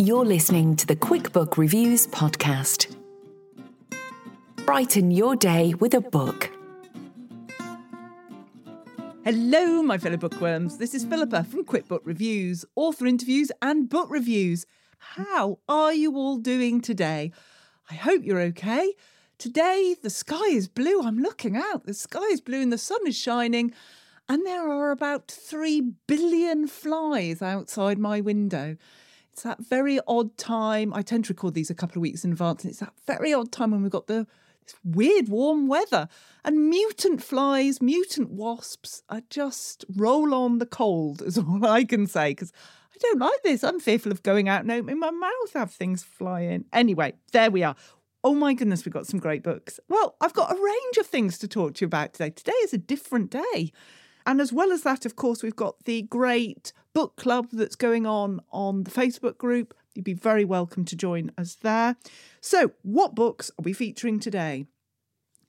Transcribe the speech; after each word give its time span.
You're 0.00 0.24
listening 0.24 0.76
to 0.76 0.86
the 0.86 0.96
QuickBook 0.96 1.58
Reviews 1.58 2.06
podcast. 2.06 2.96
Brighten 4.64 5.10
your 5.10 5.36
day 5.36 5.74
with 5.74 5.92
a 5.92 6.00
book. 6.00 6.50
Hello, 9.22 9.82
my 9.82 9.98
fellow 9.98 10.16
bookworms. 10.16 10.78
This 10.78 10.94
is 10.94 11.04
Philippa 11.04 11.44
from 11.44 11.66
QuickBook 11.66 12.00
Reviews, 12.04 12.64
author 12.76 13.04
interviews, 13.04 13.52
and 13.60 13.90
book 13.90 14.08
reviews. 14.10 14.64
How 14.96 15.58
are 15.68 15.92
you 15.92 16.16
all 16.16 16.38
doing 16.38 16.80
today? 16.80 17.30
I 17.90 17.94
hope 17.94 18.24
you're 18.24 18.40
okay. 18.40 18.94
Today, 19.36 19.96
the 20.02 20.08
sky 20.08 20.46
is 20.46 20.66
blue. 20.66 21.02
I'm 21.02 21.18
looking 21.18 21.58
out. 21.58 21.84
The 21.84 21.92
sky 21.92 22.24
is 22.30 22.40
blue 22.40 22.62
and 22.62 22.72
the 22.72 22.78
sun 22.78 23.06
is 23.06 23.18
shining. 23.18 23.74
And 24.30 24.46
there 24.46 24.66
are 24.66 24.92
about 24.92 25.30
3 25.30 25.92
billion 26.06 26.68
flies 26.68 27.42
outside 27.42 27.98
my 27.98 28.22
window. 28.22 28.78
It's 29.32 29.42
that 29.42 29.60
very 29.60 30.00
odd 30.06 30.36
time. 30.36 30.92
I 30.92 31.02
tend 31.02 31.24
to 31.26 31.32
record 31.32 31.54
these 31.54 31.70
a 31.70 31.74
couple 31.74 31.98
of 31.98 32.02
weeks 32.02 32.24
in 32.24 32.32
advance. 32.32 32.64
And 32.64 32.70
it's 32.70 32.80
that 32.80 32.92
very 33.06 33.32
odd 33.32 33.52
time 33.52 33.70
when 33.70 33.82
we've 33.82 33.90
got 33.90 34.06
the 34.06 34.26
weird 34.84 35.28
warm 35.28 35.66
weather 35.66 36.08
and 36.44 36.68
mutant 36.68 37.22
flies, 37.22 37.80
mutant 37.80 38.30
wasps. 38.30 39.02
I 39.08 39.22
just 39.30 39.84
roll 39.96 40.34
on 40.34 40.58
the 40.58 40.66
cold, 40.66 41.22
is 41.22 41.38
all 41.38 41.64
I 41.64 41.84
can 41.84 42.06
say, 42.06 42.30
because 42.30 42.52
I 42.94 42.98
don't 43.00 43.18
like 43.18 43.42
this. 43.42 43.64
I'm 43.64 43.80
fearful 43.80 44.12
of 44.12 44.22
going 44.22 44.48
out 44.48 44.62
and 44.62 44.70
opening 44.70 44.98
my 44.98 45.10
mouth, 45.10 45.52
have 45.54 45.72
things 45.72 46.02
fly 46.02 46.42
in. 46.42 46.64
Anyway, 46.72 47.14
there 47.32 47.50
we 47.50 47.62
are. 47.62 47.76
Oh 48.22 48.34
my 48.34 48.52
goodness, 48.52 48.84
we've 48.84 48.92
got 48.92 49.06
some 49.06 49.20
great 49.20 49.42
books. 49.42 49.80
Well, 49.88 50.16
I've 50.20 50.34
got 50.34 50.52
a 50.52 50.62
range 50.62 50.96
of 50.98 51.06
things 51.06 51.38
to 51.38 51.48
talk 51.48 51.74
to 51.74 51.80
you 51.82 51.86
about 51.86 52.12
today. 52.12 52.30
Today 52.30 52.52
is 52.62 52.74
a 52.74 52.78
different 52.78 53.30
day. 53.30 53.72
And 54.26 54.40
as 54.40 54.52
well 54.52 54.72
as 54.72 54.82
that, 54.82 55.06
of 55.06 55.16
course, 55.16 55.42
we've 55.42 55.56
got 55.56 55.84
the 55.84 56.02
great 56.02 56.72
book 56.92 57.16
club 57.16 57.48
that's 57.52 57.76
going 57.76 58.06
on 58.06 58.40
on 58.52 58.84
the 58.84 58.90
Facebook 58.90 59.38
group. 59.38 59.74
You'd 59.94 60.04
be 60.04 60.14
very 60.14 60.44
welcome 60.44 60.84
to 60.86 60.96
join 60.96 61.32
us 61.36 61.56
there. 61.56 61.96
So, 62.40 62.72
what 62.82 63.14
books 63.14 63.50
are 63.58 63.62
we 63.62 63.72
featuring 63.72 64.20
today? 64.20 64.66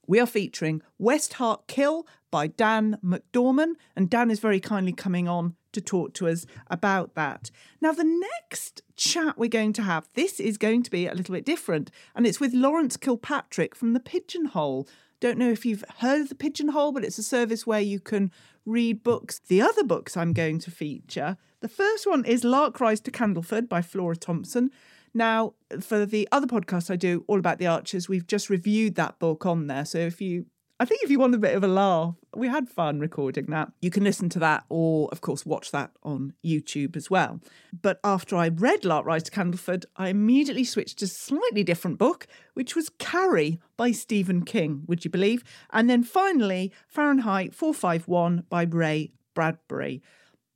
We 0.07 0.19
are 0.19 0.25
featuring 0.25 0.81
West 0.97 1.33
Heart 1.33 1.67
Kill 1.67 2.07
by 2.31 2.47
Dann 2.47 2.97
McDorman, 3.03 3.73
and 3.95 4.09
Dann 4.09 4.31
is 4.31 4.39
very 4.39 4.59
kindly 4.59 4.93
coming 4.93 5.27
on 5.27 5.55
to 5.73 5.81
talk 5.81 6.13
to 6.15 6.27
us 6.27 6.45
about 6.67 7.15
that. 7.15 7.51
Now, 7.79 7.91
the 7.91 8.03
next 8.03 8.81
chat 8.95 9.37
we're 9.37 9.49
going 9.49 9.73
to 9.73 9.83
have, 9.83 10.09
this 10.13 10.39
is 10.39 10.57
going 10.57 10.83
to 10.83 10.91
be 10.91 11.07
a 11.07 11.13
little 11.13 11.33
bit 11.33 11.45
different, 11.45 11.91
and 12.15 12.25
it's 12.25 12.39
with 12.39 12.53
Laurence 12.53 12.97
Kilpatrick 12.97 13.75
from 13.75 13.93
The 13.93 13.99
Pigeonhole. 13.99 14.87
Don't 15.21 15.37
know 15.37 15.51
if 15.51 15.67
you've 15.67 15.85
heard 15.99 16.21
of 16.21 16.29
The 16.29 16.35
Pigeonhole, 16.35 16.91
but 16.91 17.05
it's 17.05 17.19
a 17.19 17.23
service 17.23 17.67
where 17.67 17.79
you 17.79 17.99
can 17.99 18.31
read 18.65 19.03
books. 19.03 19.39
The 19.47 19.61
other 19.61 19.83
books 19.83 20.17
I'm 20.17 20.33
going 20.33 20.57
to 20.59 20.71
feature, 20.71 21.37
the 21.59 21.69
first 21.69 22.07
one 22.07 22.25
is 22.25 22.43
Lark 22.43 22.81
Rise 22.81 22.99
to 23.01 23.11
Candleford 23.11 23.69
by 23.69 23.83
Flora 23.83 24.15
Thompson. 24.15 24.71
Now, 25.13 25.53
for 25.79 26.07
the 26.07 26.27
other 26.31 26.47
podcast 26.47 26.89
I 26.89 26.95
do, 26.95 27.23
All 27.27 27.37
About 27.37 27.59
the 27.59 27.67
Archers, 27.67 28.09
we've 28.09 28.25
just 28.25 28.49
reviewed 28.49 28.95
that 28.95 29.19
book 29.19 29.45
on 29.45 29.67
there. 29.67 29.85
So 29.85 29.99
if 29.99 30.21
you, 30.21 30.47
I 30.79 30.85
think 30.85 31.03
if 31.03 31.11
you 31.11 31.19
want 31.19 31.35
a 31.35 31.37
bit 31.37 31.55
of 31.55 31.63
a 31.63 31.67
laugh, 31.67 32.15
we 32.35 32.47
had 32.47 32.69
fun 32.69 32.99
recording 32.99 33.45
that. 33.47 33.71
You 33.81 33.89
can 33.89 34.03
listen 34.03 34.29
to 34.29 34.39
that 34.39 34.63
or, 34.69 35.09
of 35.11 35.21
course, 35.21 35.45
watch 35.45 35.71
that 35.71 35.91
on 36.03 36.33
YouTube 36.43 36.95
as 36.95 37.09
well. 37.09 37.39
But 37.81 37.99
after 38.03 38.35
I 38.35 38.47
read 38.47 38.85
Lark 38.85 39.05
Rise 39.05 39.23
to 39.23 39.31
Candleford, 39.31 39.85
I 39.97 40.09
immediately 40.09 40.63
switched 40.63 40.99
to 40.99 41.05
a 41.05 41.09
slightly 41.09 41.63
different 41.63 41.97
book, 41.97 42.27
which 42.53 42.75
was 42.75 42.89
Carrie 42.89 43.59
by 43.75 43.91
Stephen 43.91 44.43
King, 44.43 44.83
would 44.87 45.03
you 45.03 45.11
believe? 45.11 45.43
And 45.71 45.89
then 45.89 46.03
finally, 46.03 46.71
Fahrenheit 46.87 47.53
451 47.53 48.45
by 48.49 48.63
Ray 48.63 49.11
Bradbury. 49.33 50.01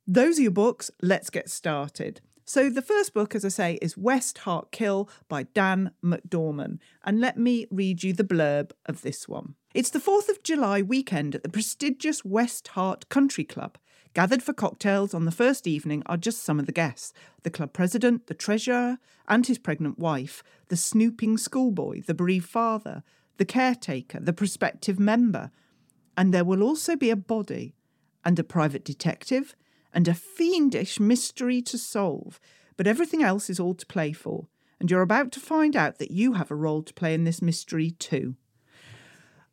Those 0.06 0.38
are 0.38 0.42
your 0.42 0.50
books. 0.52 0.90
Let's 1.02 1.30
get 1.30 1.50
started. 1.50 2.20
So, 2.48 2.70
the 2.70 2.80
first 2.80 3.12
book, 3.12 3.34
as 3.34 3.44
I 3.44 3.48
say, 3.48 3.78
is 3.82 3.98
West 3.98 4.38
Heart 4.38 4.70
Kill 4.70 5.10
by 5.28 5.42
Dann 5.52 5.90
McDorman. 6.02 6.78
And 7.04 7.18
let 7.20 7.36
me 7.36 7.66
read 7.72 8.04
you 8.04 8.12
the 8.12 8.22
blurb 8.22 8.70
of 8.86 9.02
this 9.02 9.26
one. 9.26 9.56
It's 9.74 9.90
the 9.90 9.98
4th 9.98 10.28
of 10.28 10.44
July 10.44 10.80
weekend 10.80 11.34
at 11.34 11.42
the 11.42 11.48
prestigious 11.48 12.24
West 12.24 12.68
Heart 12.68 13.08
Country 13.08 13.42
Club. 13.42 13.78
Gathered 14.14 14.44
for 14.44 14.52
cocktails 14.52 15.12
on 15.12 15.24
the 15.24 15.32
first 15.32 15.66
evening 15.66 16.04
are 16.06 16.16
just 16.16 16.44
some 16.44 16.60
of 16.60 16.66
the 16.66 16.72
guests 16.72 17.12
the 17.42 17.50
club 17.50 17.72
president, 17.72 18.28
the 18.28 18.34
treasurer, 18.34 18.98
and 19.26 19.44
his 19.48 19.58
pregnant 19.58 19.98
wife, 19.98 20.44
the 20.68 20.76
snooping 20.76 21.38
schoolboy, 21.38 22.02
the 22.02 22.14
bereaved 22.14 22.48
father, 22.48 23.02
the 23.38 23.44
caretaker, 23.44 24.20
the 24.20 24.32
prospective 24.32 25.00
member. 25.00 25.50
And 26.16 26.32
there 26.32 26.44
will 26.44 26.62
also 26.62 26.94
be 26.94 27.10
a 27.10 27.16
body 27.16 27.74
and 28.24 28.38
a 28.38 28.44
private 28.44 28.84
detective 28.84 29.56
and 29.92 30.08
a 30.08 30.14
fiendish 30.14 31.00
mystery 31.00 31.62
to 31.62 31.78
solve, 31.78 32.40
but 32.76 32.86
everything 32.86 33.22
else 33.22 33.48
is 33.48 33.60
all 33.60 33.74
to 33.74 33.86
play 33.86 34.12
for, 34.12 34.48
and 34.80 34.90
you're 34.90 35.02
about 35.02 35.32
to 35.32 35.40
find 35.40 35.74
out 35.76 35.98
that 35.98 36.10
you 36.10 36.34
have 36.34 36.50
a 36.50 36.56
role 36.56 36.82
to 36.82 36.94
play 36.94 37.14
in 37.14 37.24
this 37.24 37.40
mystery 37.40 37.90
too. 37.92 38.36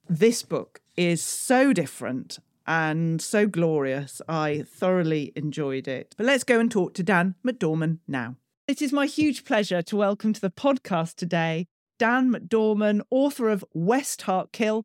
This 0.10 0.44
book 0.44 0.82
is 0.98 1.22
so 1.22 1.74
different 1.74 2.40
and 2.68 3.22
so 3.22 3.48
glorious. 3.48 4.22
I 4.28 4.66
thoroughly 4.68 5.32
enjoyed 5.36 5.88
it. 5.88 6.14
But 6.18 6.26
let's 6.26 6.44
go 6.44 6.60
and 6.60 6.72
talk 6.72 6.94
to 6.96 7.04
Dann 7.04 7.36
McDorman 7.46 8.00
now. 8.08 8.36
It 8.68 8.82
is 8.82 8.94
my 8.94 9.06
huge 9.06 9.44
pleasure 9.44 9.82
to 9.82 9.96
welcome 9.96 10.34
to 10.34 10.42
the 10.42 10.50
podcast 10.50 11.16
today 11.16 11.68
Dann 12.00 12.32
McDorman, 12.32 13.02
author 13.12 13.50
of 13.50 13.64
West 13.74 14.24
Heart 14.24 14.52
Kill. 14.52 14.84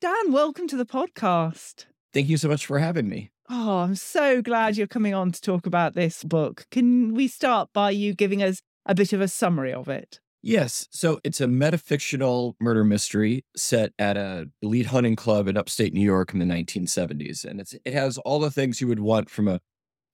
Dann, 0.00 0.32
welcome 0.32 0.68
to 0.68 0.76
the 0.76 0.86
podcast. 0.86 1.86
Thank 2.12 2.28
you 2.28 2.36
so 2.36 2.48
much 2.48 2.66
for 2.66 2.78
having 2.78 3.08
me. 3.08 3.30
Oh, 3.52 3.78
I'm 3.78 3.96
so 3.96 4.42
glad 4.42 4.76
you're 4.76 4.86
coming 4.86 5.12
on 5.12 5.32
to 5.32 5.40
talk 5.40 5.66
about 5.66 5.96
this 5.96 6.22
book. 6.22 6.66
Can 6.70 7.14
we 7.14 7.26
start 7.26 7.68
by 7.72 7.90
you 7.90 8.14
giving 8.14 8.44
us 8.44 8.62
a 8.86 8.94
bit 8.94 9.12
of 9.12 9.20
a 9.20 9.26
summary 9.26 9.72
of 9.72 9.88
it? 9.88 10.20
Yes. 10.40 10.86
So 10.92 11.18
it's 11.24 11.40
a 11.40 11.46
metafictional 11.46 12.54
murder 12.60 12.84
mystery 12.84 13.44
set 13.56 13.92
at 13.98 14.16
a 14.16 14.46
elite 14.62 14.86
hunting 14.86 15.16
club 15.16 15.48
in 15.48 15.56
upstate 15.56 15.92
New 15.92 16.00
York 16.00 16.32
in 16.32 16.38
the 16.38 16.46
1970s. 16.46 17.44
And 17.44 17.60
it's 17.60 17.74
it 17.84 17.92
has 17.92 18.18
all 18.18 18.38
the 18.38 18.52
things 18.52 18.80
you 18.80 18.86
would 18.86 19.00
want 19.00 19.28
from 19.28 19.48
a, 19.48 19.58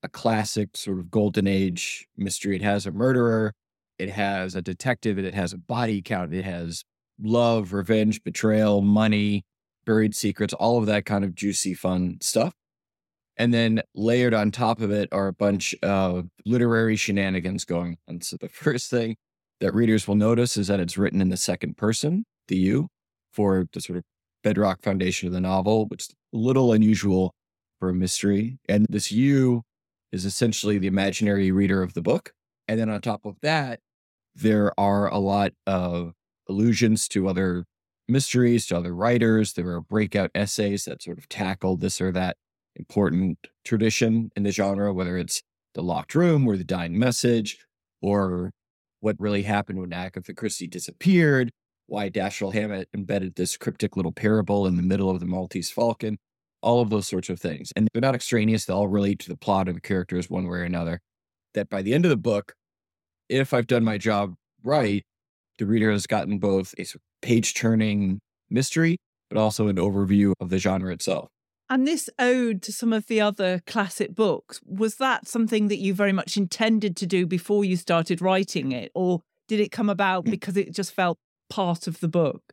a 0.03 0.09
classic 0.09 0.75
sort 0.75 0.99
of 0.99 1.11
golden 1.11 1.47
age 1.47 2.07
mystery. 2.17 2.57
It 2.57 2.63
has 2.63 2.87
a 2.87 2.91
murderer, 2.91 3.53
it 3.99 4.09
has 4.09 4.55
a 4.55 4.63
detective, 4.63 5.19
it 5.19 5.35
has 5.35 5.53
a 5.53 5.59
body 5.59 6.01
count, 6.01 6.33
it 6.33 6.47
has 6.47 6.85
love, 7.23 7.75
revenge, 7.75 8.25
betrayal, 8.25 8.81
money, 8.81 9.45
buried 9.85 10.17
secrets, 10.17 10.55
all 10.55 10.79
of 10.79 10.87
that 10.87 11.05
kind 11.05 11.23
of 11.23 11.35
juicy, 11.35 11.75
fun 11.75 12.17
stuff. 12.23 12.55
And 13.39 13.53
then 13.53 13.83
layered 13.95 14.35
on 14.35 14.51
top 14.51 14.81
of 14.81 14.91
it 14.91 15.09
are 15.13 15.29
a 15.29 15.33
bunch 15.33 15.75
of 15.83 16.29
literary 16.45 16.97
shenanigans 16.97 17.65
going 17.65 17.99
on. 18.09 18.23
So 18.23 18.37
the 18.41 18.49
first 18.49 18.91
thing 18.91 19.17
that 19.61 19.75
readers 19.75 20.07
will 20.07 20.15
notice 20.15 20.57
is 20.57 20.69
that 20.69 20.81
it's 20.81 20.99
written 20.99 21.21
in 21.21 21.29
the 21.29 21.37
second 21.37 21.77
person, 21.77 22.25
the 22.49 22.57
you, 22.57 22.89
for 23.33 23.67
the 23.73 23.81
sort 23.81 23.99
of 23.99 24.05
bedrock 24.43 24.83
foundation 24.83 25.27
of 25.27 25.33
the 25.33 25.41
novel, 25.41 25.87
which 25.87 26.05
is 26.05 26.15
a 26.35 26.37
little 26.37 26.73
unusual 26.73 27.35
for 27.79 27.91
a 27.91 27.95
mystery. 27.95 28.59
And 28.69 28.87
this 28.89 29.13
you 29.13 29.63
is 30.13 30.25
essentially 30.25 30.79
the 30.79 30.87
imaginary 30.87 31.51
reader 31.51 31.83
of 31.83 31.95
the 31.95 32.03
book. 32.03 32.33
And 32.69 32.79
then 32.81 32.89
on 32.89 33.01
top 33.01 33.25
of 33.25 33.37
that, 33.43 33.81
there 34.35 34.73
are 34.79 35.09
a 35.09 35.19
lot 35.19 35.53
of 35.67 36.13
allusions 36.49 37.09
to 37.09 37.29
other 37.29 37.65
mysteries, 38.09 38.67
to 38.67 38.77
other 38.77 38.95
writers. 38.95 39.55
There 39.55 39.69
are 39.69 39.81
breakout 39.81 40.31
essays 40.35 40.85
that 40.85 41.03
sort 41.03 41.19
of 41.19 41.29
tackle 41.29 41.77
this 41.77 42.01
or 42.01 42.13
that 42.13 42.37
important 42.77 43.39
tradition 43.65 44.31
in 44.37 44.43
the 44.43 44.53
genre, 44.53 44.93
whether 44.93 45.17
it's 45.17 45.43
the 45.75 45.83
locked 45.83 46.15
room 46.15 46.47
or 46.47 46.57
the 46.57 46.65
dying 46.65 46.99
message, 46.99 47.59
or 48.01 48.51
what 49.01 49.17
really 49.19 49.43
happened 49.43 49.79
when 49.79 49.93
Agatha 49.93 50.35
Christie 50.35 50.67
disappeared, 50.67 51.51
why 51.87 52.11
Dashiell 52.11 52.53
Hammett 52.53 52.89
embedded 52.95 53.35
this 53.35 53.57
cryptic 53.57 53.97
little 53.97 54.13
parable 54.13 54.67
in 54.67 54.77
the 54.77 54.83
middle 54.83 55.11
of 55.11 55.21
the 55.21 55.27
Maltese 55.27 55.71
Falcon, 55.71 56.19
all 56.63 56.81
of 56.81 56.91
those 56.91 57.07
sorts 57.07 57.29
of 57.29 57.39
things. 57.39 57.73
And 57.77 57.89
they're 57.93 58.01
not 58.01 58.15
extraneous, 58.15 58.65
they 58.65 58.73
all 58.73 58.89
relate 58.89 59.19
to 59.21 59.29
the 59.29 59.37
plot 59.37 59.69
of 59.69 59.75
the 59.75 59.81
characters 59.81 60.29
one 60.29 60.49
way 60.49 60.59
or 60.59 60.63
another. 60.63 61.01
That 61.55 61.69
by 61.69 61.83
the 61.83 61.95
end 61.95 62.05
of 62.05 62.11
the 62.11 62.17
book, 62.17 62.55
if 63.29 63.55
I've 63.55 63.67
done 63.67 63.85
my 63.85 63.99
job 63.99 64.35
right, 64.63 65.05
the 65.59 65.67
reader 65.67 65.91
has 65.91 66.07
gotten 66.07 66.39
both 66.39 66.75
a 66.79 66.85
page 67.23 67.55
turning 67.55 68.21
mystery, 68.51 68.99
but 69.31 69.39
also 69.39 69.69
an 69.69 69.77
overview 69.77 70.33
of 70.41 70.51
the 70.51 70.59
genre 70.59 70.93
itself. 70.93 71.29
And 71.69 71.87
this 71.87 72.09
ode 72.19 72.63
to 72.63 72.73
some 72.73 72.93
of 72.93 73.07
the 73.07 73.21
other 73.21 73.61
classic 73.67 74.15
books, 74.15 74.61
was 74.65 74.97
that 74.97 75.27
something 75.27 75.69
that 75.69 75.79
you 75.79 75.95
very 75.95 76.13
much 76.13 76.37
intended 76.37 76.97
to 76.97 77.07
do 77.07 77.27
before 77.27 77.65
you 77.65 77.77
started 77.77 78.21
writing 78.23 78.71
it? 78.73 78.93
Or 78.95 79.23
did 79.49 79.61
it 79.61 79.73
come 79.73 79.91
about 79.91 80.25
Mm. 80.25 80.31
because 80.31 80.57
it 80.57 80.73
just 80.73 80.93
felt 80.93 81.19
part 81.51 81.87
of 81.87 82.01
the 82.01 82.09
book? 82.09 82.53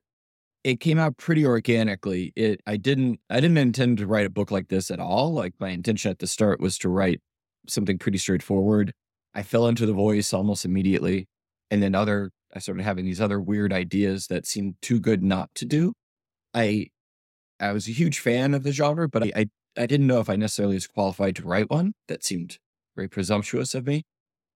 It 0.64 0.80
came 0.80 0.98
out 0.98 1.18
pretty 1.18 1.46
organically. 1.46 2.32
It 2.36 2.62
I 2.66 2.78
didn't 2.78 3.20
I 3.30 3.40
didn't 3.42 3.58
intend 3.58 3.98
to 4.00 4.08
write 4.08 4.26
a 4.26 4.30
book 4.30 4.50
like 4.50 4.70
this 4.70 4.90
at 4.90 5.00
all. 5.00 5.34
Like 5.34 5.54
my 5.60 5.70
intention 5.70 6.10
at 6.10 6.20
the 6.20 6.28
start 6.28 6.60
was 6.60 6.78
to 6.80 6.90
write 6.90 7.20
something 7.68 7.98
pretty 8.00 8.18
straightforward. 8.18 8.94
I 9.36 9.44
fell 9.44 9.68
into 9.68 9.86
the 9.86 9.94
voice 9.94 10.34
almost 10.34 10.64
immediately. 10.66 11.28
And 11.70 11.84
then 11.84 11.94
other 11.96 12.32
I 12.54 12.60
started 12.60 12.84
having 12.84 13.06
these 13.06 13.20
other 13.20 13.42
weird 13.42 13.74
ideas 13.74 14.28
that 14.28 14.46
seemed 14.46 14.76
too 14.82 15.00
good 15.00 15.22
not 15.24 15.50
to 15.56 15.66
do. 15.66 15.94
I 16.54 16.88
I 17.64 17.72
was 17.72 17.88
a 17.88 17.92
huge 17.92 18.20
fan 18.20 18.54
of 18.54 18.64
the 18.64 18.72
genre, 18.72 19.08
but 19.08 19.24
I, 19.24 19.32
I, 19.36 19.46
I 19.78 19.86
didn't 19.86 20.08
know 20.08 20.20
if 20.20 20.30
I 20.30 20.36
necessarily 20.36 20.76
was 20.76 20.88
qualified 20.88 21.36
to 21.38 21.44
write 21.44 21.70
one. 21.70 21.94
That 22.08 22.24
seemed 22.24 22.58
very 22.96 23.08
presumptuous 23.08 23.74
of 23.74 23.88
me. 23.88 24.04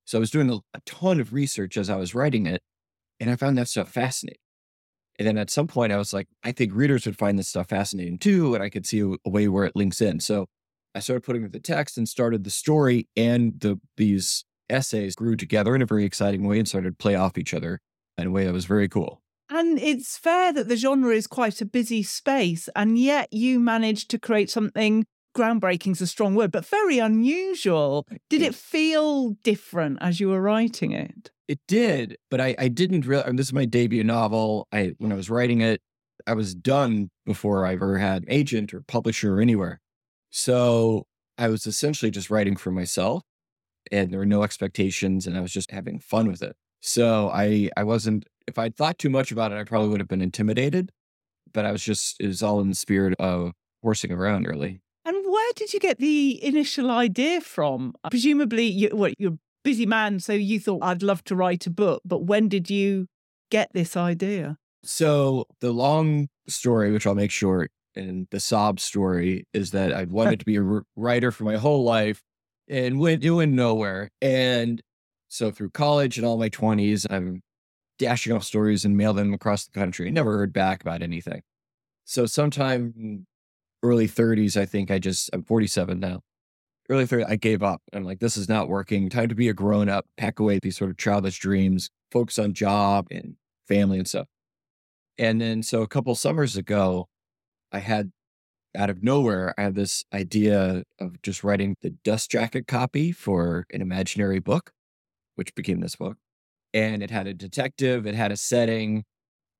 So 0.06 0.18
I 0.18 0.20
was 0.20 0.32
doing 0.32 0.50
a, 0.50 0.56
a 0.74 0.82
ton 0.86 1.20
of 1.20 1.34
research 1.34 1.78
as 1.78 1.90
I 1.90 1.96
was 1.96 2.14
writing 2.14 2.46
it, 2.46 2.62
and 3.20 3.30
I 3.30 3.36
found 3.36 3.58
that 3.58 3.70
stuff 3.70 3.90
fascinating. 3.90 4.40
And 5.20 5.28
then 5.28 5.38
at 5.38 5.50
some 5.50 5.68
point, 5.68 5.92
I 5.92 5.98
was 5.98 6.14
like, 6.14 6.28
I 6.44 6.52
think 6.52 6.74
readers 6.76 7.06
would 7.06 7.18
find 7.18 7.40
this 7.40 7.48
stuff 7.48 7.70
fascinating 7.70 8.20
too, 8.20 8.54
and 8.54 8.64
I 8.64 8.70
could 8.70 8.86
see 8.86 9.00
a, 9.00 9.08
a 9.26 9.30
way 9.30 9.48
where 9.48 9.66
it 9.66 9.76
links 9.76 10.02
in. 10.02 10.20
So 10.20 10.48
I 10.94 11.00
started 11.00 11.24
putting 11.24 11.50
the 11.50 11.60
text 11.60 11.98
and 11.98 12.08
started 12.08 12.44
the 12.44 12.50
story, 12.50 13.08
and 13.16 13.60
the 13.60 13.80
these 13.96 14.44
essays 14.70 15.16
grew 15.16 15.36
together 15.38 15.76
in 15.76 15.82
a 15.82 15.86
very 15.86 16.04
exciting 16.04 16.46
way 16.46 16.60
and 16.60 16.68
started 16.68 16.90
to 16.90 16.96
play 16.96 17.16
off 17.16 17.38
each 17.38 17.54
other 17.54 17.80
in 18.18 18.28
a 18.28 18.32
way 18.32 18.46
that 18.46 18.54
was 18.54 18.66
very 18.66 18.90
cool. 18.90 19.22
And 19.50 19.80
it's 19.80 20.18
fair 20.18 20.52
that 20.54 20.68
the 20.68 20.76
genre 20.76 21.16
is 21.16 21.28
quite 21.28 21.62
a 21.62 21.66
busy 21.66 22.04
space, 22.04 22.68
and 22.76 22.98
yet 22.98 23.32
you 23.32 23.60
managed 23.60 24.10
to 24.12 24.20
create 24.20 24.50
something 24.50 25.06
groundbreaking 25.38 25.92
is 25.92 26.02
a 26.02 26.08
strong 26.08 26.36
word, 26.36 26.52
but 26.52 26.66
very 26.66 26.98
unusual. 26.98 28.08
Did 28.30 28.42
it 28.42 28.56
feel 28.56 29.32
different 29.44 30.00
as 30.02 30.20
you 30.20 30.30
were 30.30 30.42
writing 30.42 30.92
it? 30.92 31.30
It 31.48 31.60
did, 31.68 32.18
but 32.30 32.42
I, 32.42 32.56
I 32.58 32.68
didn't 32.68 33.06
really. 33.06 33.24
I 33.24 33.28
mean, 33.28 33.38
this 33.38 33.48
is 33.48 33.54
my 33.54 33.66
debut 33.66 34.04
novel. 34.04 34.68
I 34.72 34.94
when 34.98 35.12
I 35.12 35.16
was 35.16 35.30
writing 35.30 35.62
it, 35.62 35.82
I 36.26 36.34
was 36.34 36.54
done 36.54 37.10
before 37.26 37.66
I 37.66 37.74
ever 37.74 37.98
had 38.00 38.24
an 38.24 38.32
agent 38.32 38.74
or 38.74 38.82
publisher 38.82 39.36
or 39.36 39.42
anywhere. 39.42 39.80
So 40.30 41.06
I 41.38 41.48
was 41.48 41.66
essentially 41.66 42.12
just 42.12 42.30
writing 42.30 42.58
for 42.58 42.72
myself, 42.72 43.24
and 43.92 44.12
there 44.12 44.20
were 44.20 44.26
no 44.26 44.44
expectations, 44.44 45.26
and 45.26 45.38
I 45.38 45.42
was 45.42 45.54
just 45.54 45.72
having 45.72 46.00
fun 46.00 46.28
with 46.28 46.42
it. 46.42 46.56
So 46.82 47.30
I 47.34 47.70
I 47.78 47.84
wasn't. 47.84 48.26
If 48.48 48.58
I'd 48.58 48.76
thought 48.76 48.98
too 48.98 49.10
much 49.10 49.32
about 49.32 49.52
it, 49.52 49.58
I 49.58 49.64
probably 49.64 49.90
would 49.90 50.00
have 50.00 50.08
been 50.08 50.22
intimidated. 50.22 50.92
But 51.54 51.66
I 51.66 51.72
was 51.72 51.84
just 51.84 52.20
it 52.20 52.28
was 52.28 52.44
all 52.44 52.60
in 52.60 52.70
the 52.70 52.76
spirit 52.76 53.16
of 53.20 53.54
horsing 53.82 54.12
around, 54.12 54.48
really. 54.48 54.82
And 55.06 55.16
where 55.26 55.54
did 55.56 55.74
you 55.74 55.80
get 55.80 56.00
the 56.00 56.44
initial 56.44 56.92
idea 56.92 57.40
from? 57.42 57.94
Uh, 58.04 58.10
presumably, 58.10 58.66
you, 58.66 58.90
what, 58.90 59.14
you're 59.18 59.34
a 59.34 59.40
busy 59.64 59.86
man, 59.86 60.20
so 60.20 60.34
you 60.34 60.60
thought, 60.60 60.84
I'd 60.84 61.02
love 61.02 61.24
to 61.26 61.36
write 61.36 61.66
a 61.66 61.70
book. 61.70 62.02
But 62.04 62.24
when 62.26 62.50
did 62.50 62.70
you 62.70 63.08
get 63.50 63.72
this 63.74 63.96
idea? 63.96 64.58
So 64.84 65.46
the 65.62 65.72
long 65.72 66.28
story, 66.50 66.92
which 66.92 67.08
I'll 67.08 67.16
make 67.16 67.32
short, 67.32 67.72
and 67.96 68.28
the 68.32 68.40
sob 68.40 68.80
story 68.80 69.48
is 69.54 69.72
that 69.72 69.94
I'd 69.94 70.12
wanted 70.20 70.40
to 70.40 70.46
be 70.46 70.58
a 70.58 70.82
writer 70.98 71.32
for 71.32 71.46
my 71.46 71.56
whole 71.56 71.84
life 71.84 72.22
and 72.68 73.00
went 73.00 73.22
doing 73.22 73.56
nowhere. 73.56 74.10
And 74.22 74.82
so 75.30 75.52
through 75.52 75.70
college 75.72 76.18
and 76.18 76.28
all 76.28 76.38
my 76.38 76.50
twenties, 76.50 77.08
I'm 77.10 77.42
dashing 77.98 78.34
off 78.34 78.44
stories 78.44 78.86
and 78.86 78.98
mail 78.98 79.14
them 79.14 79.34
across 79.34 79.66
the 79.66 79.78
country. 79.78 80.12
Never 80.12 80.38
heard 80.38 80.54
back 80.54 80.82
about 80.82 81.02
anything. 81.02 81.42
So 82.06 82.26
sometime 82.26 83.26
early 83.84 84.08
30s, 84.08 84.60
I 84.60 84.66
think 84.66 84.92
I 84.92 85.00
just 85.00 85.30
I'm 85.34 85.44
47 85.44 86.00
now. 86.00 86.22
Early 86.90 87.06
30s, 87.06 87.26
I 87.28 87.36
gave 87.36 87.64
up. 87.64 87.82
I'm 87.94 88.04
like, 88.04 88.20
this 88.20 88.38
is 88.38 88.48
not 88.48 88.70
working. 88.70 89.10
Time 89.10 89.28
to 89.30 89.36
be 89.36 89.50
a 89.50 89.54
grown 89.54 89.90
up, 89.90 90.06
pack 90.18 90.40
away 90.40 90.60
these 90.62 90.78
sort 90.78 90.90
of 90.90 90.98
childish 90.98 91.38
dreams, 91.40 91.90
focus 92.12 92.40
on 92.40 92.54
job 92.54 93.08
and 93.12 93.36
family 93.68 93.98
and 93.98 94.08
stuff. 94.08 94.28
And 95.18 95.42
then, 95.42 95.64
so 95.64 95.82
a 95.82 95.88
couple 95.88 96.14
summers 96.16 96.56
ago, 96.56 97.10
I 97.72 97.80
had 97.80 98.12
out 98.76 98.90
of 98.90 99.04
nowhere, 99.04 99.54
I 99.58 99.64
had 99.64 99.76
this 99.76 100.06
idea 100.14 100.84
of 101.00 101.22
just 101.24 101.44
writing 101.44 101.76
the 101.82 101.90
dust 101.90 102.32
jacket 102.32 102.68
copy 102.68 103.12
for 103.12 103.66
an 103.74 103.82
imaginary 103.82 104.40
book, 104.40 104.72
which 105.36 105.56
became 105.56 105.80
this 105.80 105.96
book. 105.96 106.18
And 106.74 107.02
it 107.02 107.10
had 107.10 107.28
a 107.28 107.34
detective, 107.34 108.06
it 108.06 108.16
had 108.16 108.32
a 108.32 108.38
setting, 108.38 109.04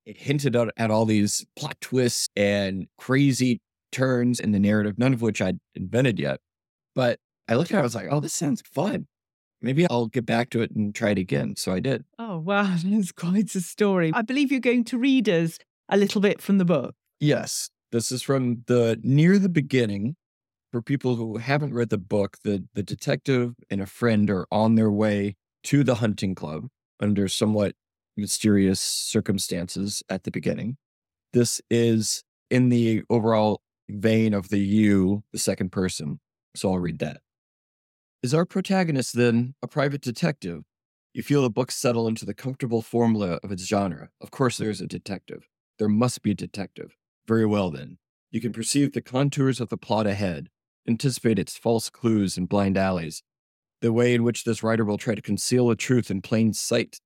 it 0.08 0.16
hinted 0.16 0.56
at, 0.56 0.68
at 0.76 0.90
all 0.90 1.04
these 1.04 1.44
plot 1.56 1.76
twists 1.80 2.28
and 2.34 2.86
crazy 2.96 3.60
turns 3.92 4.40
in 4.40 4.52
the 4.52 4.58
narrative, 4.58 4.98
none 4.98 5.12
of 5.12 5.22
which 5.22 5.42
I'd 5.42 5.58
invented 5.74 6.18
yet. 6.18 6.40
But 6.94 7.18
I 7.48 7.54
looked 7.54 7.72
at 7.72 7.76
it, 7.76 7.80
I 7.80 7.82
was 7.82 7.94
like, 7.94 8.08
oh, 8.10 8.20
this 8.20 8.34
sounds 8.34 8.62
fun. 8.62 9.06
Maybe 9.60 9.86
I'll 9.90 10.06
get 10.06 10.24
back 10.24 10.50
to 10.50 10.62
it 10.62 10.70
and 10.70 10.94
try 10.94 11.10
it 11.10 11.18
again. 11.18 11.56
So 11.56 11.72
I 11.72 11.80
did. 11.80 12.04
Oh, 12.18 12.38
wow. 12.38 12.74
That's 12.84 13.12
quite 13.12 13.54
a 13.54 13.60
story. 13.60 14.12
I 14.14 14.22
believe 14.22 14.50
you're 14.50 14.60
going 14.60 14.84
to 14.84 14.98
read 14.98 15.28
us 15.28 15.58
a 15.88 15.96
little 15.96 16.20
bit 16.20 16.40
from 16.40 16.58
the 16.58 16.64
book. 16.64 16.94
Yes. 17.20 17.70
This 17.90 18.12
is 18.12 18.22
from 18.22 18.64
the 18.66 18.98
near 19.02 19.38
the 19.38 19.48
beginning. 19.48 20.16
For 20.70 20.82
people 20.82 21.16
who 21.16 21.38
haven't 21.38 21.72
read 21.72 21.88
the 21.88 21.96
book, 21.96 22.36
the, 22.44 22.62
the 22.74 22.82
detective 22.82 23.54
and 23.70 23.80
a 23.80 23.86
friend 23.86 24.28
are 24.30 24.46
on 24.52 24.74
their 24.74 24.90
way 24.90 25.34
to 25.64 25.82
the 25.82 25.96
hunting 25.96 26.34
club 26.34 26.68
under 27.00 27.28
somewhat 27.28 27.74
mysterious 28.16 28.80
circumstances 28.80 30.02
at 30.08 30.24
the 30.24 30.30
beginning. 30.30 30.76
This 31.32 31.60
is 31.70 32.24
in 32.50 32.68
the 32.68 33.02
overall 33.10 33.62
vein 33.88 34.34
of 34.34 34.48
the 34.48 34.58
you, 34.58 35.22
the 35.32 35.38
second 35.38 35.70
person. 35.70 36.20
So 36.54 36.72
I'll 36.72 36.78
read 36.78 36.98
that. 36.98 37.20
Is 38.22 38.34
our 38.34 38.44
protagonist 38.44 39.14
then 39.14 39.54
a 39.62 39.68
private 39.68 40.00
detective? 40.00 40.64
You 41.14 41.22
feel 41.22 41.42
the 41.42 41.50
book 41.50 41.70
settle 41.70 42.08
into 42.08 42.24
the 42.24 42.34
comfortable 42.34 42.82
formula 42.82 43.38
of 43.42 43.52
its 43.52 43.66
genre. 43.66 44.08
Of 44.20 44.30
course, 44.30 44.56
there 44.56 44.70
is 44.70 44.80
a 44.80 44.86
detective. 44.86 45.48
There 45.78 45.88
must 45.88 46.22
be 46.22 46.32
a 46.32 46.34
detective. 46.34 46.96
Very 47.26 47.46
well, 47.46 47.70
then. 47.70 47.98
You 48.30 48.40
can 48.40 48.52
perceive 48.52 48.92
the 48.92 49.00
contours 49.00 49.60
of 49.60 49.68
the 49.68 49.76
plot 49.76 50.06
ahead, 50.06 50.48
anticipate 50.88 51.38
its 51.38 51.56
false 51.56 51.88
clues 51.88 52.36
and 52.36 52.48
blind 52.48 52.76
alleys, 52.76 53.22
the 53.80 53.92
way 53.92 54.14
in 54.14 54.24
which 54.24 54.44
this 54.44 54.62
writer 54.62 54.84
will 54.84 54.98
try 54.98 55.14
to 55.14 55.22
conceal 55.22 55.70
a 55.70 55.76
truth 55.76 56.10
in 56.10 56.22
plain 56.22 56.52
sight, 56.52 57.00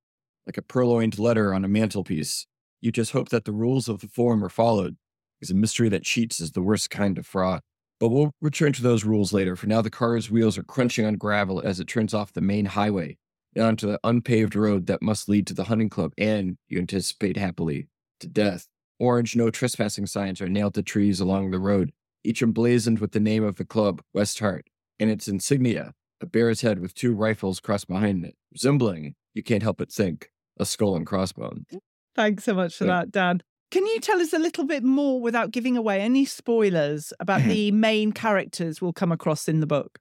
like 0.45 0.57
a 0.57 0.61
purloined 0.61 1.19
letter 1.19 1.53
on 1.53 1.63
a 1.63 1.67
mantelpiece. 1.67 2.47
You 2.81 2.91
just 2.91 3.11
hope 3.11 3.29
that 3.29 3.45
the 3.45 3.51
rules 3.51 3.87
of 3.87 4.01
the 4.01 4.07
form 4.07 4.43
are 4.43 4.49
followed, 4.49 4.97
because 5.39 5.51
a 5.51 5.55
mystery 5.55 5.89
that 5.89 6.03
cheats 6.03 6.39
is 6.39 6.51
the 6.51 6.61
worst 6.61 6.89
kind 6.89 7.17
of 7.17 7.25
fraud. 7.25 7.61
But 7.99 8.09
we'll 8.09 8.31
return 8.41 8.73
to 8.73 8.81
those 8.81 9.05
rules 9.05 9.31
later. 9.31 9.55
For 9.55 9.67
now, 9.67 9.81
the 9.81 9.89
car's 9.89 10.29
wheels 10.29 10.57
are 10.57 10.63
crunching 10.63 11.05
on 11.05 11.15
gravel 11.15 11.61
as 11.61 11.79
it 11.79 11.87
turns 11.87 12.13
off 12.13 12.33
the 12.33 12.41
main 12.41 12.65
highway 12.65 13.17
and 13.55 13.63
onto 13.63 13.87
the 13.87 13.99
unpaved 14.03 14.55
road 14.55 14.87
that 14.87 15.01
must 15.01 15.29
lead 15.29 15.47
to 15.47 15.53
the 15.53 15.65
hunting 15.65 15.89
club, 15.89 16.11
and 16.17 16.57
you 16.67 16.79
anticipate 16.79 17.37
happily 17.37 17.87
to 18.19 18.27
death. 18.27 18.67
Orange 18.99 19.35
no 19.35 19.49
trespassing 19.49 20.05
signs 20.05 20.41
are 20.41 20.49
nailed 20.49 20.73
to 20.73 20.83
trees 20.83 21.19
along 21.19 21.51
the 21.51 21.59
road, 21.59 21.91
each 22.23 22.41
emblazoned 22.41 22.99
with 22.99 23.11
the 23.11 23.19
name 23.19 23.43
of 23.43 23.55
the 23.55 23.65
club, 23.65 24.01
West 24.13 24.39
Heart, 24.39 24.67
and 24.99 25.09
its 25.09 25.27
insignia, 25.27 25.93
a 26.23 26.25
bear's 26.27 26.61
head 26.61 26.79
with 26.79 26.93
two 26.93 27.13
rifles 27.13 27.59
crossed 27.59 27.87
behind 27.87 28.25
it, 28.25 28.35
resembling, 28.51 29.15
you 29.33 29.43
can't 29.43 29.63
help 29.63 29.77
but 29.77 29.91
think, 29.91 30.31
a 30.57 30.65
skull 30.65 30.95
and 30.95 31.05
crossbone. 31.05 31.65
Mm, 31.71 31.79
thanks 32.15 32.43
so 32.43 32.53
much 32.53 32.75
for 32.75 32.85
Yeah. 32.85 33.01
that, 33.01 33.11
Dann. 33.11 33.41
Can 33.71 33.85
you 33.87 33.99
tell 33.99 34.21
us 34.21 34.33
a 34.33 34.39
little 34.39 34.65
bit 34.65 34.83
more 34.83 35.19
without 35.19 35.49
giving 35.51 35.75
away 35.77 35.99
any 35.99 36.25
spoilers 36.25 37.11
about 37.19 37.39
mm-hmm. 37.39 37.49
the 37.49 37.71
main 37.71 38.11
characters 38.11 38.81
we'll 38.81 38.93
come 38.93 39.11
across 39.11 39.47
in 39.47 39.61
the 39.61 39.67
book? 39.67 39.99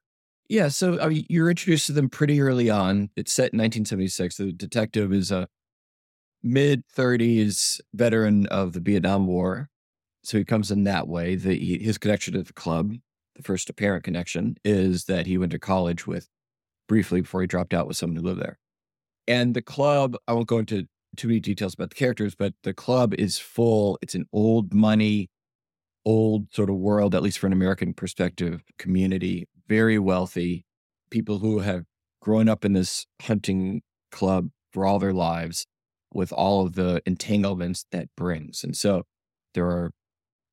Yeah, 0.48 0.68
so 0.68 0.98
uh, 0.98 1.06
I 1.06 1.08
mean, 1.08 1.26
you're 1.30 1.48
introduced 1.48 1.86
to 1.86 1.92
them 1.92 2.10
pretty 2.10 2.40
early 2.40 2.68
on. 2.68 3.08
It's 3.16 3.32
set 3.32 3.54
in 3.54 3.58
1976. 3.58 4.36
The 4.36 4.52
detective 4.52 5.12
is 5.12 5.30
a 5.30 5.48
mid 6.42 6.86
30s 6.88 7.80
veteran 7.94 8.46
of 8.48 8.74
the 8.74 8.80
Vietnam 8.80 9.26
War. 9.26 9.70
So 10.22 10.36
he 10.36 10.44
comes 10.44 10.70
in 10.70 10.84
that 10.84 11.08
way. 11.08 11.34
The, 11.34 11.78
his 11.78 11.96
connection 11.98 12.34
to 12.34 12.42
the 12.42 12.52
club, 12.52 12.92
the 13.36 13.42
first 13.42 13.70
apparent 13.70 14.04
connection, 14.04 14.56
is 14.64 15.04
that 15.04 15.26
he 15.26 15.38
went 15.38 15.52
to 15.52 15.58
college 15.58 16.06
with 16.06 16.28
briefly 16.88 17.20
before 17.20 17.40
he 17.40 17.46
dropped 17.46 17.74
out 17.74 17.86
with 17.86 17.96
someone 17.96 18.16
who 18.16 18.22
lived 18.22 18.40
there. 18.40 18.58
And 19.26 19.54
the 19.54 19.62
club, 19.62 20.16
I 20.26 20.32
won't 20.32 20.48
go 20.48 20.58
into 20.58 20.86
too 21.16 21.28
many 21.28 21.40
details 21.40 21.74
about 21.74 21.90
the 21.90 21.96
characters, 21.96 22.34
but 22.34 22.54
the 22.62 22.74
club 22.74 23.14
is 23.14 23.38
full. 23.38 23.98
It's 24.02 24.14
an 24.14 24.26
old 24.32 24.74
money, 24.74 25.30
old 26.04 26.52
sort 26.52 26.70
of 26.70 26.76
world, 26.76 27.14
at 27.14 27.22
least 27.22 27.38
for 27.38 27.46
an 27.46 27.52
American 27.52 27.94
perspective, 27.94 28.62
community, 28.78 29.46
very 29.68 29.98
wealthy, 29.98 30.64
people 31.10 31.38
who 31.38 31.60
have 31.60 31.84
grown 32.20 32.48
up 32.48 32.64
in 32.64 32.72
this 32.72 33.06
hunting 33.20 33.82
club 34.10 34.48
for 34.72 34.86
all 34.86 34.98
their 34.98 35.12
lives 35.12 35.66
with 36.12 36.32
all 36.32 36.64
of 36.66 36.74
the 36.74 37.02
entanglements 37.06 37.86
that 37.92 38.08
brings. 38.16 38.64
And 38.64 38.76
so 38.76 39.04
there 39.54 39.66
are 39.66 39.92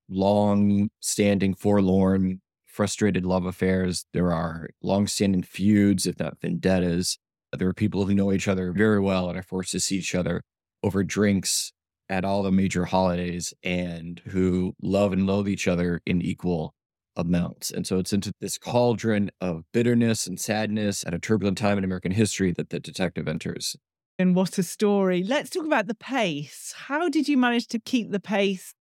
long 0.09 0.89
standing, 1.00 1.53
forlorn, 1.53 2.41
frustrated 2.79 3.25
love 3.25 3.45
affairs. 3.45 4.05
There 4.13 4.31
are 4.31 4.69
long 4.81 5.05
standing 5.05 5.43
feuds, 5.43 6.07
if 6.07 6.17
not 6.17 6.39
vendettas. 6.39 7.17
There 7.51 7.67
are 7.67 7.74
people 7.74 8.05
who 8.05 8.15
know 8.15 8.31
each 8.31 8.48
other 8.48 8.71
very 8.71 9.01
well 9.01 9.27
and 9.27 9.38
are 9.38 9.43
forced 9.43 9.71
to 9.71 9.81
see 9.81 9.98
each 9.98 10.15
other 10.15 10.43
over 10.81 11.03
drinks 11.03 11.74
at 12.07 12.24
all 12.24 12.41
the 12.41 12.53
major 12.53 12.86
holidays 12.86 13.53
and 13.63 14.21
who 14.27 14.75
love 14.81 15.12
and 15.12 15.27
loathe 15.27 15.50
each 15.50 15.67
other 15.67 16.00
in 16.05 16.21
equal 16.21 16.74
amounts. 17.17 17.69
And 17.69 17.86
so 17.86 18.00
it's 18.00 18.13
into 18.13 18.31
this 18.39 18.57
cauldron 18.57 19.29
of 19.41 19.65
bitterness 19.74 20.25
and 20.25 20.39
sadness 20.39 21.05
at 21.05 21.13
a 21.13 21.19
turbulent 21.19 21.57
time 21.57 21.77
in 21.77 21.83
American 21.83 22.13
history 22.13 22.53
that 22.53 22.69
the 22.69 22.79
detective 22.79 23.27
enters. 23.27 23.75
And 24.17 24.33
what 24.36 24.57
a 24.57 24.63
story. 24.63 25.21
Let's 25.21 25.50
talk 25.50 25.65
about 25.65 25.88
the 25.88 25.95
pace. 25.95 26.74
How 26.77 27.09
did 27.09 27.27
you 27.27 27.38
manage 27.38 27.67
to 27.67 27.79
keep 27.79 28.12
the 28.12 28.21
pace 28.21 28.74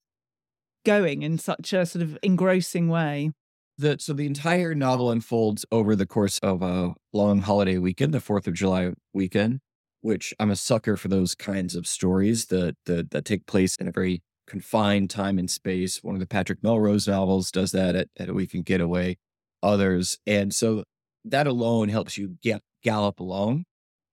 going 0.86 1.22
in 1.22 1.36
such 1.38 1.72
a 1.72 1.84
sort 1.84 2.04
of 2.04 2.16
engrossing 2.22 2.88
way? 2.88 3.32
The, 3.78 3.96
so 4.00 4.12
the 4.12 4.26
entire 4.26 4.74
novel 4.74 5.10
unfolds 5.12 5.64
over 5.70 5.94
the 5.94 6.06
course 6.06 6.40
of 6.40 6.62
a 6.62 6.94
long 7.12 7.42
holiday 7.42 7.78
weekend, 7.78 8.12
the 8.12 8.18
4th 8.18 8.48
of 8.48 8.54
July 8.54 8.92
weekend, 9.14 9.60
which 10.00 10.34
I'm 10.40 10.50
a 10.50 10.56
sucker 10.56 10.96
for 10.96 11.06
those 11.06 11.36
kinds 11.36 11.76
of 11.76 11.86
stories 11.86 12.46
that, 12.46 12.76
that, 12.86 13.12
that 13.12 13.24
take 13.24 13.46
place 13.46 13.76
in 13.76 13.86
a 13.86 13.92
very 13.92 14.20
confined 14.48 15.10
time 15.10 15.38
and 15.38 15.48
space. 15.48 16.02
One 16.02 16.16
of 16.16 16.20
the 16.20 16.26
Patrick 16.26 16.60
Melrose 16.60 17.06
novels 17.06 17.52
does 17.52 17.70
that 17.70 17.94
at, 17.94 18.08
at 18.18 18.28
a 18.28 18.34
weekend 18.34 18.64
getaway, 18.64 19.16
others. 19.62 20.18
And 20.26 20.52
so 20.52 20.82
that 21.24 21.46
alone 21.46 21.88
helps 21.88 22.18
you 22.18 22.36
get 22.42 22.62
gallop 22.82 23.20
along 23.20 23.64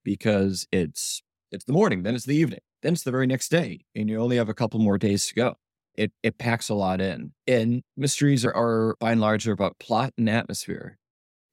because 0.03 0.67
it's 0.71 1.21
it's 1.51 1.65
the 1.65 1.73
morning, 1.73 2.03
then 2.03 2.15
it's 2.15 2.25
the 2.25 2.35
evening, 2.35 2.59
then 2.81 2.93
it's 2.93 3.03
the 3.03 3.11
very 3.11 3.27
next 3.27 3.49
day, 3.49 3.85
and 3.95 4.09
you 4.09 4.19
only 4.19 4.35
have 4.35 4.49
a 4.49 4.53
couple 4.53 4.79
more 4.79 4.97
days 4.97 5.27
to 5.27 5.35
go. 5.35 5.55
It 5.97 6.11
it 6.23 6.37
packs 6.37 6.69
a 6.69 6.73
lot 6.73 7.01
in. 7.01 7.31
And 7.47 7.83
mysteries 7.97 8.45
are, 8.45 8.55
are 8.55 8.95
by 8.99 9.11
and 9.11 9.21
large 9.21 9.47
are 9.47 9.53
about 9.53 9.79
plot 9.79 10.13
and 10.17 10.29
atmosphere. 10.29 10.97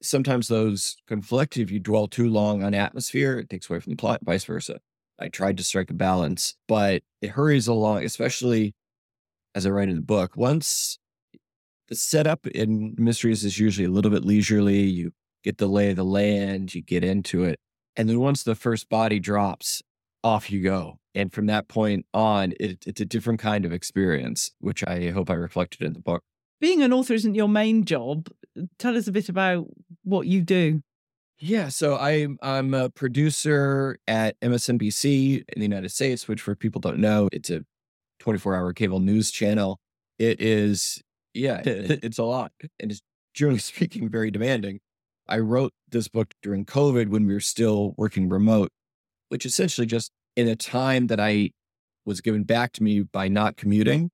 Sometimes 0.02 0.48
those 0.48 0.96
conflict 1.06 1.56
if 1.56 1.70
you 1.70 1.78
dwell 1.78 2.08
too 2.08 2.28
long 2.28 2.62
on 2.62 2.74
atmosphere, 2.74 3.38
it 3.38 3.48
takes 3.50 3.70
away 3.70 3.80
from 3.80 3.92
the 3.92 3.96
plot, 3.96 4.20
vice 4.24 4.44
versa. 4.44 4.80
I 5.18 5.28
tried 5.28 5.56
to 5.58 5.64
strike 5.64 5.90
a 5.90 5.94
balance, 5.94 6.56
but 6.66 7.02
it 7.20 7.30
hurries 7.30 7.68
along, 7.68 8.04
especially 8.04 8.74
as 9.54 9.66
I 9.66 9.70
write 9.70 9.88
in 9.88 9.96
the 9.96 10.02
book. 10.02 10.36
Once 10.36 10.98
the 11.88 11.94
setup 11.94 12.46
in 12.48 12.94
mysteries 12.98 13.44
is 13.44 13.58
usually 13.58 13.86
a 13.86 13.90
little 13.90 14.10
bit 14.10 14.24
leisurely, 14.24 14.80
you 14.80 15.12
get 15.44 15.58
the 15.58 15.68
lay 15.68 15.90
of 15.90 15.96
the 15.96 16.04
land, 16.04 16.74
you 16.74 16.82
get 16.82 17.04
into 17.04 17.44
it. 17.44 17.60
And 17.96 18.08
then 18.08 18.18
once 18.18 18.42
the 18.42 18.54
first 18.54 18.88
body 18.88 19.20
drops, 19.20 19.82
off 20.24 20.50
you 20.50 20.62
go. 20.62 20.98
And 21.14 21.32
from 21.32 21.46
that 21.46 21.68
point 21.68 22.06
on, 22.14 22.54
it, 22.58 22.86
it's 22.86 23.00
a 23.00 23.04
different 23.04 23.40
kind 23.40 23.64
of 23.64 23.72
experience, 23.72 24.50
which 24.60 24.82
I 24.86 25.10
hope 25.10 25.30
I 25.30 25.34
reflected 25.34 25.82
in 25.82 25.92
the 25.92 26.00
book. 26.00 26.22
Being 26.60 26.82
an 26.82 26.92
author 26.92 27.14
isn't 27.14 27.34
your 27.34 27.48
main 27.48 27.84
job. 27.84 28.28
Tell 28.78 28.96
us 28.96 29.08
a 29.08 29.12
bit 29.12 29.28
about 29.28 29.66
what 30.04 30.26
you 30.26 30.42
do. 30.42 30.82
Yeah, 31.38 31.70
so 31.70 31.96
I'm 31.96 32.38
I'm 32.40 32.72
a 32.72 32.88
producer 32.88 33.98
at 34.06 34.38
MSNBC 34.40 35.38
in 35.38 35.54
the 35.56 35.62
United 35.62 35.90
States, 35.90 36.28
which 36.28 36.40
for 36.40 36.54
people 36.54 36.80
don't 36.80 37.00
know, 37.00 37.28
it's 37.32 37.50
a 37.50 37.64
24-hour 38.22 38.72
cable 38.74 39.00
news 39.00 39.32
channel. 39.32 39.80
It 40.20 40.40
is 40.40 41.02
yeah, 41.34 41.60
it's 41.64 42.18
a 42.18 42.24
lot, 42.24 42.52
and 42.78 42.92
it's 42.92 43.00
generally 43.34 43.58
speaking 43.72 44.08
very 44.08 44.30
demanding. 44.30 44.80
I 45.28 45.38
wrote 45.38 45.72
this 45.90 46.08
book 46.08 46.34
during 46.42 46.64
COVID 46.64 47.08
when 47.08 47.26
we 47.26 47.34
were 47.34 47.40
still 47.40 47.94
working 47.96 48.28
remote, 48.28 48.70
which 49.28 49.46
essentially 49.46 49.86
just 49.86 50.12
in 50.36 50.48
a 50.48 50.56
time 50.56 51.08
that 51.08 51.20
I 51.20 51.50
was 52.04 52.20
given 52.20 52.44
back 52.44 52.72
to 52.72 52.82
me 52.82 53.02
by 53.02 53.28
not 53.28 53.56
commuting 53.56 54.10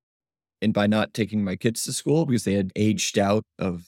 and 0.60 0.74
by 0.74 0.86
not 0.86 1.14
taking 1.14 1.44
my 1.44 1.56
kids 1.56 1.84
to 1.84 1.92
school 1.92 2.26
because 2.26 2.44
they 2.44 2.54
had 2.54 2.72
aged 2.76 3.18
out 3.18 3.44
of 3.58 3.86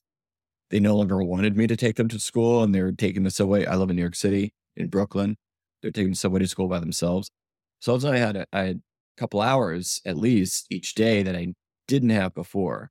they 0.71 0.79
no 0.81 0.97
longer 0.97 1.23
wanted 1.23 1.57
me 1.57 1.67
to 1.67 1.77
take 1.77 1.97
them 1.97 2.09
to 2.09 2.21
school 2.21 2.63
and 2.63 2.73
they're 2.75 2.93
taking 2.93 3.25
the 3.25 3.31
subway. 3.31 3.67
I 3.67 3.75
live 3.75 3.91
in 3.91 3.97
New 3.97 4.03
York 4.03 4.15
City 4.15 4.53
in 4.77 4.87
Brooklyn. 4.87 5.37
They're 5.83 5.91
taking 5.91 6.11
the 6.11 6.17
subway 6.17 6.39
to 6.41 6.47
school 6.49 6.69
by 6.69 6.79
themselves. 6.79 7.31
So 7.81 7.99
I 8.09 8.19
had 8.19 8.37
a, 8.37 8.47
I 8.53 8.61
had 8.61 8.77
a 8.77 9.21
couple 9.21 9.41
hours 9.41 10.01
at 10.05 10.17
least 10.17 10.67
each 10.71 10.95
day 10.95 11.25
that 11.25 11.35
I 11.35 11.55
didn't 11.89 12.11
have 12.11 12.35
before. 12.35 12.91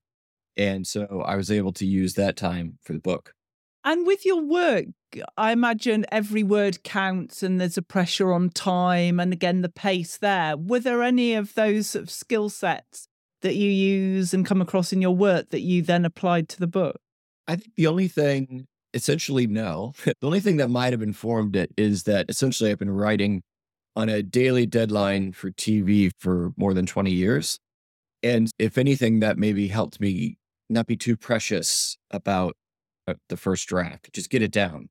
And 0.58 0.86
so 0.86 1.24
I 1.26 1.36
was 1.38 1.50
able 1.50 1.72
to 1.74 1.86
use 1.86 2.16
that 2.16 2.36
time 2.36 2.80
for 2.84 2.92
the 2.92 3.00
book. 3.00 3.34
And 3.84 4.06
with 4.06 4.26
your 4.26 4.42
work, 4.42 4.86
I 5.38 5.52
imagine 5.52 6.06
every 6.12 6.44
word 6.44 6.84
counts 6.84 7.42
and 7.42 7.60
there's 7.60 7.78
a 7.78 7.82
pressure 7.82 8.32
on 8.34 8.50
time 8.50 9.20
and 9.20 9.34
again 9.34 9.62
the 9.62 9.70
pace 9.70 10.18
there. 10.18 10.58
Were 10.58 10.80
there 10.80 11.02
any 11.02 11.34
of 11.34 11.54
those 11.54 11.88
sort 11.88 12.04
of 12.04 12.12
skill 12.12 12.50
sets 12.50 13.08
that 13.42 13.56
you 13.56 13.70
use 13.70 14.34
and 14.34 14.46
come 14.46 14.62
across 14.62 14.92
in 14.92 15.02
your 15.02 15.16
work 15.16 15.50
that 15.50 15.62
you 15.62 15.82
then 15.82 16.06
applied 16.06 16.50
to 16.50 16.60
the 16.60 16.68
book? 16.68 16.98
I 17.48 17.56
think 17.56 17.74
the 17.76 17.88
only 17.88 18.08
thing, 18.08 18.68
essentially, 18.94 19.48
no. 19.48 19.94
the 20.06 20.16
only 20.24 20.40
thing 20.40 20.58
that 20.58 20.70
might 20.70 20.94
have 20.94 21.02
informed 21.02 21.56
it 21.56 21.72
is 21.78 22.04
that 22.04 22.30
essentially 22.30 22.70
I've 22.70 22.80
been 22.80 22.92
writing 22.92 23.42
on 23.96 24.10
a 24.10 24.22
daily 24.22 24.66
deadline 24.66 25.32
for 25.32 25.52
TV 25.52 26.12
for 26.20 26.52
more 26.58 26.74
than 26.74 26.86
20 26.86 27.12
years. 27.12 27.60
And 28.22 28.52
if 28.60 28.78
anything, 28.78 29.22
that 29.22 29.38
maybe 29.38 29.70
helped 29.70 30.00
me 30.00 30.38
not 30.70 30.86
be 30.86 30.96
too 30.96 31.18
precious 31.18 31.98
about 32.12 32.56
the 33.30 33.38
first 33.38 33.68
draft. 33.68 34.12
Just 34.14 34.30
get 34.30 34.42
it 34.42 34.52
down, 34.52 34.90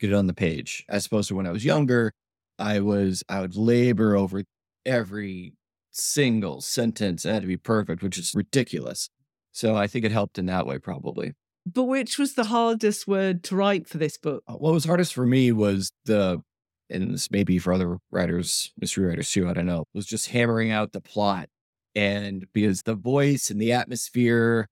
get 0.00 0.10
it 0.10 0.14
on 0.14 0.26
the 0.26 0.34
page. 0.34 0.84
As 0.88 1.06
opposed 1.06 1.28
to 1.28 1.34
when 1.34 1.46
I 1.46 1.52
was 1.52 1.64
younger, 1.64 2.12
I 2.58 2.80
was 2.80 3.22
I 3.28 3.40
would 3.40 3.56
labor 3.56 4.16
over 4.16 4.42
every 4.84 5.54
single 5.90 6.60
sentence. 6.60 7.24
It 7.24 7.32
had 7.32 7.42
to 7.42 7.48
be 7.48 7.56
perfect, 7.56 8.02
which 8.02 8.18
is 8.18 8.32
ridiculous. 8.34 9.10
So 9.52 9.76
I 9.76 9.86
think 9.86 10.04
it 10.04 10.12
helped 10.12 10.38
in 10.38 10.46
that 10.46 10.66
way, 10.66 10.78
probably. 10.78 11.32
But 11.66 11.84
which 11.84 12.18
was 12.18 12.34
the 12.34 12.44
hardest 12.44 13.06
word 13.06 13.42
to 13.44 13.56
write 13.56 13.88
for 13.88 13.98
this 13.98 14.16
book? 14.16 14.42
Uh, 14.48 14.54
what 14.54 14.72
was 14.72 14.84
hardest 14.84 15.12
for 15.12 15.26
me 15.26 15.52
was 15.52 15.90
the, 16.06 16.40
and 16.88 17.12
this 17.12 17.30
may 17.30 17.44
be 17.44 17.58
for 17.58 17.72
other 17.72 17.98
writers, 18.10 18.72
mystery 18.78 19.06
writers 19.06 19.30
too, 19.30 19.48
I 19.48 19.52
don't 19.52 19.66
know, 19.66 19.84
was 19.92 20.06
just 20.06 20.28
hammering 20.28 20.70
out 20.70 20.92
the 20.92 21.00
plot. 21.00 21.48
And 21.94 22.46
because 22.52 22.82
the 22.82 22.94
voice 22.94 23.50
and 23.50 23.60
the 23.60 23.72
atmosphere 23.72 24.68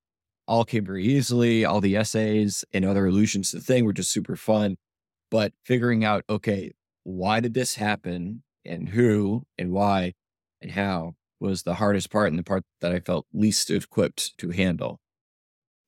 all 0.46 0.64
came 0.64 0.84
very 0.84 1.04
easily. 1.04 1.64
All 1.64 1.80
the 1.80 1.96
essays 1.96 2.64
and 2.72 2.84
other 2.84 3.06
allusions 3.06 3.50
to 3.50 3.56
the 3.56 3.62
thing 3.62 3.84
were 3.84 3.92
just 3.92 4.12
super 4.12 4.36
fun. 4.36 4.76
But 5.30 5.52
figuring 5.64 6.04
out, 6.04 6.24
okay, 6.30 6.72
why 7.04 7.40
did 7.40 7.54
this 7.54 7.74
happen 7.74 8.42
and 8.64 8.88
who 8.90 9.44
and 9.58 9.72
why 9.72 10.12
and 10.60 10.72
how 10.72 11.14
was 11.40 11.62
the 11.62 11.74
hardest 11.74 12.10
part 12.10 12.28
and 12.28 12.38
the 12.38 12.42
part 12.42 12.64
that 12.80 12.92
I 12.92 13.00
felt 13.00 13.26
least 13.32 13.70
equipped 13.70 14.36
to 14.38 14.50
handle. 14.50 15.00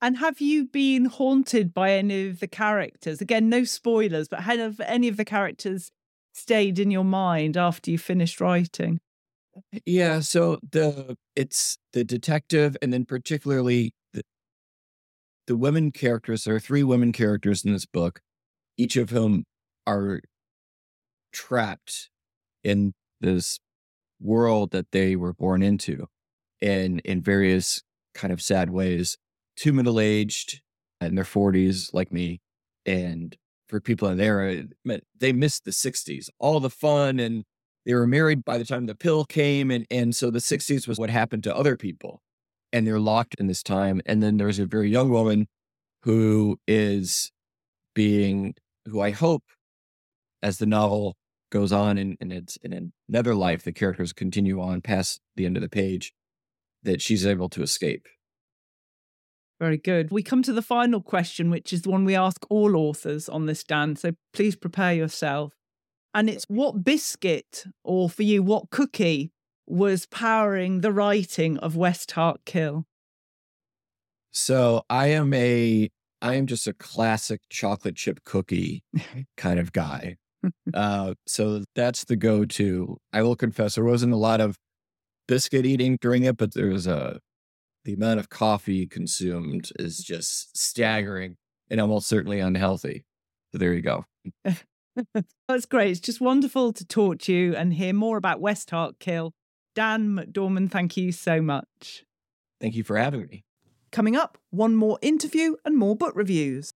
And 0.00 0.18
have 0.18 0.40
you 0.40 0.66
been 0.66 1.06
haunted 1.06 1.74
by 1.74 1.92
any 1.92 2.28
of 2.28 2.40
the 2.40 2.46
characters? 2.46 3.20
Again, 3.20 3.48
no 3.48 3.64
spoilers, 3.64 4.28
but 4.28 4.40
have 4.40 4.80
any 4.80 5.08
of 5.08 5.16
the 5.16 5.24
characters 5.24 5.90
stayed 6.32 6.78
in 6.78 6.90
your 6.90 7.04
mind 7.04 7.56
after 7.56 7.90
you 7.90 7.98
finished 7.98 8.40
writing? 8.40 9.00
Yeah, 9.84 10.20
so 10.20 10.60
the 10.70 11.16
it's 11.34 11.78
the 11.92 12.04
detective 12.04 12.76
and 12.80 12.92
then 12.92 13.04
particularly 13.04 13.92
the 15.48 15.56
women 15.56 15.90
characters, 15.90 16.44
there 16.44 16.54
are 16.54 16.60
three 16.60 16.84
women 16.84 17.10
characters 17.10 17.64
in 17.64 17.72
this 17.72 17.86
book, 17.86 18.20
each 18.76 18.96
of 18.96 19.10
whom 19.10 19.44
are 19.86 20.20
trapped 21.32 22.10
in 22.62 22.92
this 23.20 23.58
world 24.20 24.70
that 24.70 24.92
they 24.92 25.16
were 25.16 25.32
born 25.32 25.62
into 25.62 26.06
in 26.60 26.98
in 27.00 27.22
various 27.22 27.82
kind 28.14 28.32
of 28.32 28.42
sad 28.42 28.70
ways. 28.70 29.16
Too 29.56 29.72
middle 29.72 29.98
aged 29.98 30.60
in 31.00 31.14
their 31.14 31.24
40s, 31.24 31.94
like 31.94 32.12
me. 32.12 32.40
And 32.84 33.34
for 33.68 33.80
people 33.80 34.08
in 34.08 34.18
there, 34.18 34.64
they 35.18 35.32
missed 35.32 35.64
the 35.64 35.70
60s, 35.70 36.28
all 36.38 36.60
the 36.60 36.70
fun. 36.70 37.18
And 37.18 37.44
they 37.86 37.94
were 37.94 38.06
married 38.06 38.44
by 38.44 38.58
the 38.58 38.64
time 38.64 38.86
the 38.86 38.94
pill 38.94 39.24
came. 39.24 39.70
And, 39.70 39.86
and 39.90 40.14
so 40.14 40.30
the 40.30 40.40
60s 40.40 40.86
was 40.86 40.98
what 40.98 41.10
happened 41.10 41.44
to 41.44 41.56
other 41.56 41.76
people 41.76 42.20
and 42.72 42.86
they're 42.86 43.00
locked 43.00 43.34
in 43.38 43.46
this 43.46 43.62
time. 43.62 44.00
And 44.06 44.22
then 44.22 44.36
there's 44.36 44.58
a 44.58 44.66
very 44.66 44.90
young 44.90 45.10
woman 45.10 45.46
who 46.02 46.58
is 46.66 47.32
being, 47.94 48.54
who 48.86 49.00
I 49.00 49.10
hope, 49.10 49.42
as 50.42 50.58
the 50.58 50.66
novel 50.66 51.16
goes 51.50 51.72
on 51.72 51.98
and, 51.98 52.16
and 52.20 52.32
it's 52.32 52.56
in 52.62 52.92
another 53.08 53.34
life, 53.34 53.62
the 53.62 53.72
characters 53.72 54.12
continue 54.12 54.60
on 54.60 54.80
past 54.80 55.20
the 55.36 55.46
end 55.46 55.56
of 55.56 55.62
the 55.62 55.68
page, 55.68 56.12
that 56.82 57.02
she's 57.02 57.26
able 57.26 57.48
to 57.48 57.62
escape. 57.62 58.06
Very 59.58 59.78
good. 59.78 60.12
We 60.12 60.22
come 60.22 60.42
to 60.44 60.52
the 60.52 60.62
final 60.62 61.00
question, 61.00 61.50
which 61.50 61.72
is 61.72 61.82
the 61.82 61.90
one 61.90 62.04
we 62.04 62.14
ask 62.14 62.46
all 62.48 62.76
authors 62.76 63.28
on 63.28 63.46
this, 63.46 63.64
Dann. 63.64 63.96
So 63.96 64.12
please 64.32 64.54
prepare 64.54 64.94
yourself. 64.94 65.54
And 66.14 66.30
it's 66.30 66.44
what 66.48 66.84
biscuit, 66.84 67.64
or 67.82 68.08
for 68.08 68.22
you, 68.22 68.42
what 68.42 68.70
cookie 68.70 69.32
was 69.68 70.06
powering 70.06 70.80
the 70.80 70.92
writing 70.92 71.58
of 71.58 71.76
West 71.76 72.12
Kill? 72.44 72.86
So 74.32 74.82
I 74.88 75.08
am 75.08 75.32
a 75.34 75.90
I 76.20 76.34
am 76.34 76.46
just 76.46 76.66
a 76.66 76.72
classic 76.72 77.40
chocolate 77.48 77.96
chip 77.96 78.24
cookie 78.24 78.82
kind 79.36 79.58
of 79.58 79.72
guy. 79.72 80.16
uh, 80.74 81.14
so 81.26 81.64
that's 81.74 82.04
the 82.04 82.16
go-to. 82.16 82.96
I 83.12 83.22
will 83.22 83.36
confess 83.36 83.74
there 83.74 83.84
wasn't 83.84 84.12
a 84.12 84.16
lot 84.16 84.40
of 84.40 84.56
biscuit 85.26 85.66
eating 85.66 85.98
during 86.00 86.24
it, 86.24 86.36
but 86.36 86.54
there 86.54 86.68
was 86.68 86.86
a 86.86 87.20
the 87.84 87.94
amount 87.94 88.20
of 88.20 88.28
coffee 88.28 88.86
consumed 88.86 89.70
is 89.78 89.98
just 89.98 90.56
staggering 90.56 91.36
and 91.70 91.80
almost 91.80 92.06
certainly 92.06 92.40
unhealthy. 92.40 93.04
So 93.52 93.58
there 93.58 93.72
you 93.72 93.82
go. 93.82 94.04
That's 95.48 95.66
great. 95.66 95.92
It's 95.92 96.00
just 96.00 96.20
wonderful 96.20 96.72
to 96.72 96.84
talk 96.84 97.18
to 97.20 97.32
you 97.32 97.54
and 97.54 97.72
hear 97.72 97.94
more 97.94 98.16
about 98.16 98.40
West 98.40 98.70
Heart 98.70 98.98
Kill. 98.98 99.32
Dann 99.78 100.16
McDorman, 100.16 100.68
thank 100.68 100.96
you 100.96 101.12
so 101.12 101.40
much. 101.40 102.04
Thank 102.60 102.74
you 102.74 102.82
for 102.82 102.96
having 102.96 103.28
me. 103.28 103.44
Coming 103.92 104.16
up, 104.16 104.36
one 104.50 104.74
more 104.74 104.98
interview 105.02 105.54
and 105.64 105.76
more 105.76 105.94
book 105.94 106.16
reviews. 106.16 106.72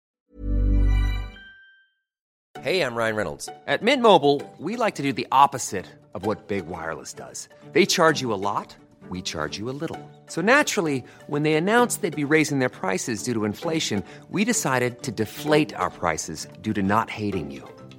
Hey, 2.60 2.82
I'm 2.82 2.94
Ryan 2.94 3.16
Reynolds. 3.16 3.48
At 3.66 3.82
Mint 3.82 4.02
Mobile, 4.02 4.42
we 4.58 4.76
like 4.76 4.96
to 4.96 5.02
do 5.02 5.14
the 5.14 5.26
opposite 5.32 5.86
of 6.12 6.26
what 6.26 6.46
Big 6.46 6.66
Wireless 6.66 7.14
does. 7.14 7.48
They 7.72 7.86
charge 7.86 8.20
you 8.20 8.34
a 8.34 8.42
lot, 8.50 8.76
we 9.08 9.22
charge 9.22 9.56
you 9.56 9.70
a 9.70 9.78
little. 9.82 9.98
So 10.26 10.42
naturally, 10.42 11.02
when 11.26 11.42
they 11.42 11.54
announced 11.54 12.02
they'd 12.02 12.14
be 12.14 12.34
raising 12.34 12.58
their 12.58 12.68
prices 12.68 13.22
due 13.22 13.32
to 13.32 13.46
inflation, 13.46 14.04
we 14.28 14.44
decided 14.44 15.02
to 15.04 15.10
deflate 15.10 15.72
our 15.74 15.88
prices 15.88 16.48
due 16.60 16.74
to 16.74 16.82
not 16.82 17.08
hating 17.08 17.50
you. 17.50 17.66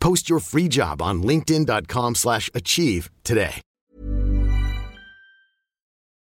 Post 0.00 0.28
your 0.28 0.40
free 0.40 0.68
job 0.68 1.00
on 1.00 1.22
linkedin.com/achieve 1.22 2.16
slash 2.16 2.50
achieve 2.54 3.10
today. 3.24 3.60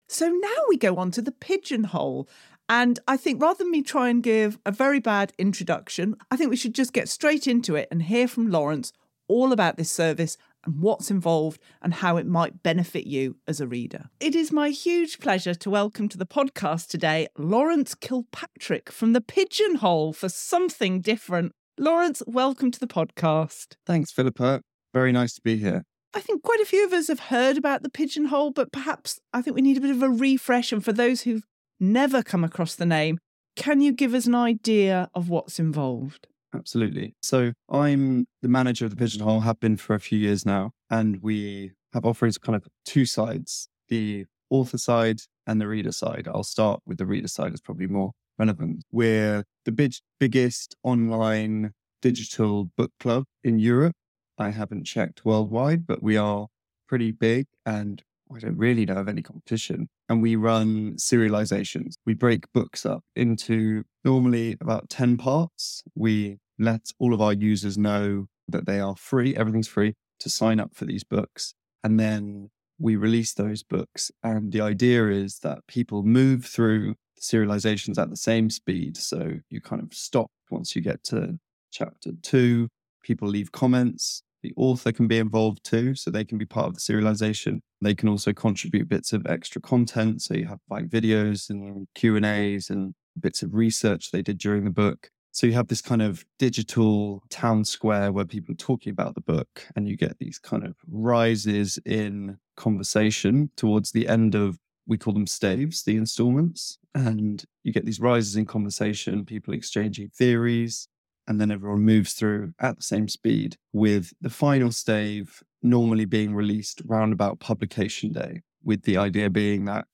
So 0.08 0.28
now 0.30 0.64
we 0.70 0.78
go 0.78 0.98
on 0.98 1.10
to 1.12 1.22
the 1.22 1.32
pigeonhole. 1.32 2.30
And 2.70 3.00
I 3.08 3.18
think 3.18 3.42
rather 3.42 3.58
than 3.64 3.72
me 3.72 3.82
try 3.82 4.10
and 4.10 4.22
give 4.22 4.60
a 4.66 4.72
very 4.72 5.00
bad 5.00 5.34
introduction, 5.38 6.16
I 6.32 6.38
think 6.38 6.50
we 6.50 6.56
should 6.56 6.76
just 6.76 6.94
get 6.94 7.10
straight 7.10 7.48
into 7.48 7.76
it 7.76 7.88
and 7.92 8.04
hear 8.04 8.28
from 8.28 8.50
Laurence 8.50 8.94
all 9.28 9.52
about 9.52 9.78
this 9.78 9.92
service 9.92 10.38
and 10.66 10.80
what's 10.80 11.12
involved 11.12 11.60
and 11.82 11.96
how 11.96 12.18
it 12.18 12.26
might 12.26 12.64
benefit 12.64 13.08
you 13.08 13.38
as 13.48 13.60
a 13.60 13.68
reader. 13.68 14.10
It 14.20 14.36
is 14.36 14.52
my 14.52 14.70
huge 14.70 15.20
pleasure 15.20 15.56
to 15.56 15.70
welcome 15.70 16.08
to 16.10 16.18
the 16.18 16.26
podcast 16.26 16.88
today 16.88 17.28
Laurence 17.38 17.96
Kilpatrick 17.96 18.92
from 18.92 19.14
the 19.14 19.22
Pigeonhole 19.22 20.14
for 20.14 20.30
something 20.30 21.02
different. 21.02 21.54
Laurence, 21.80 22.22
welcome 22.28 22.70
to 22.70 22.80
the 22.80 22.86
podcast. 22.86 23.78
Thanks, 23.88 24.12
Philippa. 24.12 24.62
Very 24.94 25.12
nice 25.12 25.34
to 25.34 25.42
be 25.42 25.58
here. 25.58 25.84
I 26.14 26.20
think 26.20 26.44
quite 26.44 26.60
a 26.60 26.66
few 26.66 26.86
of 26.86 26.94
us 26.94 27.08
have 27.08 27.20
heard 27.20 27.58
about 27.58 27.82
the 27.82 27.90
pigeonhole, 27.90 28.52
but 28.52 28.72
perhaps 28.72 29.20
I 29.34 29.42
think 29.42 29.56
we 29.56 29.64
need 29.64 29.78
a 29.78 29.82
bit 29.82 29.90
of 29.90 30.04
a 30.04 30.10
refresh. 30.10 30.72
And 30.72 30.86
for 30.86 30.94
those 30.94 31.22
who've 31.22 31.44
never 31.80 32.22
come 32.22 32.44
across 32.44 32.76
the 32.76 32.86
name, 32.86 33.18
can 33.56 33.82
you 33.82 33.92
give 33.92 34.14
us 34.14 34.28
an 34.28 34.36
idea 34.36 35.10
of 35.16 35.30
what's 35.30 35.58
involved? 35.58 36.28
Absolutely. 36.54 37.16
So 37.24 37.54
I'm 37.72 38.28
the 38.44 38.50
manager 38.50 38.86
of 38.86 38.92
the 38.92 38.98
Pigeonhole, 38.98 39.40
have 39.40 39.60
been 39.60 39.78
for 39.78 39.96
a 39.96 40.00
few 40.00 40.20
years 40.20 40.46
now, 40.46 40.74
and 40.92 41.24
we 41.24 41.72
have 41.94 42.06
offerings 42.06 42.38
kind 42.38 42.56
of 42.56 42.68
two 42.86 43.08
sides, 43.08 43.68
the 43.90 44.28
author 44.52 44.78
side 44.78 45.22
and 45.48 45.60
the 45.60 45.68
reader 45.68 45.92
side. 45.92 46.28
I'll 46.28 46.44
start 46.44 46.82
with 46.86 47.00
the 47.00 47.08
reader 47.08 47.28
side, 47.28 47.52
it's 47.52 47.62
probably 47.62 47.88
more 47.88 48.12
relevant. 48.38 48.84
We're 48.92 49.44
the 49.66 49.72
big, 49.72 49.94
biggest 50.20 50.76
online 50.84 51.72
digital 52.02 52.70
book 52.78 52.92
club 53.00 53.24
in 53.44 53.60
Europe. 53.60 53.96
I 54.38 54.50
haven't 54.50 54.86
checked 54.86 55.26
worldwide, 55.26 55.86
but 55.86 56.02
we 56.02 56.18
are 56.18 56.48
pretty 56.88 57.12
big 57.12 57.48
and 57.66 58.02
I 58.36 58.40
don't 58.40 58.58
really 58.58 58.86
know 58.86 58.96
of 58.96 59.08
any 59.08 59.22
competition. 59.22 59.90
And 60.10 60.22
we 60.22 60.36
run 60.36 60.96
serializations. 60.96 61.94
We 62.06 62.14
break 62.14 62.52
books 62.54 62.86
up 62.86 63.04
into 63.16 63.84
normally 64.04 64.58
about 64.60 64.90
10 64.90 65.18
parts. 65.18 65.84
We 65.96 66.40
let 66.60 66.92
all 67.00 67.14
of 67.14 67.22
our 67.22 67.34
users 67.34 67.78
know 67.78 68.28
that 68.48 68.66
they 68.66 68.80
are 68.80 68.96
free, 68.96 69.36
everything's 69.36 69.68
free 69.68 69.94
to 70.20 70.30
sign 70.30 70.60
up 70.60 70.76
for 70.76 70.86
these 70.86 71.04
books. 71.04 71.54
And 71.84 72.00
then 72.00 72.50
we 72.80 72.96
release 72.96 73.34
those 73.34 73.64
books. 73.64 74.12
And 74.24 74.52
the 74.52 74.62
idea 74.62 75.10
is 75.10 75.40
that 75.40 75.68
people 75.68 76.04
move 76.04 76.46
through 76.46 76.96
serializations 77.24 77.98
at 77.98 78.10
the 78.10 78.18
same 78.18 78.50
speed. 78.50 78.98
So 78.98 79.34
you 79.50 79.62
kind 79.62 79.82
of 79.82 79.94
stop 79.94 80.28
once 80.52 80.76
you 80.76 80.82
get 80.82 81.04
to 81.06 81.40
chapter 81.72 82.12
two. 82.22 82.68
People 83.04 83.28
leave 83.28 83.52
comments. 83.52 84.24
The 84.44 84.54
author 84.58 84.92
can 84.92 85.08
be 85.08 85.20
involved 85.20 85.64
too, 85.64 85.96
so 85.96 86.12
they 86.12 86.26
can 86.26 86.38
be 86.38 86.46
part 86.46 86.68
of 86.68 86.74
the 86.74 86.82
serialization. 86.82 87.60
They 87.82 87.96
can 87.96 88.10
also 88.10 88.34
contribute 88.34 88.90
bits 88.90 89.14
of 89.14 89.26
extra 89.26 89.62
content. 89.62 90.22
So 90.22 90.34
you 90.34 90.46
have 90.48 90.60
like 90.70 90.90
videos 90.90 91.50
and 91.50 91.88
Q 91.96 92.18
and 92.18 92.26
A's 92.26 92.70
and 92.70 92.94
bits 93.20 93.42
of 93.42 93.54
research 93.54 94.12
they 94.12 94.22
did 94.22 94.38
during 94.38 94.66
the 94.66 94.70
book. 94.70 95.10
So 95.32 95.48
you 95.48 95.54
have 95.54 95.68
this 95.68 95.82
kind 95.82 96.02
of 96.02 96.26
digital 96.38 97.24
town 97.30 97.66
square 97.66 98.12
where 98.12 98.26
people 98.26 98.54
are 98.54 98.58
talking 98.58 98.92
about 98.92 99.16
the 99.16 99.22
book, 99.22 99.66
and 99.76 99.88
you 99.88 99.98
get 99.98 100.20
these 100.20 100.38
kind 100.38 100.64
of 100.64 100.76
rises 100.92 101.80
in 101.86 102.38
conversation 102.56 103.50
towards 103.56 103.92
the 103.92 104.08
end 104.08 104.36
of 104.36 104.60
we 104.86 104.98
call 104.98 105.14
them 105.14 105.28
staves, 105.28 105.84
the 105.84 105.96
installments. 105.96 106.78
And 106.96 107.44
you 107.64 107.74
get 107.74 107.86
these 107.86 108.00
rises 108.00 108.36
in 108.36 108.46
conversation, 108.46 109.26
people 109.26 109.54
exchanging 109.54 110.10
theories, 110.10 110.88
and 111.28 111.40
then 111.40 111.52
everyone 111.52 111.82
moves 111.82 112.14
through 112.14 112.54
at 112.60 112.78
the 112.78 112.84
same 112.84 113.08
speed, 113.08 113.56
with 113.72 114.14
the 114.22 114.30
final 114.30 114.72
stave 114.72 115.42
normally 115.62 116.06
being 116.06 116.36
released 116.36 116.82
round 116.86 117.14
about 117.14 117.40
publication 117.40 118.12
day, 118.12 118.42
with 118.64 118.84
the 118.84 118.98
idea 118.98 119.30
being 119.30 119.66
that 119.66 119.88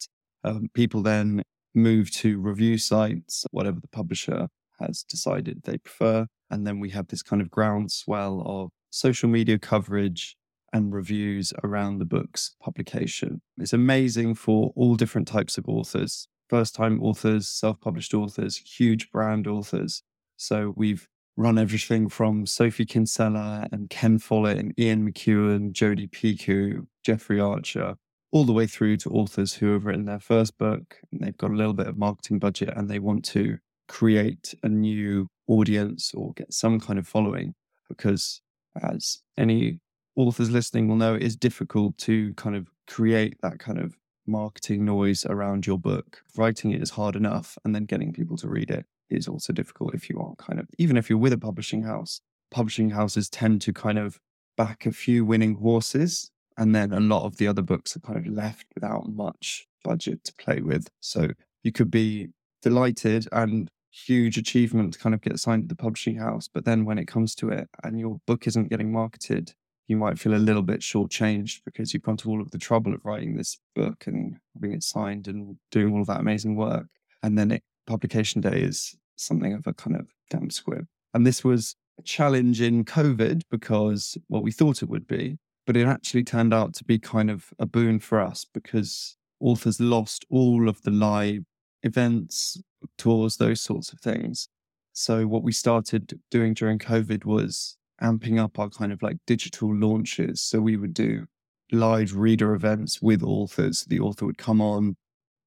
um, 0.44 0.68
people 0.74 1.02
then 1.02 1.44
move 1.76 2.12
to 2.12 2.40
review 2.40 2.78
sites, 2.78 3.46
whatever 3.52 3.80
the 3.80 3.88
publisher 3.88 4.48
has 4.80 5.04
decided 5.04 5.62
they 5.64 5.78
prefer. 5.78 6.26
And 6.50 6.66
then 6.66 6.80
we 6.80 6.90
have 6.90 7.08
this 7.08 7.22
kind 7.22 7.42
of 7.42 7.52
groundswell 7.52 8.42
of 8.46 8.70
social 8.90 9.30
media 9.30 9.60
coverage 9.60 10.36
and 10.74 10.94
reviews 10.94 11.54
around 11.64 12.00
the 12.00 12.06
book's 12.06 12.56
publication. 12.62 13.42
It's 13.58 13.74
amazing 13.74 14.36
for 14.36 14.72
all 14.76 14.96
different 14.96 15.28
types 15.28 15.58
of 15.58 15.68
authors 15.68 16.28
first 16.50 16.76
time 16.76 17.02
authors, 17.02 17.48
self 17.48 17.80
published 17.80 18.14
authors, 18.14 18.58
huge 18.58 19.12
brand 19.12 19.48
authors. 19.48 20.02
So 20.36 20.74
we've 20.76 21.08
run 21.38 21.58
everything 21.58 22.10
from 22.10 22.46
Sophie 22.46 22.86
Kinsella 22.86 23.68
and 23.72 23.90
Ken 23.90 24.20
Follett 24.20 24.58
and 24.58 24.78
Ian 24.78 25.10
McEwan, 25.10 25.72
Jodi 25.72 26.08
Picoult, 26.08 26.88
Jeffrey 27.04 27.40
Archer, 27.40 27.96
all 28.32 28.44
the 28.44 28.54
way 28.54 28.68
through 28.68 28.98
to 28.98 29.10
authors 29.12 29.54
who 29.54 29.72
have 29.72 29.86
written 29.86 30.06
their 30.06 30.20
first 30.20 30.58
book 30.58 30.98
and 31.12 31.22
they've 31.22 31.38
got 31.38 31.52
a 31.52 31.56
little 31.56 31.74
bit 31.74 31.88
of 31.88 31.98
marketing 31.98 32.40
budget 32.40 32.74
and 32.76 32.90
they 32.90 33.00
want 33.00 33.24
to 33.26 33.58
create 33.88 34.54
a 34.64 34.70
new 34.70 35.28
audience 35.48 36.14
or 36.14 36.34
get 36.34 36.54
some 36.54 36.80
kind 36.80 37.00
of 37.00 37.08
following 37.08 37.56
because 37.88 38.42
as 38.84 39.20
any 39.38 39.80
authors 40.16 40.50
listening 40.50 40.88
will 40.88 40.96
know 40.96 41.16
it 41.16 41.24
is 41.24 41.36
difficult 41.36 41.98
to 41.98 42.34
kind 42.34 42.56
of 42.56 42.70
create 42.88 43.38
that 43.42 43.60
kind 43.60 43.80
of 43.80 43.96
marketing 44.28 44.86
noise 44.86 45.26
around 45.26 45.66
your 45.66 45.80
book 45.80 46.22
writing 46.38 46.72
it 46.72 46.82
is 46.82 46.92
hard 46.92 47.16
enough 47.16 47.58
and 47.64 47.74
then 47.74 47.86
getting 47.86 48.14
people 48.14 48.38
to 48.38 48.48
read 48.48 48.70
it 48.70 48.86
is 49.10 49.28
also 49.28 49.52
difficult 49.52 49.94
if 49.96 50.10
you 50.10 50.20
are 50.20 50.36
kind 50.36 50.60
of 50.60 50.68
even 50.78 50.98
if 50.98 51.10
you're 51.10 51.18
with 51.18 51.34
a 51.34 51.38
publishing 51.38 51.84
house 51.84 52.22
publishing 52.52 52.92
houses 52.92 53.30
tend 53.30 53.62
to 53.62 53.74
kind 53.74 53.98
of 53.98 54.20
back 54.58 54.86
a 54.86 54.92
few 54.92 55.24
winning 55.26 55.56
horses 55.56 56.32
and 56.58 56.76
then 56.76 56.92
a 56.92 57.00
lot 57.00 57.24
of 57.24 57.38
the 57.38 57.48
other 57.48 57.62
books 57.62 57.96
are 57.96 58.02
kind 58.02 58.18
of 58.18 58.28
left 58.28 58.66
without 58.76 59.08
much 59.08 59.66
budget 59.84 60.26
to 60.26 60.34
play 60.34 60.60
with. 60.62 60.90
So 61.00 61.30
you 61.64 61.72
could 61.72 61.90
be 61.90 62.28
delighted 62.62 63.28
and 63.32 63.70
huge 63.92 64.38
achievement 64.38 64.94
to 64.94 65.00
kind 65.00 65.16
of 65.16 65.22
get 65.22 65.40
signed 65.40 65.64
to 65.64 65.68
the 65.70 65.82
publishing 65.82 66.18
house. 66.18 66.50
But 66.54 66.66
then 66.66 66.84
when 66.84 66.98
it 66.98 67.08
comes 67.08 67.34
to 67.36 67.50
it 67.50 67.70
and 67.84 67.98
your 67.98 68.20
book 68.28 68.46
isn't 68.46 68.70
getting 68.70 68.92
marketed, 68.92 69.54
you 69.90 69.98
might 69.98 70.20
feel 70.20 70.36
a 70.36 70.38
little 70.38 70.62
bit 70.62 70.82
shortchanged 70.82 71.62
because 71.66 71.94
you've 71.94 72.04
gone 72.04 72.16
to 72.18 72.30
all 72.30 72.42
of 72.42 72.52
the 72.52 72.60
trouble 72.60 72.94
of 72.94 73.04
writing 73.04 73.36
this 73.36 73.58
book 73.76 74.06
and 74.06 74.38
having 74.54 74.72
it 74.72 74.84
signed 74.84 75.28
and 75.28 75.58
doing 75.72 75.92
all 75.92 76.02
of 76.02 76.08
that 76.08 76.20
amazing 76.20 76.56
work. 76.56 76.86
And 77.24 77.38
then 77.38 77.52
it, 77.52 77.64
publication 77.88 78.40
day 78.40 78.62
is 78.62 78.96
something 79.16 79.52
of 79.52 79.66
a 79.66 79.74
kind 79.74 79.96
of 79.96 80.08
damn 80.30 80.52
squib. 80.52 80.86
And 81.16 81.26
this 81.26 81.44
was 81.44 81.76
a 81.98 82.04
challenge 82.04 82.62
in 82.62 82.86
COVID 82.86 83.42
because 83.50 84.16
what 84.28 84.44
we 84.44 84.52
thought 84.52 84.84
it 84.84 84.90
would 84.90 85.08
be, 85.08 85.40
but 85.66 85.76
it 85.76 85.88
actually 85.88 86.24
turned 86.24 86.54
out 86.54 86.76
to 86.76 86.84
be 86.84 87.00
kind 87.00 87.32
of 87.32 87.48
a 87.58 87.66
boon 87.66 88.00
for 88.00 88.20
us 88.20 88.46
because 88.54 89.18
authors 89.40 89.80
lost 89.80 90.24
all 90.30 90.70
of 90.70 90.84
the 90.84 90.92
live 90.92 91.44
events, 91.82 92.62
tours, 93.00 93.38
those 93.38 93.60
sorts 93.60 93.92
of 93.92 94.00
things. 94.00 94.50
So 94.94 95.26
what 95.26 95.42
we 95.42 95.52
started 95.52 96.20
doing 96.30 96.54
during 96.54 96.78
COVID 96.78 97.26
was 97.26 97.78
amping 98.02 98.40
up 98.40 98.60
our 98.60 98.70
kind 98.70 98.92
of 98.92 99.02
like 99.02 99.18
digital 99.28 99.74
launches. 99.74 100.42
So 100.42 100.62
we 100.62 100.78
would 100.78 100.94
do 100.94 101.26
live 101.72 102.16
reader 102.16 102.54
events 102.54 103.02
with 103.02 103.24
authors. 103.24 103.86
The 103.86 104.00
author 104.00 104.26
would 104.26 104.38
come 104.38 104.62
on 104.62 104.96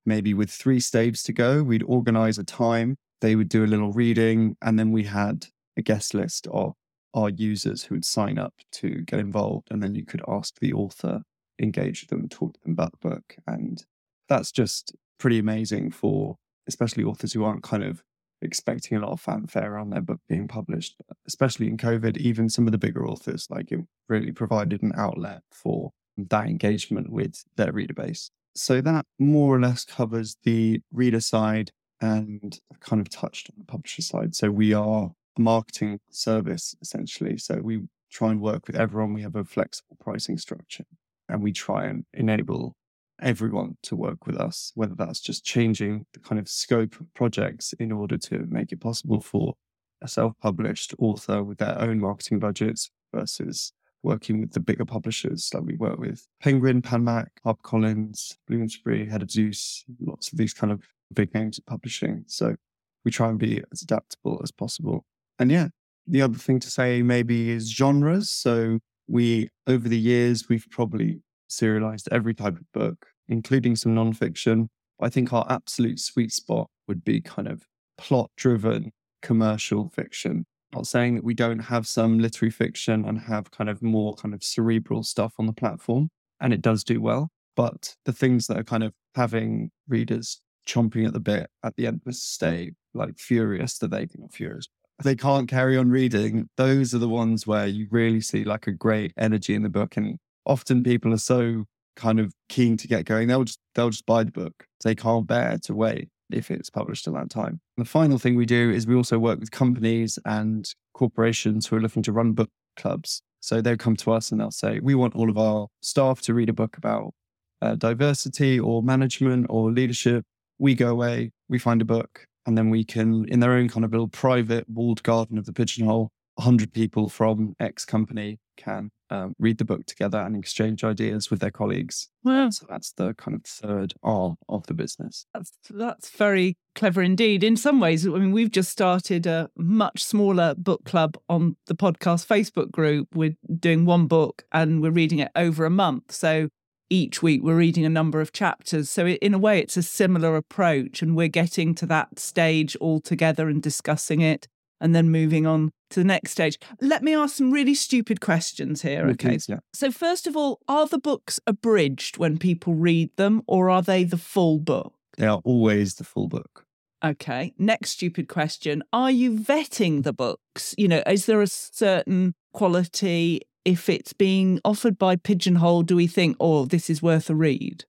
maybe 0.04 0.34
with 0.34 0.50
three 0.50 0.80
staves 0.80 1.22
to 1.24 1.32
go. 1.32 1.62
We'd 1.62 1.84
organize 1.84 2.38
a 2.38 2.44
time. 2.44 2.96
They 3.20 3.36
would 3.36 3.48
do 3.48 3.64
a 3.64 3.66
little 3.66 3.92
reading. 3.92 4.56
And 4.62 4.78
then 4.78 4.90
we 4.90 5.04
had 5.04 5.46
a 5.76 5.82
guest 5.82 6.14
list 6.14 6.46
of 6.48 6.74
our 7.14 7.30
users 7.30 7.84
who 7.84 7.94
would 7.94 8.04
sign 8.04 8.38
up 8.38 8.54
to 8.72 9.02
get 9.02 9.20
involved. 9.20 9.68
And 9.70 9.82
then 9.82 9.94
you 9.94 10.04
could 10.04 10.22
ask 10.26 10.58
the 10.58 10.72
author, 10.72 11.22
engage 11.60 12.06
them, 12.08 12.28
talk 12.28 12.54
to 12.54 12.60
them 12.64 12.72
about 12.72 12.92
the 12.92 13.08
book. 13.08 13.36
And 13.46 13.84
that's 14.28 14.50
just 14.50 14.94
pretty 15.18 15.38
amazing 15.38 15.92
for 15.92 16.36
especially 16.66 17.04
authors 17.04 17.32
who 17.32 17.44
aren't 17.44 17.62
kind 17.62 17.84
of 17.84 18.02
expecting 18.42 18.96
a 18.96 19.00
lot 19.00 19.12
of 19.12 19.20
fanfare 19.20 19.78
on 19.78 19.90
their 19.90 20.00
book 20.00 20.20
being 20.28 20.48
published, 20.48 20.96
especially 21.26 21.68
in 21.68 21.76
COVID. 21.76 22.16
Even 22.18 22.48
some 22.48 22.66
of 22.66 22.72
the 22.72 22.78
bigger 22.78 23.06
authors, 23.06 23.46
like 23.50 23.72
it 23.72 23.80
really 24.08 24.32
provided 24.32 24.82
an 24.82 24.92
outlet 24.96 25.42
for 25.50 25.92
that 26.16 26.46
engagement 26.46 27.10
with 27.10 27.44
their 27.56 27.72
reader 27.72 27.94
base. 27.94 28.30
So 28.54 28.80
that 28.82 29.06
more 29.18 29.54
or 29.54 29.60
less 29.60 29.84
covers 29.84 30.36
the 30.42 30.80
reader 30.92 31.20
side 31.20 31.70
and 32.00 32.58
kind 32.80 33.00
of 33.00 33.08
touched 33.08 33.48
on 33.50 33.54
the 33.58 33.64
publisher 33.64 34.02
side. 34.02 34.34
So 34.34 34.50
we 34.50 34.74
are 34.74 35.12
a 35.38 35.40
marketing 35.40 36.00
service 36.10 36.74
essentially. 36.82 37.38
So 37.38 37.60
we 37.62 37.82
try 38.10 38.30
and 38.30 38.40
work 38.40 38.66
with 38.66 38.76
everyone. 38.76 39.14
We 39.14 39.22
have 39.22 39.36
a 39.36 39.44
flexible 39.44 39.96
pricing 40.00 40.36
structure 40.36 40.84
and 41.28 41.42
we 41.42 41.52
try 41.52 41.86
and 41.86 42.04
enable 42.12 42.74
everyone 43.22 43.76
to 43.84 43.96
work 43.96 44.26
with 44.26 44.36
us, 44.36 44.72
whether 44.74 44.94
that's 44.94 45.20
just 45.20 45.44
changing 45.44 46.06
the 46.12 46.20
kind 46.20 46.38
of 46.38 46.48
scope 46.48 47.00
of 47.00 47.12
projects 47.14 47.72
in 47.74 47.92
order 47.92 48.18
to 48.18 48.46
make 48.48 48.72
it 48.72 48.80
possible 48.80 49.20
for 49.20 49.54
a 50.02 50.08
self 50.08 50.32
published 50.42 50.94
author 50.98 51.42
with 51.42 51.58
their 51.58 51.80
own 51.80 52.00
marketing 52.00 52.38
budgets 52.38 52.90
versus 53.14 53.72
working 54.02 54.40
with 54.40 54.52
the 54.52 54.60
bigger 54.60 54.84
publishers 54.84 55.50
like 55.54 55.62
we 55.62 55.76
work 55.76 55.98
with 55.98 56.26
Penguin, 56.40 56.82
PenMac, 56.82 57.28
HarperCollins, 57.46 58.36
Bloomsbury, 58.48 59.08
Head 59.08 59.22
of 59.22 59.30
Zeus, 59.30 59.84
lots 60.00 60.32
of 60.32 60.38
these 60.38 60.52
kind 60.52 60.72
of 60.72 60.82
big 61.14 61.32
names 61.34 61.58
of 61.58 61.66
publishing. 61.66 62.24
So 62.26 62.56
we 63.04 63.10
try 63.10 63.28
and 63.28 63.38
be 63.38 63.62
as 63.72 63.82
adaptable 63.82 64.40
as 64.42 64.50
possible. 64.50 65.04
And 65.38 65.50
yeah, 65.50 65.68
the 66.06 66.22
other 66.22 66.38
thing 66.38 66.58
to 66.60 66.70
say 66.70 67.02
maybe 67.02 67.50
is 67.50 67.72
genres. 67.72 68.30
So 68.30 68.80
we, 69.06 69.48
over 69.66 69.88
the 69.88 69.98
years, 69.98 70.48
we've 70.48 70.66
probably 70.70 71.20
serialized 71.48 72.08
every 72.10 72.34
type 72.34 72.56
of 72.56 72.72
book, 72.72 73.06
including 73.28 73.76
some 73.76 73.94
nonfiction. 73.94 74.68
I 75.00 75.08
think 75.08 75.32
our 75.32 75.46
absolute 75.48 75.98
sweet 75.98 76.32
spot 76.32 76.68
would 76.86 77.04
be 77.04 77.20
kind 77.20 77.48
of 77.48 77.64
plot 77.98 78.30
driven 78.36 78.92
commercial 79.22 79.88
fiction. 79.88 80.44
Not 80.74 80.86
saying 80.86 81.16
that 81.16 81.24
we 81.24 81.34
don't 81.34 81.58
have 81.58 81.86
some 81.86 82.18
literary 82.18 82.50
fiction 82.50 83.04
and 83.04 83.20
have 83.20 83.50
kind 83.50 83.68
of 83.68 83.82
more 83.82 84.14
kind 84.14 84.34
of 84.34 84.42
cerebral 84.42 85.02
stuff 85.02 85.34
on 85.38 85.46
the 85.46 85.52
platform, 85.52 86.08
and 86.40 86.52
it 86.52 86.62
does 86.62 86.82
do 86.82 87.00
well. 87.00 87.28
But 87.56 87.94
the 88.04 88.12
things 88.12 88.46
that 88.46 88.58
are 88.58 88.64
kind 88.64 88.82
of 88.82 88.92
having 89.14 89.70
readers 89.86 90.40
chomping 90.66 91.06
at 91.06 91.12
the 91.12 91.20
bit 91.20 91.50
at 91.62 91.76
the 91.76 91.86
end 91.86 92.00
of 92.04 92.10
a 92.10 92.14
stay, 92.14 92.72
like 92.94 93.18
furious 93.18 93.78
that 93.78 93.90
they 93.90 94.06
can, 94.06 94.28
furious, 94.28 94.66
they 95.02 95.16
can't 95.16 95.48
carry 95.48 95.76
on 95.76 95.90
reading, 95.90 96.48
those 96.56 96.94
are 96.94 96.98
the 96.98 97.08
ones 97.08 97.46
where 97.46 97.66
you 97.66 97.88
really 97.90 98.20
see 98.20 98.44
like 98.44 98.66
a 98.66 98.72
great 98.72 99.12
energy 99.18 99.54
in 99.54 99.62
the 99.62 99.68
book. 99.68 99.96
And 99.96 100.18
often 100.46 100.82
people 100.82 101.12
are 101.12 101.18
so 101.18 101.64
kind 101.96 102.20
of 102.20 102.32
keen 102.48 102.76
to 102.78 102.88
get 102.88 103.04
going, 103.04 103.28
they'll 103.28 103.44
just 103.44 103.60
they'll 103.74 103.90
just 103.90 104.06
buy 104.06 104.24
the 104.24 104.32
book. 104.32 104.66
They 104.84 104.94
can't 104.94 105.26
bear 105.26 105.58
to 105.64 105.74
wait 105.74 106.08
if 106.30 106.50
it's 106.50 106.70
published 106.70 107.06
at 107.06 107.14
that 107.14 107.30
time. 107.30 107.60
And 107.76 107.86
the 107.86 107.88
final 107.90 108.18
thing 108.18 108.36
we 108.36 108.46
do 108.46 108.70
is 108.70 108.86
we 108.86 108.94
also 108.94 109.18
work 109.18 109.38
with 109.38 109.50
companies 109.50 110.18
and 110.24 110.68
corporations 110.94 111.66
who 111.66 111.76
are 111.76 111.80
looking 111.80 112.02
to 112.04 112.12
run 112.12 112.32
book 112.32 112.50
clubs. 112.76 113.22
So 113.40 113.60
they'll 113.60 113.76
come 113.76 113.96
to 113.96 114.12
us 114.12 114.30
and 114.30 114.40
they'll 114.40 114.50
say, 114.50 114.80
we 114.80 114.94
want 114.94 115.14
all 115.14 115.28
of 115.28 115.36
our 115.36 115.68
staff 115.82 116.20
to 116.22 116.34
read 116.34 116.48
a 116.48 116.52
book 116.52 116.76
about 116.76 117.12
uh, 117.60 117.74
diversity 117.74 118.58
or 118.58 118.82
management 118.82 119.46
or 119.50 119.70
leadership. 119.70 120.24
We 120.58 120.74
go 120.74 120.90
away, 120.90 121.32
we 121.48 121.58
find 121.58 121.82
a 121.82 121.84
book, 121.84 122.24
and 122.46 122.56
then 122.56 122.70
we 122.70 122.84
can, 122.84 123.26
in 123.28 123.40
their 123.40 123.52
own 123.52 123.68
kind 123.68 123.84
of 123.84 123.92
little 123.92 124.08
private 124.08 124.68
walled 124.68 125.02
garden 125.02 125.38
of 125.38 125.44
the 125.44 125.52
pigeonhole, 125.52 126.10
100 126.36 126.72
people 126.72 127.08
from 127.08 127.54
X 127.60 127.84
company 127.84 128.38
can 128.56 128.90
um, 129.10 129.34
read 129.38 129.58
the 129.58 129.64
book 129.64 129.86
together 129.86 130.18
and 130.18 130.36
exchange 130.36 130.84
ideas 130.84 131.30
with 131.30 131.40
their 131.40 131.50
colleagues. 131.50 132.08
Wow. 132.24 132.50
So 132.50 132.66
that's 132.68 132.92
the 132.92 133.14
kind 133.14 133.34
of 133.34 133.44
third 133.44 133.94
arm 134.02 134.36
of 134.48 134.66
the 134.66 134.74
business. 134.74 135.26
That's 135.34 135.52
that's 135.68 136.10
very 136.10 136.56
clever 136.74 137.02
indeed. 137.02 137.44
In 137.44 137.56
some 137.56 137.80
ways, 137.80 138.06
I 138.06 138.10
mean, 138.10 138.32
we've 138.32 138.50
just 138.50 138.70
started 138.70 139.26
a 139.26 139.50
much 139.56 140.02
smaller 140.02 140.54
book 140.56 140.84
club 140.84 141.16
on 141.28 141.56
the 141.66 141.74
podcast 141.74 142.26
Facebook 142.26 142.70
group. 142.70 143.08
We're 143.14 143.36
doing 143.58 143.84
one 143.84 144.06
book 144.06 144.44
and 144.52 144.80
we're 144.80 144.90
reading 144.90 145.18
it 145.18 145.30
over 145.36 145.64
a 145.64 145.70
month. 145.70 146.12
So 146.12 146.48
each 146.92 147.22
week 147.22 147.42
we're 147.42 147.56
reading 147.56 147.86
a 147.86 147.90
number 147.90 148.20
of 148.20 148.32
chapters. 148.32 148.90
So, 148.90 149.06
in 149.06 149.32
a 149.32 149.38
way, 149.38 149.58
it's 149.60 149.78
a 149.78 149.82
similar 149.82 150.36
approach, 150.36 151.00
and 151.00 151.16
we're 151.16 151.28
getting 151.28 151.74
to 151.76 151.86
that 151.86 152.18
stage 152.18 152.76
all 152.76 153.00
together 153.00 153.48
and 153.48 153.62
discussing 153.62 154.20
it 154.20 154.46
and 154.82 154.94
then 154.94 155.08
moving 155.08 155.46
on 155.46 155.70
to 155.90 156.00
the 156.00 156.04
next 156.04 156.32
stage. 156.32 156.58
Let 156.80 157.02
me 157.02 157.14
ask 157.14 157.36
some 157.36 157.52
really 157.52 157.74
stupid 157.74 158.20
questions 158.20 158.82
here. 158.82 159.06
Okay. 159.10 159.38
Yeah. 159.48 159.60
So, 159.72 159.90
first 159.90 160.26
of 160.26 160.36
all, 160.36 160.60
are 160.68 160.86
the 160.86 160.98
books 160.98 161.40
abridged 161.46 162.18
when 162.18 162.36
people 162.36 162.74
read 162.74 163.10
them, 163.16 163.42
or 163.46 163.70
are 163.70 163.82
they 163.82 164.04
the 164.04 164.18
full 164.18 164.58
book? 164.58 164.92
They 165.16 165.26
are 165.26 165.40
always 165.44 165.94
the 165.94 166.04
full 166.04 166.28
book. 166.28 166.66
Okay. 167.04 167.54
Next 167.58 167.90
stupid 167.90 168.28
question. 168.28 168.82
Are 168.92 169.10
you 169.10 169.32
vetting 169.32 170.02
the 170.02 170.12
books? 170.12 170.74
You 170.76 170.88
know, 170.88 171.02
is 171.06 171.26
there 171.26 171.42
a 171.42 171.46
certain 171.46 172.34
quality 172.52 173.40
if 173.64 173.88
it's 173.88 174.12
being 174.12 174.60
offered 174.64 174.98
by 174.98 175.16
Pigeonhole, 175.16 175.82
do 175.82 175.96
we 175.96 176.06
think, 176.06 176.36
oh, 176.40 176.64
this 176.64 176.90
is 176.90 177.02
worth 177.02 177.30
a 177.30 177.34
read? 177.34 177.84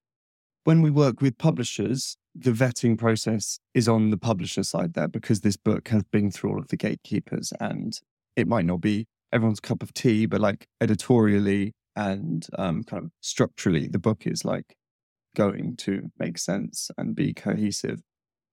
When 0.66 0.82
we 0.82 0.92
work 0.92 1.22
with 1.22 1.38
publishers, 1.38 2.18
the 2.36 2.52
vetting 2.52 2.98
process 2.98 3.60
is 3.74 3.88
on 3.88 4.10
the 4.10 4.18
publisher 4.18 4.64
side 4.64 4.94
there 4.94 5.08
because 5.08 5.42
this 5.42 5.58
book 5.58 5.90
has 5.90 6.04
been 6.04 6.32
through 6.32 6.52
all 6.52 6.60
of 6.60 6.70
the 6.70 6.78
gatekeepers 6.78 7.54
and 7.60 8.00
it 8.36 8.48
might 8.48 8.66
not 8.66 8.82
be 8.82 9.06
everyone's 9.32 9.60
cup 9.60 9.84
of 9.84 9.94
tea, 9.94 10.26
but 10.26 10.42
like 10.42 10.68
editorially 10.82 11.74
and 11.96 12.48
um, 12.58 12.84
kind 12.84 13.04
of 13.04 13.12
structurally, 13.22 13.88
the 13.88 14.00
book 14.00 14.26
is 14.26 14.44
like 14.44 14.76
going 15.36 15.76
to 15.76 16.12
make 16.18 16.38
sense 16.38 16.90
and 16.98 17.16
be 17.16 17.34
cohesive. 17.34 18.02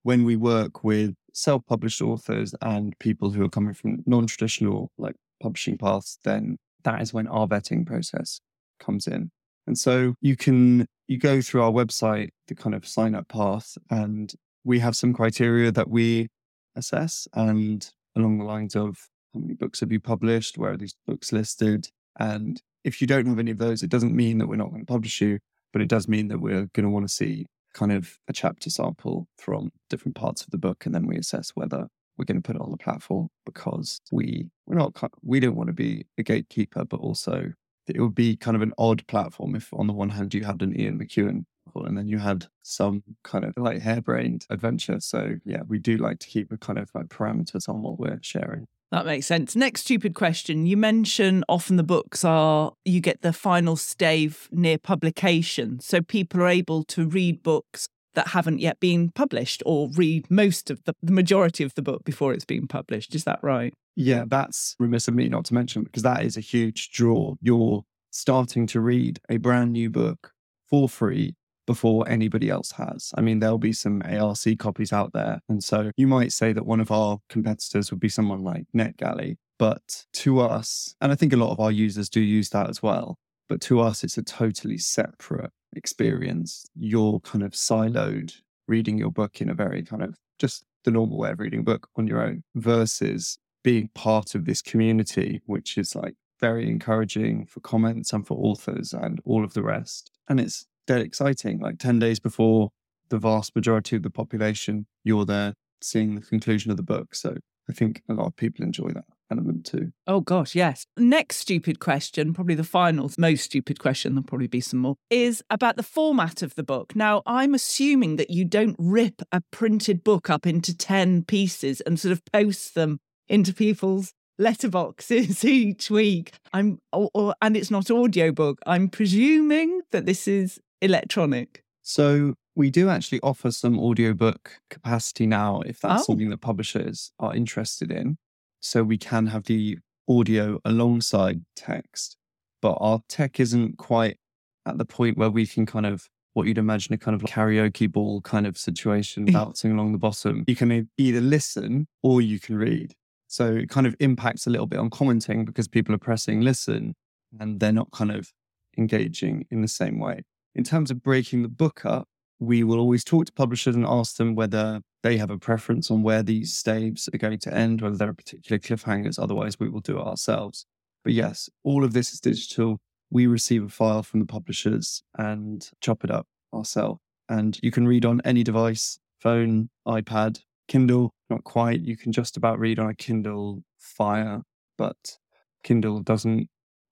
When 0.03 0.25
we 0.25 0.35
work 0.35 0.83
with 0.83 1.13
self 1.33 1.63
published 1.67 2.01
authors 2.01 2.55
and 2.61 2.97
people 2.99 3.31
who 3.31 3.43
are 3.43 3.49
coming 3.49 3.73
from 3.73 4.03
non 4.05 4.27
traditional 4.27 4.91
like 4.97 5.15
publishing 5.41 5.77
paths, 5.77 6.17
then 6.23 6.57
that 6.83 7.01
is 7.01 7.13
when 7.13 7.27
our 7.27 7.47
vetting 7.47 7.85
process 7.85 8.39
comes 8.79 9.07
in. 9.07 9.31
And 9.67 9.77
so 9.77 10.15
you 10.21 10.35
can 10.35 10.87
you 11.07 11.17
go 11.17 11.41
through 11.41 11.61
our 11.61 11.71
website, 11.71 12.29
the 12.47 12.55
kind 12.55 12.75
of 12.75 12.87
sign 12.87 13.15
up 13.15 13.27
path, 13.27 13.77
and 13.89 14.33
we 14.63 14.79
have 14.79 14.95
some 14.95 15.13
criteria 15.13 15.71
that 15.71 15.89
we 15.89 16.29
assess 16.75 17.27
and 17.33 17.89
along 18.15 18.37
the 18.37 18.45
lines 18.45 18.75
of 18.75 18.97
how 19.33 19.39
many 19.39 19.53
books 19.53 19.79
have 19.79 19.91
you 19.91 19.99
published, 19.99 20.57
where 20.57 20.71
are 20.71 20.77
these 20.77 20.95
books 21.07 21.31
listed? 21.31 21.87
And 22.19 22.61
if 22.83 23.01
you 23.01 23.07
don't 23.07 23.25
have 23.25 23.39
any 23.39 23.51
of 23.51 23.57
those, 23.57 23.83
it 23.83 23.89
doesn't 23.89 24.15
mean 24.15 24.37
that 24.37 24.47
we're 24.47 24.55
not 24.55 24.69
going 24.69 24.85
to 24.85 24.91
publish 24.91 25.21
you, 25.21 25.39
but 25.71 25.81
it 25.81 25.87
does 25.87 26.07
mean 26.07 26.27
that 26.29 26.39
we're 26.39 26.67
going 26.73 26.83
to 26.83 26.89
want 26.89 27.07
to 27.07 27.13
see 27.13 27.45
kind 27.73 27.91
of 27.91 28.17
a 28.27 28.33
chapter 28.33 28.69
sample 28.69 29.27
from 29.37 29.71
different 29.89 30.15
parts 30.15 30.43
of 30.43 30.49
the 30.51 30.57
book, 30.57 30.85
and 30.85 30.93
then 30.93 31.07
we 31.07 31.17
assess 31.17 31.51
whether 31.55 31.87
we're 32.17 32.25
going 32.25 32.41
to 32.41 32.45
put 32.45 32.55
it 32.55 32.61
on 32.61 32.71
the 32.71 32.77
platform 32.77 33.29
because 33.45 34.01
we 34.11 34.49
we're 34.65 34.75
not 34.75 34.93
we 35.23 35.39
don't 35.39 35.55
want 35.55 35.67
to 35.67 35.73
be 35.73 36.05
a 36.17 36.23
gatekeeper, 36.23 36.83
but 36.85 36.99
also 36.99 37.53
it 37.87 37.99
would 37.99 38.15
be 38.15 38.35
kind 38.35 38.55
of 38.55 38.61
an 38.61 38.73
odd 38.77 39.05
platform 39.07 39.55
if 39.55 39.73
on 39.73 39.87
the 39.87 39.93
one 39.93 40.09
hand 40.09 40.33
you 40.33 40.43
had 40.43 40.61
an 40.61 40.79
Ian 40.79 40.99
McEwan 40.99 41.45
and 41.75 41.97
then 41.97 42.07
you 42.07 42.17
had 42.17 42.47
some 42.63 43.03
kind 43.23 43.45
of 43.45 43.53
like 43.57 43.81
harebrained 43.81 44.45
adventure. 44.49 44.99
So 44.99 45.35
yeah, 45.45 45.61
we 45.67 45.79
do 45.79 45.97
like 45.97 46.19
to 46.19 46.27
keep 46.27 46.51
a 46.51 46.57
kind 46.57 46.77
of 46.79 46.89
like 46.93 47.07
parameters 47.07 47.69
on 47.69 47.81
what 47.81 47.99
we're 47.99 48.19
sharing. 48.21 48.65
That 48.91 49.05
makes 49.05 49.25
sense. 49.25 49.55
Next 49.55 49.81
stupid 49.81 50.15
question. 50.15 50.65
You 50.65 50.75
mention 50.75 51.45
often 51.47 51.77
the 51.77 51.83
books 51.83 52.25
are, 52.25 52.73
you 52.83 52.99
get 52.99 53.21
the 53.21 53.31
final 53.31 53.77
stave 53.77 54.49
near 54.51 54.77
publication. 54.77 55.79
So 55.79 56.01
people 56.01 56.41
are 56.41 56.47
able 56.47 56.83
to 56.85 57.07
read 57.07 57.41
books 57.41 57.87
that 58.13 58.29
haven't 58.29 58.59
yet 58.59 58.79
been 58.79 59.09
published 59.11 59.63
or 59.65 59.89
read 59.95 60.29
most 60.29 60.69
of 60.69 60.83
the, 60.83 60.95
the 61.01 61.11
majority 61.11 61.63
of 61.63 61.73
the 61.75 61.81
book 61.81 62.03
before 62.03 62.33
it's 62.33 62.45
been 62.45 62.67
published. 62.67 63.15
Is 63.15 63.23
that 63.23 63.39
right? 63.41 63.73
Yeah, 63.95 64.25
that's 64.27 64.75
remiss 64.79 65.07
of 65.07 65.15
me 65.15 65.29
not 65.29 65.45
to 65.45 65.53
mention 65.53 65.83
because 65.83 66.03
that 66.03 66.23
is 66.23 66.37
a 66.37 66.41
huge 66.41 66.91
draw. 66.91 67.35
You're 67.41 67.83
starting 68.11 68.67
to 68.67 68.79
read 68.79 69.19
a 69.29 69.37
brand 69.37 69.71
new 69.73 69.89
book 69.89 70.31
for 70.69 70.87
free 70.89 71.35
before 71.67 72.07
anybody 72.09 72.49
else 72.49 72.71
has. 72.71 73.11
I 73.15 73.21
mean, 73.21 73.39
there'll 73.39 73.57
be 73.57 73.73
some 73.73 74.01
ARC 74.03 74.57
copies 74.59 74.91
out 74.91 75.13
there. 75.13 75.39
And 75.47 75.63
so 75.63 75.91
you 75.95 76.07
might 76.07 76.31
say 76.31 76.53
that 76.53 76.65
one 76.65 76.79
of 76.79 76.91
our 76.91 77.19
competitors 77.29 77.91
would 77.91 77.99
be 77.99 78.09
someone 78.09 78.43
like 78.43 78.65
NetGalley. 78.75 79.37
But 79.59 80.05
to 80.13 80.39
us, 80.39 80.95
and 80.99 81.11
I 81.11 81.15
think 81.15 81.33
a 81.33 81.37
lot 81.37 81.51
of 81.51 81.59
our 81.59 81.71
users 81.71 82.09
do 82.09 82.19
use 82.19 82.49
that 82.49 82.69
as 82.69 82.81
well, 82.81 83.17
but 83.47 83.61
to 83.61 83.79
us, 83.79 84.03
it's 84.03 84.17
a 84.17 84.23
totally 84.23 84.77
separate 84.77 85.51
Mm. 85.73 85.77
experience. 85.77 86.65
You're 86.75 87.19
kind 87.21 87.43
of 87.43 87.51
siloed 87.51 88.33
reading 88.67 88.97
your 88.97 89.11
book 89.11 89.41
in 89.41 89.49
a 89.49 89.53
very 89.53 89.83
kind 89.83 90.03
of 90.03 90.17
just 90.39 90.63
the 90.83 90.91
normal 90.91 91.17
way 91.17 91.31
of 91.31 91.39
reading 91.39 91.59
a 91.59 91.63
book 91.63 91.89
on 91.95 92.07
your 92.07 92.21
own 92.21 92.43
versus 92.55 93.37
being 93.63 93.89
part 93.93 94.33
of 94.33 94.45
this 94.45 94.61
community, 94.61 95.41
which 95.45 95.77
is 95.77 95.95
like 95.95 96.15
very 96.39 96.67
encouraging 96.67 97.45
for 97.45 97.59
comments 97.59 98.11
and 98.13 98.25
for 98.25 98.37
authors 98.37 98.93
and 98.93 99.21
all 99.25 99.43
of 99.43 99.53
the 99.53 99.61
rest. 99.61 100.11
And 100.27 100.39
it's 100.39 100.65
dead 100.87 101.01
exciting. 101.01 101.59
Like 101.59 101.77
10 101.77 101.99
days 101.99 102.19
before 102.19 102.71
the 103.09 103.19
vast 103.19 103.55
majority 103.55 103.95
of 103.95 104.03
the 104.03 104.09
population, 104.09 104.87
you're 105.03 105.25
there 105.25 105.53
seeing 105.81 106.15
the 106.15 106.21
conclusion 106.21 106.71
of 106.71 106.77
the 106.77 106.83
book. 106.83 107.13
So 107.13 107.37
I 107.69 107.73
think 107.73 108.01
a 108.09 108.13
lot 108.13 108.27
of 108.27 108.35
people 108.35 108.65
enjoy 108.65 108.89
that 108.89 109.05
element 109.31 109.65
too. 109.65 109.91
Oh, 110.07 110.19
gosh, 110.21 110.53
yes. 110.55 110.85
Next 110.97 111.37
stupid 111.37 111.79
question, 111.79 112.33
probably 112.33 112.55
the 112.55 112.63
final 112.63 113.09
most 113.17 113.43
stupid 113.45 113.79
question, 113.79 114.13
there'll 114.13 114.25
probably 114.25 114.47
be 114.47 114.61
some 114.61 114.79
more, 114.79 114.95
is 115.09 115.43
about 115.49 115.77
the 115.77 115.83
format 115.83 116.41
of 116.41 116.55
the 116.55 116.63
book. 116.63 116.95
Now, 116.95 117.21
I'm 117.25 117.53
assuming 117.53 118.17
that 118.17 118.29
you 118.29 118.45
don't 118.45 118.75
rip 118.77 119.21
a 119.31 119.41
printed 119.51 120.03
book 120.03 120.29
up 120.29 120.45
into 120.45 120.75
10 120.77 121.23
pieces 121.23 121.81
and 121.81 121.99
sort 121.99 122.11
of 122.11 122.21
post 122.31 122.75
them 122.75 122.99
into 123.29 123.53
people's 123.53 124.13
letterboxes 124.39 125.43
each 125.61 125.89
week. 125.89 126.33
I'm 126.53 126.79
or, 126.91 127.09
or, 127.13 127.35
and 127.41 127.55
it's 127.55 127.71
not 127.71 127.89
audiobook. 127.89 128.59
I'm 128.65 128.89
presuming 128.89 129.81
that 129.91 130.05
this 130.05 130.27
is 130.27 130.59
electronic? 130.81 131.63
So 131.81 132.33
we 132.55 132.69
do 132.69 132.89
actually 132.89 133.19
offer 133.21 133.49
some 133.51 133.79
audiobook 133.79 134.51
capacity 134.69 135.25
now 135.25 135.61
if 135.61 135.79
that's 135.79 136.01
Oh. 136.01 136.05
something 136.05 136.29
that 136.29 136.41
publishers 136.41 137.11
are 137.19 137.33
interested 137.35 137.91
in. 137.91 138.17
So 138.61 138.83
we 138.83 138.97
can 138.97 139.27
have 139.27 139.45
the 139.45 139.79
audio 140.07 140.59
alongside 140.63 141.41
text, 141.55 142.17
but 142.61 142.77
our 142.79 143.01
tech 143.09 143.39
isn't 143.39 143.77
quite 143.77 144.17
at 144.65 144.77
the 144.77 144.85
point 144.85 145.17
where 145.17 145.29
we 145.29 145.47
can 145.47 145.65
kind 145.65 145.85
of 145.85 146.07
what 146.33 146.47
you'd 146.47 146.57
imagine 146.57 146.93
a 146.93 146.97
kind 146.97 147.15
of 147.15 147.21
karaoke 147.23 147.91
ball 147.91 148.21
kind 148.21 148.47
of 148.47 148.57
situation 148.57 149.25
bouncing 149.31 149.71
along 149.71 149.91
the 149.91 149.97
bottom. 149.97 150.45
You 150.47 150.55
can 150.55 150.89
either 150.97 151.21
listen 151.21 151.87
or 152.03 152.21
you 152.21 152.39
can 152.39 152.55
read. 152.55 152.93
So 153.27 153.55
it 153.55 153.69
kind 153.69 153.87
of 153.87 153.95
impacts 153.99 154.47
a 154.47 154.49
little 154.49 154.67
bit 154.67 154.79
on 154.79 154.89
commenting 154.89 155.45
because 155.45 155.67
people 155.67 155.93
are 155.95 155.99
pressing 155.99 156.41
listen 156.41 156.95
and 157.39 157.59
they're 157.59 157.71
not 157.71 157.91
kind 157.91 158.11
of 158.11 158.31
engaging 158.77 159.45
in 159.49 159.61
the 159.61 159.67
same 159.67 159.99
way. 159.99 160.23
In 160.53 160.63
terms 160.63 160.91
of 160.91 161.01
breaking 161.01 161.41
the 161.41 161.49
book 161.49 161.85
up, 161.85 162.07
we 162.39 162.63
will 162.63 162.79
always 162.79 163.03
talk 163.03 163.25
to 163.25 163.31
publishers 163.31 163.75
and 163.75 163.85
ask 163.85 164.17
them 164.17 164.35
whether 164.35 164.81
they 165.03 165.17
have 165.17 165.31
a 165.31 165.37
preference 165.37 165.89
on 165.89 166.03
where 166.03 166.23
these 166.23 166.53
staves 166.53 167.09
are 167.13 167.17
going 167.17 167.39
to 167.39 167.53
end, 167.53 167.81
whether 167.81 167.97
there 167.97 168.09
are 168.09 168.13
particular 168.13 168.59
cliffhangers. 168.59 169.21
Otherwise, 169.21 169.59
we 169.59 169.69
will 169.69 169.79
do 169.79 169.97
it 169.97 170.05
ourselves. 170.05 170.65
But 171.03 171.13
yes, 171.13 171.49
all 171.63 171.83
of 171.83 171.93
this 171.93 172.13
is 172.13 172.19
digital. 172.19 172.79
We 173.09 173.27
receive 173.27 173.63
a 173.63 173.69
file 173.69 174.03
from 174.03 174.19
the 174.19 174.25
publishers 174.25 175.03
and 175.17 175.67
chop 175.81 176.03
it 176.03 176.11
up 176.11 176.27
ourselves. 176.53 176.99
And 177.27 177.57
you 177.63 177.71
can 177.71 177.87
read 177.87 178.05
on 178.05 178.21
any 178.23 178.43
device 178.43 178.99
phone, 179.19 179.69
iPad, 179.87 180.41
Kindle, 180.67 181.11
not 181.29 181.43
quite. 181.43 181.81
You 181.81 181.97
can 181.97 182.11
just 182.11 182.37
about 182.37 182.59
read 182.59 182.79
on 182.79 182.89
a 182.89 182.95
Kindle 182.95 183.63
Fire, 183.77 184.41
but 184.77 185.17
Kindle 185.63 186.01
doesn't 186.01 186.47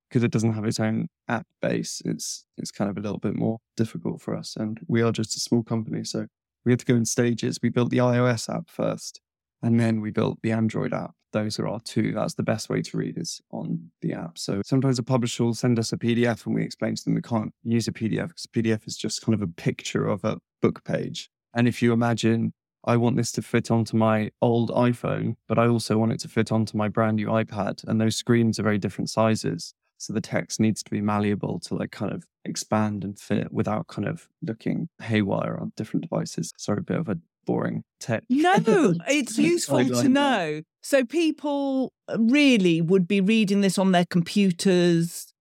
because 0.09 0.23
it 0.23 0.31
doesn't 0.31 0.53
have 0.53 0.65
its 0.65 0.79
own 0.79 1.07
app 1.27 1.45
base, 1.61 2.01
it's 2.03 2.45
it's 2.57 2.71
kind 2.71 2.89
of 2.89 2.97
a 2.97 3.01
little 3.01 3.19
bit 3.19 3.35
more 3.35 3.59
difficult 3.77 4.21
for 4.21 4.35
us. 4.35 4.55
And 4.55 4.79
we 4.87 5.01
are 5.01 5.11
just 5.11 5.35
a 5.35 5.39
small 5.39 5.63
company, 5.63 6.03
so 6.03 6.25
we 6.65 6.71
had 6.71 6.79
to 6.79 6.85
go 6.85 6.95
in 6.95 7.05
stages. 7.05 7.59
We 7.61 7.69
built 7.69 7.89
the 7.89 7.97
iOS 7.97 8.53
app 8.53 8.69
first, 8.69 9.21
and 9.61 9.79
then 9.79 10.01
we 10.01 10.11
built 10.11 10.39
the 10.41 10.51
Android 10.51 10.93
app. 10.93 11.11
Those 11.31 11.59
are 11.59 11.67
our 11.67 11.79
two. 11.79 12.11
That's 12.13 12.33
the 12.33 12.43
best 12.43 12.69
way 12.69 12.81
to 12.81 12.97
read 12.97 13.17
is 13.17 13.39
on 13.51 13.91
the 14.01 14.13
app. 14.13 14.37
So 14.37 14.61
sometimes 14.65 14.97
a 14.97 15.03
publisher 15.03 15.43
will 15.43 15.53
send 15.53 15.77
us 15.77 15.93
a 15.93 15.97
PDF, 15.97 16.45
and 16.45 16.55
we 16.55 16.63
explain 16.63 16.95
to 16.95 17.03
them 17.03 17.15
we 17.15 17.21
can't 17.21 17.53
use 17.63 17.87
a 17.87 17.91
PDF 17.91 18.29
because 18.29 18.47
PDF 18.47 18.87
is 18.87 18.97
just 18.97 19.21
kind 19.21 19.35
of 19.35 19.41
a 19.41 19.47
picture 19.47 20.07
of 20.07 20.23
a 20.23 20.39
book 20.61 20.83
page. 20.83 21.29
And 21.53 21.67
if 21.67 21.81
you 21.81 21.93
imagine 21.93 22.53
I 22.85 22.97
want 22.97 23.17
this 23.17 23.31
to 23.33 23.41
fit 23.41 23.71
onto 23.71 23.97
my 23.97 24.31
old 24.41 24.69
iPhone, 24.71 25.35
but 25.47 25.59
I 25.59 25.67
also 25.67 25.97
want 25.97 26.13
it 26.13 26.19
to 26.21 26.27
fit 26.27 26.51
onto 26.51 26.77
my 26.77 26.87
brand 26.87 27.17
new 27.17 27.27
iPad. 27.27 27.83
And 27.87 27.99
those 27.99 28.15
screens 28.15 28.59
are 28.59 28.63
very 28.63 28.77
different 28.77 29.09
sizes. 29.09 29.73
So 29.99 30.13
the 30.13 30.21
text 30.21 30.59
needs 30.59 30.81
to 30.83 30.91
be 30.91 31.01
malleable 31.01 31.59
to 31.65 31.75
like 31.75 31.91
kind 31.91 32.13
of 32.13 32.25
expand 32.45 33.03
and 33.03 33.19
fit 33.19 33.51
without 33.51 33.87
kind 33.87 34.07
of 34.07 34.29
looking 34.41 34.87
haywire 35.01 35.57
on 35.59 35.73
different 35.75 36.03
devices. 36.03 36.53
Sorry, 36.57 36.79
a 36.79 36.81
bit 36.81 36.97
of 36.97 37.09
a 37.09 37.17
boring 37.45 37.83
tech. 37.99 38.23
No, 38.29 38.53
it's 39.07 39.37
useful 39.37 39.85
to 39.89 40.07
know. 40.07 40.61
So 40.81 41.03
people 41.03 41.91
uh, 42.07 42.17
really 42.17 42.79
would 42.79 43.07
be 43.07 43.19
reading 43.19 43.59
this 43.59 43.77
on 43.77 43.91
their 43.91 44.05
computers, 44.05 45.33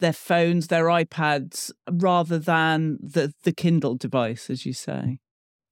their 0.00 0.12
phones, 0.12 0.66
their 0.66 0.86
iPads, 0.86 1.70
rather 1.88 2.38
than 2.38 2.98
the 3.00 3.32
the 3.44 3.52
Kindle 3.52 3.94
device, 3.94 4.50
as 4.50 4.66
you 4.66 4.72
say. 4.72 5.20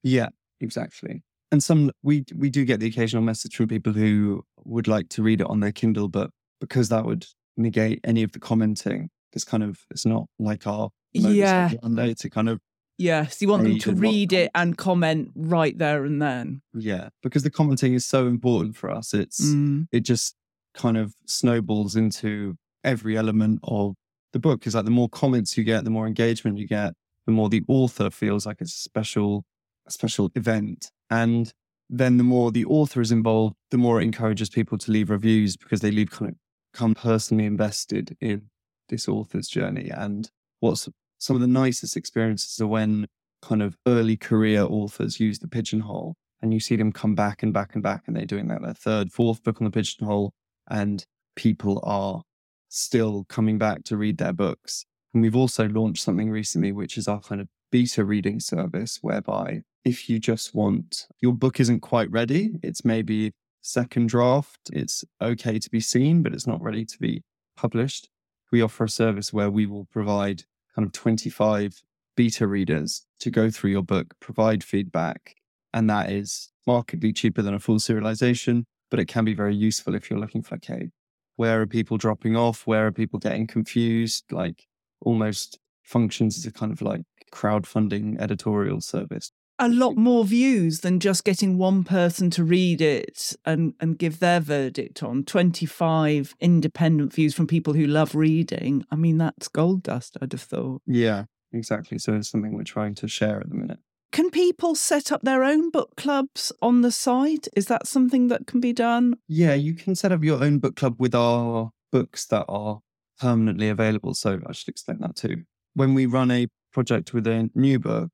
Yeah, 0.05 0.29
exactly. 0.61 1.25
And 1.51 1.61
some 1.61 1.91
we 2.05 2.25
we 2.37 2.51
do 2.51 2.65
get 2.65 2.79
the 2.79 2.87
occasional 2.87 3.23
message 3.25 3.57
from 3.57 3.67
people 3.67 3.95
who 3.95 4.45
would 4.65 4.87
like 4.87 5.09
to 5.11 5.25
read 5.25 5.41
it 5.41 5.47
on 5.49 5.59
their 5.59 5.73
Kindle, 5.73 6.07
but 6.07 6.31
because 6.61 6.89
that 6.91 7.05
would 7.05 7.27
negate 7.59 8.01
any 8.05 8.23
of 8.23 8.33
the 8.33 8.39
commenting, 8.41 9.11
it's 9.33 9.45
kind 9.45 9.63
of 9.63 9.81
it's 9.91 10.07
not 10.07 10.27
like 10.39 10.67
our 10.67 10.91
Yeah. 11.13 11.71
operandi 11.73 12.15
to 12.15 12.31
kind 12.31 12.49
of 12.49 12.61
Yes, 13.01 13.41
you 13.41 13.49
want 13.49 13.63
them 13.63 13.79
to 13.79 13.93
read 13.95 14.33
it 14.33 14.51
and 14.57 14.77
comment 14.77 15.31
right 15.37 15.77
there 15.79 16.05
and 16.05 16.21
then. 16.21 16.63
yeah 16.75 17.11
because 17.23 17.43
the 17.45 17.51
commenting 17.51 17.95
is 17.95 18.05
so 18.05 18.27
important 18.27 18.77
for 18.77 18.91
us. 18.91 19.15
It's 19.15 19.41
Mm. 19.53 19.87
it 19.93 20.01
just 20.01 20.35
kind 20.75 20.97
of 20.97 21.15
snowballs 21.27 21.95
into 21.97 22.57
every 22.85 23.17
element 23.17 23.61
of 23.63 23.95
the 24.33 24.39
book. 24.41 24.67
Is 24.67 24.75
like 24.75 24.85
the 24.85 24.91
more 24.91 25.09
comments 25.09 25.57
you 25.57 25.65
get, 25.65 25.85
the 25.85 25.91
more 25.91 26.07
engagement 26.09 26.59
you 26.59 26.67
get, 26.67 26.95
the 27.27 27.33
more 27.33 27.49
the 27.49 27.63
author 27.69 28.11
feels 28.11 28.47
like 28.47 28.61
it's 28.61 28.75
a 28.75 28.79
special, 28.91 29.45
a 29.87 29.91
special 29.93 30.31
event. 30.35 30.91
And 31.11 31.53
then 31.89 32.17
the 32.19 32.25
more 32.25 32.51
the 32.53 32.65
author 32.67 33.01
is 33.01 33.11
involved, 33.13 33.55
the 33.71 33.79
more 33.79 34.01
it 34.01 34.05
encourages 34.05 34.51
people 34.51 34.77
to 34.79 34.91
leave 34.91 35.09
reviews 35.09 35.57
because 35.57 35.81
they 35.81 35.91
leave 35.91 36.11
kind 36.11 36.33
of 36.33 36.37
come 36.73 36.95
personally 36.95 37.47
invested 37.47 38.17
in 38.21 38.49
this 38.89 39.09
author's 39.09 39.49
journey. 39.49 39.91
And 39.91 40.31
what's 40.61 40.89
some 41.19 41.37
of 41.37 41.41
the 41.41 41.49
nicest 41.49 41.97
experiences 41.97 42.61
are 42.61 42.67
when 42.67 43.07
kind 43.43 43.63
of 43.63 43.77
early 43.87 44.17
career 44.17 44.63
authors 44.63 45.21
use 45.21 45.39
the 45.39 45.49
pigeonhole 45.49 46.15
and 46.41 46.55
you 46.55 46.61
see 46.61 46.77
them 46.77 46.93
come 46.93 47.15
back 47.15 47.43
and 47.43 47.53
back 47.53 47.75
and 47.75 47.83
back 47.83 48.05
and 48.07 48.17
they're 48.17 48.25
doing 48.25 48.49
that 48.49 48.63
their 48.63 48.75
third, 48.75 49.13
fourth 49.13 49.43
book 49.43 49.61
on 49.61 49.65
the 49.65 49.71
pigeonhole 49.71 50.33
and 50.71 51.05
people 51.37 51.81
are 51.85 52.23
still 52.69 53.25
coming 53.29 53.59
back 53.59 53.85
to 53.85 53.97
read 53.97 54.19
their 54.19 54.33
books. 54.33 54.85
And 55.15 55.23
we've 55.23 55.37
also 55.37 55.69
launched 55.69 56.03
something 56.03 56.31
recently, 56.31 56.73
which 56.73 56.99
is 56.99 57.09
our 57.09 57.21
kind 57.21 57.41
of 57.41 57.49
beta 57.71 58.05
reading 58.05 58.41
service, 58.41 58.99
whereby 59.01 59.63
if 59.85 60.09
you 60.09 60.19
just 60.19 60.55
want 60.55 61.07
your 61.21 61.33
book 61.33 61.61
isn't 61.61 61.81
quite 61.81 62.11
ready, 62.11 62.59
it's 62.63 62.85
maybe 62.85 63.33
second 63.69 64.09
draft, 64.09 64.71
it's 64.73 65.05
okay 65.21 65.59
to 65.59 65.71
be 65.71 65.81
seen, 65.81 66.23
but 66.23 66.33
it's 66.33 66.47
not 66.47 66.63
ready 66.63 66.85
to 66.85 66.99
be 66.99 67.23
published. 67.57 68.09
We 68.51 68.63
offer 68.63 68.85
a 68.85 68.89
service 68.89 69.33
where 69.33 69.51
we 69.51 69.67
will 69.67 69.85
provide 69.87 70.45
kind 70.75 70.87
of 70.87 70.93
25 70.93 71.83
beta 72.17 72.47
readers 72.47 73.07
to 73.21 73.31
go 73.31 73.51
through 73.51 73.71
your 73.71 73.83
book, 73.83 74.15
provide 74.21 74.65
feedback, 74.65 75.35
and 75.73 75.89
that 75.91 76.11
is 76.11 76.51
markedly 76.67 77.13
cheaper 77.13 77.43
than 77.43 77.55
a 77.55 77.61
full 77.61 77.79
serialization. 77.79 78.65
but 78.91 78.99
it 78.99 79.07
can 79.07 79.23
be 79.23 79.35
very 79.35 79.55
useful 79.55 79.95
if 79.95 80.09
you're 80.09 80.19
looking 80.19 80.43
for, 80.43 80.55
okay, 80.55 80.89
where 81.37 81.61
are 81.61 81.67
people 81.67 81.99
dropping 81.99 82.37
off? 82.37 82.67
Where 82.67 82.87
are 82.87 82.93
people 82.93 83.19
getting 83.19 83.47
confused? 83.47 84.25
Like 84.33 84.67
almost 85.03 85.59
functions 85.83 86.39
as 86.39 86.47
a 86.47 86.53
kind 86.53 86.73
of 86.73 86.81
like 86.81 87.03
crowdfunding 87.31 88.19
editorial 88.19 88.81
service. 88.81 89.28
A 89.61 89.69
lot 89.69 89.97
more 89.97 90.25
views 90.25 90.81
than 90.81 91.01
just 91.01 91.25
getting 91.25 91.59
one 91.59 91.83
person 91.83 92.31
to 92.31 92.45
read 92.45 92.81
it 92.81 93.35
and, 93.45 93.75
and 93.81 93.99
give 93.99 94.21
their 94.21 94.39
verdict 94.39 95.03
on 95.03 95.25
25 95.25 96.37
independent 96.41 97.13
views 97.13 97.35
from 97.35 97.49
people 97.49 97.73
who 97.73 97.87
love 97.87 98.15
reading. 98.15 98.85
I 98.91 98.97
mean, 98.97 99.19
that's 99.19 99.49
gold 99.49 99.83
dust, 99.83 100.17
I'd 100.23 100.33
have 100.33 100.43
thought. 100.43 100.83
Yeah, 100.87 101.25
exactly. 101.53 101.99
So 101.99 102.15
it's 102.15 102.29
something 102.29 102.55
we're 102.55 102.63
trying 102.63 102.95
to 102.97 103.09
share 103.09 103.41
at 103.41 103.49
the 103.49 103.57
minute. 103.57 103.81
Can 104.13 104.31
people 104.31 104.75
set 104.75 105.13
up 105.13 105.23
their 105.23 105.45
own 105.45 105.71
book 105.71 105.97
clubs 105.97 106.53
on 106.63 106.81
the 106.83 106.93
site? 106.93 107.47
Is 107.55 107.67
that 107.67 107.87
something 107.87 108.29
that 108.29 108.47
can 108.47 108.61
be 108.61 108.73
done? 108.73 109.15
Yeah, 109.29 109.55
you 109.55 109.75
can 109.75 109.95
set 109.95 110.13
up 110.13 110.25
your 110.25 110.43
own 110.43 110.61
book 110.61 110.77
club 110.77 110.97
with 110.99 111.15
our 111.15 111.73
books 111.93 112.27
that 112.27 112.47
are 112.49 112.81
permanently 113.21 113.69
available. 113.69 114.15
So 114.15 114.41
I 114.47 114.53
should 114.53 114.69
explain 114.69 115.01
that 115.01 115.17
too. 115.17 115.43
When 115.75 115.95
we 115.95 116.07
run 116.07 116.31
a 116.31 116.47
project 116.73 117.13
with 117.13 117.27
a 117.27 117.51
new 117.55 117.79
book, 117.79 118.11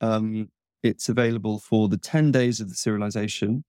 um, 0.00 0.50
it's 0.82 1.08
available 1.08 1.58
for 1.58 1.88
the 1.88 1.98
10 1.98 2.30
days 2.32 2.60
of 2.60 2.68
the 2.68 2.74
serialization. 2.74 3.62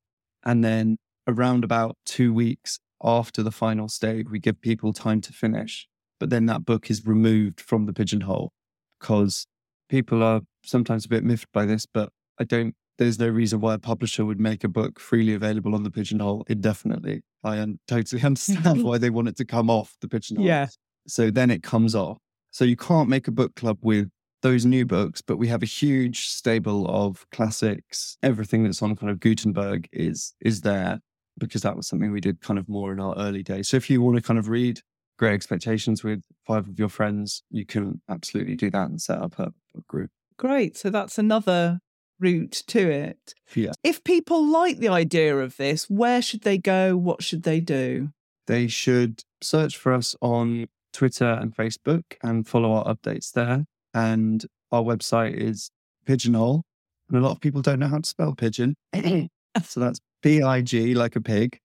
And 0.44 0.64
then 0.64 0.98
around 1.28 1.64
about 1.64 1.98
two 2.06 2.34
weeks 2.34 2.80
after 3.04 3.44
the 3.44 3.52
final 3.52 3.88
stage, 3.88 4.28
we 4.30 4.40
give 4.40 4.62
people 4.62 4.94
time 4.94 5.22
to 5.22 5.34
finish. 5.34 5.88
But 6.20 6.30
then 6.30 6.46
that 6.48 6.66
book 6.66 6.90
is 6.90 7.06
removed 7.06 7.62
from 7.62 7.86
the 7.86 7.94
pigeonhole 7.94 8.52
because 9.00 9.46
people 9.90 10.22
are 10.22 10.42
sometimes 10.64 11.06
a 11.06 11.10
bit 11.10 11.24
miffed 11.24 11.52
by 11.54 11.66
this, 11.66 11.86
but 11.86 12.10
I 12.40 12.44
don't, 12.44 12.76
there's 12.98 13.20
no 13.20 13.30
reason 13.30 13.62
why 13.62 13.74
a 13.74 13.80
publisher 13.80 14.26
would 14.26 14.40
make 14.40 14.64
a 14.64 14.68
book 14.68 15.00
freely 15.00 15.34
available 15.34 15.74
on 15.74 15.84
the 15.84 15.92
pigeonhole 15.92 16.46
indefinitely. 16.50 17.22
I 17.44 17.60
un- 17.60 17.80
totally 17.88 18.22
understand 18.24 18.84
why 18.84 18.98
they 18.98 19.10
want 19.10 19.30
it 19.30 19.38
to 19.38 19.46
come 19.46 19.70
off 19.70 19.96
the 20.02 20.10
pigeonhole. 20.10 20.46
Yeah. 20.46 20.68
So 21.08 21.32
then 21.32 21.50
it 21.50 21.64
comes 21.64 21.96
off. 21.96 22.18
So 22.52 22.66
you 22.66 22.76
can't 22.76 23.10
make 23.10 23.28
a 23.28 23.32
book 23.32 23.56
club 23.56 23.78
with 23.82 24.10
those 24.42 24.66
new 24.66 24.86
books, 24.86 25.22
but 25.22 25.38
we 25.38 25.48
have 25.48 25.64
a 25.64 25.68
huge 25.68 26.28
stable 26.28 26.88
of 26.88 27.26
classics. 27.32 28.18
Everything 28.24 28.64
that's 28.64 28.82
on 28.82 28.96
kind 28.96 29.10
of 29.10 29.20
Gutenberg 29.20 29.88
is 29.92 30.34
is 30.40 30.62
there 30.62 31.02
because 31.38 31.62
that 31.62 31.76
was 31.76 31.88
something 31.88 32.12
we 32.12 32.22
did 32.22 32.42
kind 32.42 32.60
of 32.60 32.68
more 32.68 32.92
in 32.92 33.00
our 33.00 33.16
early 33.18 33.44
days. 33.44 33.70
So 33.70 33.78
if 33.78 33.90
you 33.90 34.02
want 34.02 34.18
to 34.18 34.22
kind 34.22 34.38
of 34.38 34.50
read 34.50 34.82
Great 35.18 35.34
Expectations 35.34 36.04
with 36.04 36.24
five 36.46 36.68
of 36.68 36.78
your 36.78 36.90
friends, 36.90 37.44
you 37.50 37.66
can 37.66 38.02
absolutely 38.10 38.56
do 38.56 38.70
that 38.72 38.90
and 38.90 39.02
set 39.02 39.20
up 39.20 39.40
a 39.40 39.52
book 39.74 39.88
group. 39.88 40.12
Great. 40.38 40.78
So 40.78 40.90
that's 40.90 41.18
another 41.18 41.80
route 42.20 42.64
to 42.68 42.90
it. 42.90 43.34
Yeah. 43.56 43.72
If 43.84 44.04
people 44.04 44.46
like 44.46 44.80
the 44.80 44.90
idea 44.90 45.38
of 45.38 45.58
this, 45.58 45.90
where 45.90 46.22
should 46.22 46.42
they 46.42 46.58
go? 46.58 46.96
What 46.96 47.24
should 47.24 47.44
they 47.44 47.60
do? 47.60 48.10
They 48.48 48.68
should 48.68 49.24
search 49.42 49.78
for 49.78 49.94
us 49.94 50.16
on 50.22 50.68
Twitter 50.92 51.30
and 51.30 51.56
Facebook 51.56 52.04
and 52.24 52.48
follow 52.48 52.74
our 52.74 52.86
updates 52.86 53.32
there. 53.32 53.66
And 53.94 54.46
our 54.72 54.84
website 54.84 55.36
is 55.36 55.72
Pigeonhole. 56.06 56.64
And 57.10 57.18
a 57.18 57.22
lot 57.22 57.32
of 57.32 57.42
people 57.42 57.62
don't 57.62 57.80
know 57.80 57.88
how 57.88 57.98
to 57.98 58.08
spell 58.08 58.36
pigeon. 58.36 58.76
so 59.64 59.80
that's 59.80 60.00
P 60.22 60.44
I 60.44 60.62
G, 60.62 60.94
like 60.94 61.16
a 61.16 61.22
pig, 61.22 61.60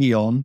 Eon, 0.00 0.44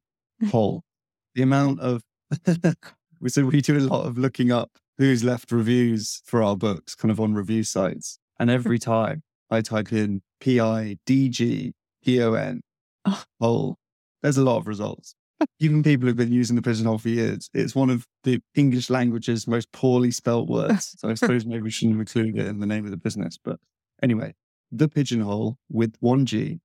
hole. 0.50 0.84
The 1.36 1.42
amount 1.42 1.80
of, 1.80 2.04
so 3.28 3.46
we 3.46 3.60
do 3.60 3.76
a 3.76 3.80
lot 3.80 4.06
of 4.06 4.20
looking 4.20 4.52
up 4.52 4.70
who's 5.00 5.24
left 5.24 5.52
reviews 5.52 6.22
for 6.26 6.44
our 6.44 6.56
books 6.56 6.94
kind 6.94 7.12
of 7.12 7.20
on 7.20 7.34
review 7.34 7.64
sites. 7.64 8.20
And 8.40 8.52
every 8.52 8.78
time 8.94 9.24
I 9.50 9.62
type 9.62 9.92
in 9.92 10.22
P 10.40 10.60
I 10.60 10.98
D 11.08 11.30
G 11.30 11.74
E 12.08 12.22
O 12.22 12.34
N, 12.34 12.62
oh. 13.06 13.24
hole, 13.40 13.78
there's 14.22 14.38
a 14.38 14.44
lot 14.44 14.58
of 14.58 14.68
results. 14.68 15.16
Even 15.60 15.84
people 15.84 16.08
who've 16.08 16.16
been 16.16 16.32
using 16.32 16.56
the 16.56 16.62
pigeonhole 16.62 16.98
for 16.98 17.10
years, 17.10 17.50
it's 17.54 17.76
one 17.76 17.90
of 17.90 18.08
the 18.24 18.42
English 18.56 18.90
language's 18.90 19.48
most 19.48 19.72
poorly 19.72 20.12
spelt 20.12 20.48
words. 20.48 20.96
So 20.98 21.10
I 21.10 21.16
suppose 21.16 21.46
maybe 21.46 21.64
we 21.64 21.72
shouldn't 21.72 22.00
include 22.00 22.38
it 22.38 22.48
in 22.48 22.60
the 22.60 22.66
name 22.66 22.86
of 22.86 22.92
the 22.92 22.98
business. 22.98 23.38
But 23.44 23.60
anyway, 24.02 24.34
the 24.72 24.88
pigeonhole 24.88 25.58
with 25.70 25.96
one 26.00 26.26
G 26.26 26.62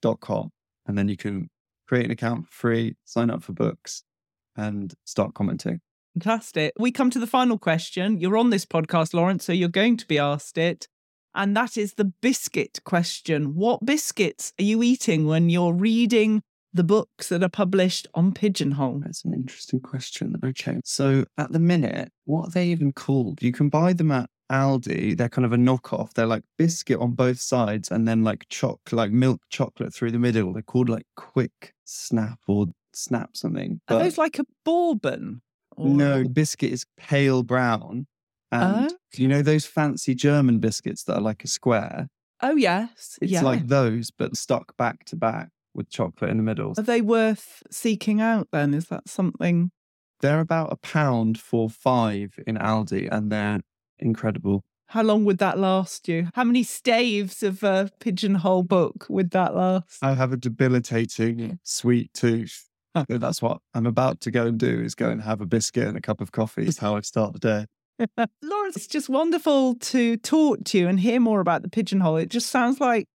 dot 0.00 0.20
com. 0.20 0.50
And 0.86 0.96
then 0.96 1.08
you 1.08 1.16
can 1.16 1.50
create 1.86 2.06
an 2.06 2.10
account 2.10 2.46
for 2.46 2.52
free, 2.52 2.96
sign 3.04 3.30
up 3.30 3.42
for 3.42 3.52
books, 3.52 4.04
and 4.56 4.94
start 5.04 5.34
commenting. 5.34 5.80
Fantastic. 6.14 6.72
We 6.78 6.92
come 6.92 7.10
to 7.10 7.18
the 7.18 7.26
final 7.26 7.58
question. 7.58 8.20
You're 8.20 8.38
on 8.38 8.50
this 8.50 8.64
podcast, 8.64 9.14
Laurence, 9.14 9.44
so 9.44 9.52
you're 9.52 9.68
going 9.68 9.96
to 9.96 10.06
be 10.06 10.18
asked 10.18 10.56
it. 10.56 10.88
And 11.34 11.56
that 11.56 11.76
is 11.76 11.94
the 11.94 12.04
biscuit 12.04 12.80
question. 12.84 13.54
What 13.56 13.84
biscuits 13.84 14.52
are 14.60 14.64
you 14.64 14.82
eating 14.82 15.26
when 15.26 15.50
you're 15.50 15.72
reading 15.72 16.42
the 16.74 16.84
books 16.84 17.28
that 17.28 17.42
are 17.42 17.48
published 17.48 18.06
on 18.14 18.32
Pigeonhole? 18.32 19.00
That's 19.04 19.24
an 19.24 19.32
interesting 19.32 19.80
question. 19.80 20.36
Okay. 20.44 20.80
So 20.84 21.24
at 21.38 21.52
the 21.52 21.60
minute, 21.60 22.10
what 22.24 22.48
are 22.48 22.50
they 22.50 22.66
even 22.68 22.92
called? 22.92 23.42
You 23.42 23.52
can 23.52 23.68
buy 23.68 23.92
them 23.92 24.10
at 24.10 24.28
Aldi. 24.50 25.16
They're 25.16 25.28
kind 25.28 25.46
of 25.46 25.52
a 25.52 25.56
knockoff. 25.56 26.12
They're 26.12 26.26
like 26.26 26.42
biscuit 26.58 26.98
on 27.00 27.12
both 27.12 27.40
sides 27.40 27.90
and 27.90 28.06
then 28.06 28.24
like 28.24 28.46
choc 28.50 28.80
like 28.92 29.12
milk 29.12 29.40
chocolate 29.50 29.94
through 29.94 30.10
the 30.10 30.18
middle. 30.18 30.52
They're 30.52 30.62
called 30.62 30.88
like 30.88 31.06
quick 31.16 31.72
snap 31.84 32.40
or 32.48 32.66
snap 32.92 33.36
something. 33.36 33.80
Are 33.88 34.00
those 34.00 34.18
like 34.18 34.38
a 34.40 34.44
bourbon? 34.64 35.42
Or- 35.76 35.86
no, 35.86 36.24
biscuit 36.24 36.72
is 36.72 36.84
pale 36.96 37.42
brown. 37.42 38.06
And 38.52 38.90
Oh. 38.92 38.96
you 39.16 39.28
know 39.28 39.42
those 39.42 39.64
fancy 39.66 40.14
German 40.14 40.58
biscuits 40.58 41.04
that 41.04 41.16
are 41.16 41.20
like 41.22 41.44
a 41.44 41.48
square? 41.48 42.08
Oh, 42.42 42.56
yes. 42.56 43.18
It's 43.22 43.32
yeah. 43.32 43.42
like 43.42 43.68
those, 43.68 44.10
but 44.10 44.36
stuck 44.36 44.76
back 44.76 45.04
to 45.06 45.16
back 45.16 45.48
with 45.74 45.90
chocolate 45.90 46.30
in 46.30 46.36
the 46.36 46.42
middle. 46.42 46.74
Are 46.76 46.82
they 46.82 47.00
worth 47.00 47.62
seeking 47.70 48.20
out 48.20 48.48
then? 48.52 48.74
Is 48.74 48.86
that 48.86 49.08
something? 49.08 49.70
They're 50.20 50.40
about 50.40 50.72
a 50.72 50.76
pound 50.76 51.38
for 51.38 51.68
five 51.68 52.38
in 52.46 52.56
Aldi, 52.56 53.08
and 53.10 53.30
they're 53.30 53.60
incredible. 53.98 54.64
How 54.88 55.02
long 55.02 55.24
would 55.24 55.38
that 55.38 55.58
last 55.58 56.08
you? 56.08 56.28
How 56.34 56.44
many 56.44 56.62
staves 56.62 57.42
of 57.42 57.62
a 57.62 57.90
pigeonhole 58.00 58.62
book 58.62 59.06
would 59.08 59.30
that 59.30 59.54
last? 59.54 59.98
I 60.02 60.14
have 60.14 60.32
a 60.32 60.36
debilitating 60.36 61.58
sweet 61.62 62.12
tooth. 62.14 62.68
So 63.10 63.18
that's 63.18 63.42
what 63.42 63.58
I'm 63.74 63.86
about 63.86 64.20
to 64.20 64.30
go 64.30 64.46
and 64.46 64.58
do 64.58 64.80
is 64.80 64.94
go 64.94 65.10
and 65.10 65.20
have 65.22 65.40
a 65.40 65.46
biscuit 65.46 65.88
and 65.88 65.96
a 65.96 66.00
cup 66.00 66.20
of 66.20 66.30
coffee. 66.30 66.66
Is 66.66 66.78
how 66.78 66.94
I 66.94 67.00
start 67.00 67.32
the 67.32 67.38
day. 67.40 67.66
Laurence, 68.42 68.76
it's 68.76 68.86
just 68.86 69.08
wonderful 69.08 69.74
to 69.76 70.16
talk 70.18 70.62
to 70.64 70.78
you 70.78 70.86
and 70.86 71.00
hear 71.00 71.18
more 71.18 71.40
about 71.40 71.62
the 71.62 71.68
pigeonhole. 71.68 72.16
It 72.16 72.28
just 72.28 72.50
sounds 72.50 72.80
like 72.80 73.08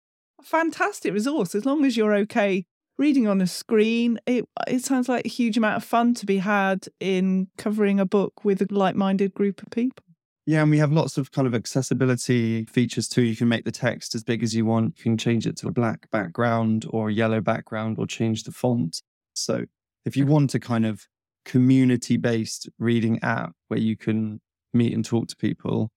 fantastic 0.43 1.13
resource. 1.13 1.55
As 1.55 1.65
long 1.65 1.85
as 1.85 1.97
you're 1.97 2.15
okay 2.15 2.65
reading 2.99 3.29
on 3.29 3.41
a 3.41 3.47
screen, 3.47 4.19
it 4.27 4.45
it 4.67 4.85
sounds 4.85 5.09
like 5.09 5.25
a 5.25 5.29
huge 5.29 5.57
amount 5.57 5.77
of 5.77 5.85
fun 5.85 6.15
to 6.15 6.27
be 6.27 6.39
had 6.39 6.87
in 7.01 7.49
covering 7.57 8.01
a 8.01 8.07
book 8.07 8.45
with 8.45 8.61
a 8.61 8.67
like-minded 8.71 9.35
group 9.35 9.63
of 9.63 9.71
people. 9.71 10.05
Yeah, 10.47 10.63
and 10.63 10.71
we 10.71 10.79
have 10.79 10.93
lots 10.93 11.19
of 11.19 11.31
kind 11.31 11.47
of 11.47 11.55
accessibility 11.55 12.65
features 12.65 13.07
too. 13.07 13.23
You 13.23 13.37
can 13.37 13.49
make 13.49 13.67
the 13.67 13.71
text 13.71 14.15
as 14.15 14.25
big 14.25 14.43
as 14.43 14.55
you 14.55 14.65
want. 14.65 14.97
You 14.97 15.03
can 15.03 15.19
change 15.19 15.47
it 15.47 15.59
to 15.59 15.69
a 15.69 15.71
black 15.71 16.11
background 16.11 16.87
or 16.89 17.11
a 17.11 17.13
yellow 17.13 17.43
background 17.43 17.99
or 17.99 18.07
change 18.07 18.45
the 18.45 18.51
font. 18.51 19.03
So 19.35 19.67
if 20.07 20.17
you 20.17 20.25
want 20.25 20.55
a 20.55 20.59
kind 20.59 20.87
of 20.87 21.07
community 21.45 22.17
based 22.17 22.67
reading 22.79 23.19
app 23.23 23.53
where 23.69 23.79
you 23.79 23.95
can 23.95 24.41
meet 24.73 24.95
and 24.95 25.05
talk 25.05 25.29
to 25.29 25.37
people, 25.37 25.91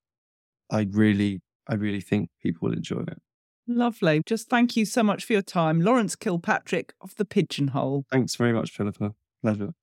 I 0.70 0.86
really, 0.92 1.40
I 1.70 1.76
really 1.76 2.02
think 2.02 2.30
people 2.42 2.68
will 2.68 2.76
enjoy 2.76 3.04
it. 3.08 3.20
Lovely. 3.68 4.22
Just 4.26 4.50
thank 4.50 4.76
you 4.76 4.86
so 4.86 5.04
much 5.04 5.26
for 5.26 5.34
your 5.34 5.42
time. 5.42 5.82
Laurence 5.82 6.16
Kilpatrick 6.16 6.94
of 7.02 7.16
the 7.16 7.26
Pigeonhole. 7.26 8.06
Thanks 8.12 8.36
very 8.36 8.54
much, 8.54 8.72
Philippa. 8.72 9.14
Pleasure. 9.42 9.74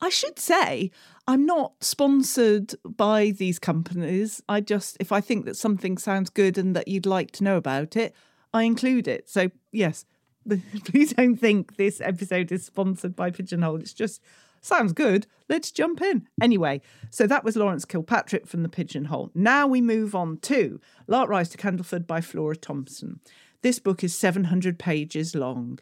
I 0.00 0.08
should 0.08 0.38
say 0.38 0.90
I'm 1.26 1.46
not 1.46 1.72
sponsored 1.80 2.74
by 2.84 3.30
these 3.30 3.58
companies. 3.58 4.42
I 4.48 4.60
just, 4.60 4.96
if 5.00 5.12
I 5.12 5.20
think 5.20 5.44
that 5.46 5.56
something 5.56 5.98
sounds 5.98 6.30
good 6.30 6.58
and 6.58 6.76
that 6.76 6.88
you'd 6.88 7.06
like 7.06 7.30
to 7.32 7.44
know 7.44 7.56
about 7.56 7.96
it, 7.96 8.14
I 8.52 8.64
include 8.64 9.08
it. 9.08 9.28
So, 9.28 9.50
yes, 9.72 10.04
please 10.84 11.12
don't 11.14 11.36
think 11.36 11.76
this 11.76 12.00
episode 12.00 12.52
is 12.52 12.64
sponsored 12.64 13.16
by 13.16 13.30
Pigeonhole. 13.30 13.80
It's 13.80 13.94
just 13.94 14.22
sounds 14.64 14.92
good. 14.92 15.26
Let's 15.48 15.70
jump 15.70 16.00
in. 16.00 16.26
Anyway, 16.40 16.80
so 17.10 17.26
that 17.26 17.44
was 17.44 17.56
Laurence 17.56 17.84
Kilpatrick 17.84 18.46
from 18.46 18.62
the 18.62 18.68
Pigeonhole. 18.68 19.30
Now 19.34 19.66
we 19.66 19.80
move 19.80 20.14
on 20.14 20.38
to 20.38 20.80
Lark 21.06 21.28
Rise 21.28 21.50
to 21.50 21.58
Candleford 21.58 22.06
by 22.06 22.20
Flora 22.20 22.56
Thompson. 22.56 23.20
This 23.62 23.78
book 23.78 24.02
is 24.02 24.14
700 24.14 24.78
pages 24.78 25.34
long 25.34 25.78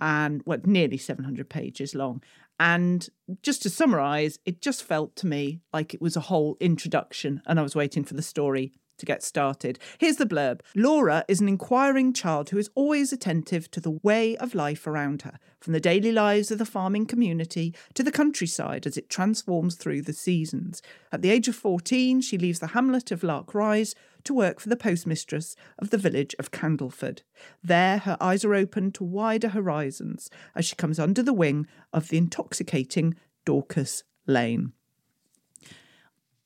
and 0.00 0.42
well, 0.44 0.58
nearly 0.64 0.96
700 0.96 1.48
pages 1.48 1.94
long. 1.94 2.22
And 2.58 3.08
just 3.42 3.62
to 3.62 3.70
summarize, 3.70 4.38
it 4.44 4.60
just 4.60 4.82
felt 4.82 5.16
to 5.16 5.26
me 5.26 5.60
like 5.72 5.94
it 5.94 6.02
was 6.02 6.16
a 6.16 6.20
whole 6.20 6.56
introduction, 6.60 7.42
and 7.46 7.58
I 7.58 7.62
was 7.62 7.74
waiting 7.74 8.04
for 8.04 8.14
the 8.14 8.22
story 8.22 8.72
to 8.98 9.06
get 9.06 9.22
started. 9.22 9.78
Here's 9.98 10.16
the 10.16 10.26
blurb 10.26 10.60
Laura 10.74 11.24
is 11.28 11.40
an 11.40 11.48
inquiring 11.48 12.12
child 12.12 12.50
who 12.50 12.58
is 12.58 12.70
always 12.74 13.12
attentive 13.12 13.70
to 13.72 13.80
the 13.80 13.98
way 14.02 14.36
of 14.36 14.54
life 14.54 14.86
around 14.86 15.22
her, 15.22 15.38
from 15.60 15.72
the 15.72 15.80
daily 15.80 16.12
lives 16.12 16.50
of 16.50 16.58
the 16.58 16.66
farming 16.66 17.06
community 17.06 17.74
to 17.94 18.02
the 18.02 18.12
countryside 18.12 18.86
as 18.86 18.96
it 18.96 19.08
transforms 19.08 19.74
through 19.74 20.02
the 20.02 20.12
seasons. 20.12 20.82
At 21.10 21.22
the 21.22 21.30
age 21.30 21.48
of 21.48 21.56
14, 21.56 22.20
she 22.20 22.38
leaves 22.38 22.60
the 22.60 22.68
hamlet 22.68 23.10
of 23.10 23.22
Lark 23.22 23.54
Rise 23.54 23.94
to 24.24 24.34
work 24.34 24.60
for 24.60 24.68
the 24.68 24.76
postmistress 24.76 25.56
of 25.78 25.90
the 25.90 25.98
village 25.98 26.34
of 26.38 26.50
Candleford. 26.50 27.22
There, 27.62 27.98
her 27.98 28.16
eyes 28.20 28.44
are 28.44 28.54
opened 28.54 28.94
to 28.94 29.04
wider 29.04 29.48
horizons 29.48 30.30
as 30.54 30.64
she 30.64 30.76
comes 30.76 30.98
under 30.98 31.22
the 31.22 31.32
wing 31.32 31.66
of 31.92 32.08
the 32.08 32.18
intoxicating 32.18 33.14
Dorcas 33.44 34.04
Lane. 34.26 34.72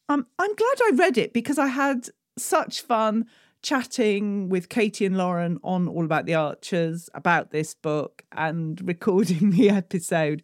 Um, 0.08 0.26
I'm 0.38 0.54
glad 0.54 0.78
I 0.82 0.90
read 0.94 1.18
it 1.18 1.32
because 1.32 1.58
I 1.58 1.66
had 1.66 2.08
such 2.36 2.82
fun 2.82 3.26
chatting 3.62 4.48
with 4.48 4.68
Katie 4.68 5.06
and 5.06 5.16
Lauren 5.16 5.58
on 5.64 5.88
All 5.88 6.04
About 6.04 6.26
the 6.26 6.34
Archers 6.34 7.10
about 7.14 7.50
this 7.50 7.74
book 7.74 8.24
and 8.32 8.80
recording 8.86 9.50
the 9.50 9.70
episode. 9.70 10.42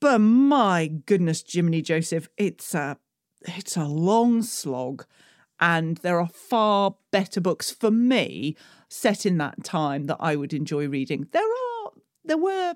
But 0.00 0.18
my 0.18 0.88
goodness, 0.88 1.44
Jiminy 1.46 1.82
Joseph, 1.82 2.28
it's 2.36 2.74
a 2.74 2.98
it's 3.42 3.76
a 3.76 3.84
long 3.84 4.42
slog. 4.42 5.04
And 5.60 5.98
there 5.98 6.20
are 6.20 6.28
far 6.28 6.96
better 7.12 7.40
books 7.40 7.70
for 7.70 7.90
me 7.90 8.56
set 8.88 9.24
in 9.24 9.38
that 9.38 9.62
time 9.62 10.04
that 10.06 10.16
I 10.18 10.34
would 10.34 10.52
enjoy 10.52 10.88
reading. 10.88 11.28
There 11.30 11.42
are 11.42 11.92
there 12.24 12.38
were 12.38 12.74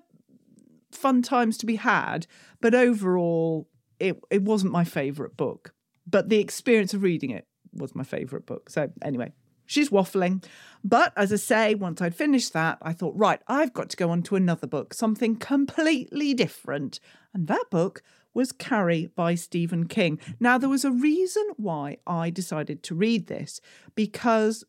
fun 0.93 1.21
times 1.23 1.59
to 1.59 1.67
be 1.67 1.77
had, 1.77 2.27
but 2.61 2.75
overall 2.75 3.69
it 3.99 4.21
it 4.31 4.43
wasn't 4.43 4.73
my 4.73 4.85
favourite 4.85 5.37
book. 5.37 5.75
But 6.07 6.29
the 6.29 6.39
experience 6.39 6.95
of 6.95 7.03
reading 7.03 7.31
it 7.31 7.47
was 7.79 7.95
my 7.95 8.05
favourite 8.05 8.47
book. 8.47 8.71
So 8.71 8.91
anyway, 9.03 9.33
she's 9.67 9.91
waffling. 9.91 10.45
But 10.83 11.13
as 11.17 11.33
I 11.33 11.37
say, 11.37 11.75
once 11.75 12.01
I'd 12.01 12.15
finished 12.15 12.53
that, 12.53 12.79
I 12.81 12.93
thought, 12.93 13.15
right, 13.17 13.41
I've 13.49 13.73
got 13.73 13.91
to 13.91 13.97
go 13.97 14.11
on 14.11 14.23
to 14.25 14.37
another 14.37 14.67
book, 14.67 14.95
something 14.95 15.37
completely 15.37 16.35
different. 16.35 17.01
And 17.35 17.49
that 17.49 17.65
book 17.71 18.03
was 18.33 18.53
Carrie 18.53 19.11
by 19.17 19.35
Stephen 19.35 19.87
King. 19.87 20.21
Now, 20.39 20.59
there 20.59 20.69
was 20.69 20.85
a 20.85 20.91
reason 20.91 21.45
why 21.57 21.99
I 22.07 22.31
decided 22.31 22.83
to 22.85 22.95
read 22.95 23.27
this 23.27 23.61
because, 23.95 24.63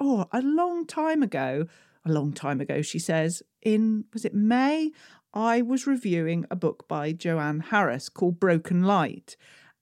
oh, 0.00 0.26
a 0.32 0.40
long 0.40 0.86
time 0.86 1.22
ago, 1.22 1.66
a 2.04 2.10
long 2.10 2.32
time 2.32 2.60
ago, 2.60 2.80
she 2.80 2.98
says, 2.98 3.42
in, 3.62 4.06
was 4.12 4.24
it 4.24 4.34
May? 4.34 4.90
I 5.34 5.60
was 5.62 5.86
reviewing 5.86 6.46
a 6.50 6.56
book 6.56 6.88
by 6.88 7.12
Joanne 7.12 7.60
Harris 7.60 8.08
called 8.08 8.40
Broken 8.40 8.84
Light. 8.84 9.36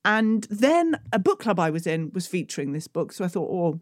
And 0.05 0.47
then 0.51 1.01
a 1.13 1.19
book 1.19 1.41
club 1.41 1.59
I 1.59 1.71
was 1.71 1.87
in 1.87 2.11
was 2.13 2.27
featuring 2.27 2.73
this 2.73 2.89
book. 2.89 3.13
So 3.13 3.25
I 3.25 3.29
thought, 3.29 3.51
oh, 3.51 3.81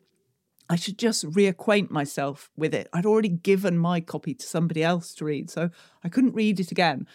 I 0.69 0.77
should 0.77 0.99
just 0.99 1.25
reacquaint 1.31 1.91
myself 1.91 2.51
with 2.57 2.75
it. 2.75 2.89
I'd 2.93 3.07
already 3.07 3.29
given 3.29 3.79
my 3.79 4.01
copy 4.01 4.35
to 4.35 4.47
somebody 4.47 4.83
else 4.83 5.14
to 5.14 5.25
read, 5.25 5.49
so 5.51 5.71
I 6.03 6.09
couldn't 6.09 6.35
read 6.35 6.59
it 6.59 6.73
again. 6.73 7.07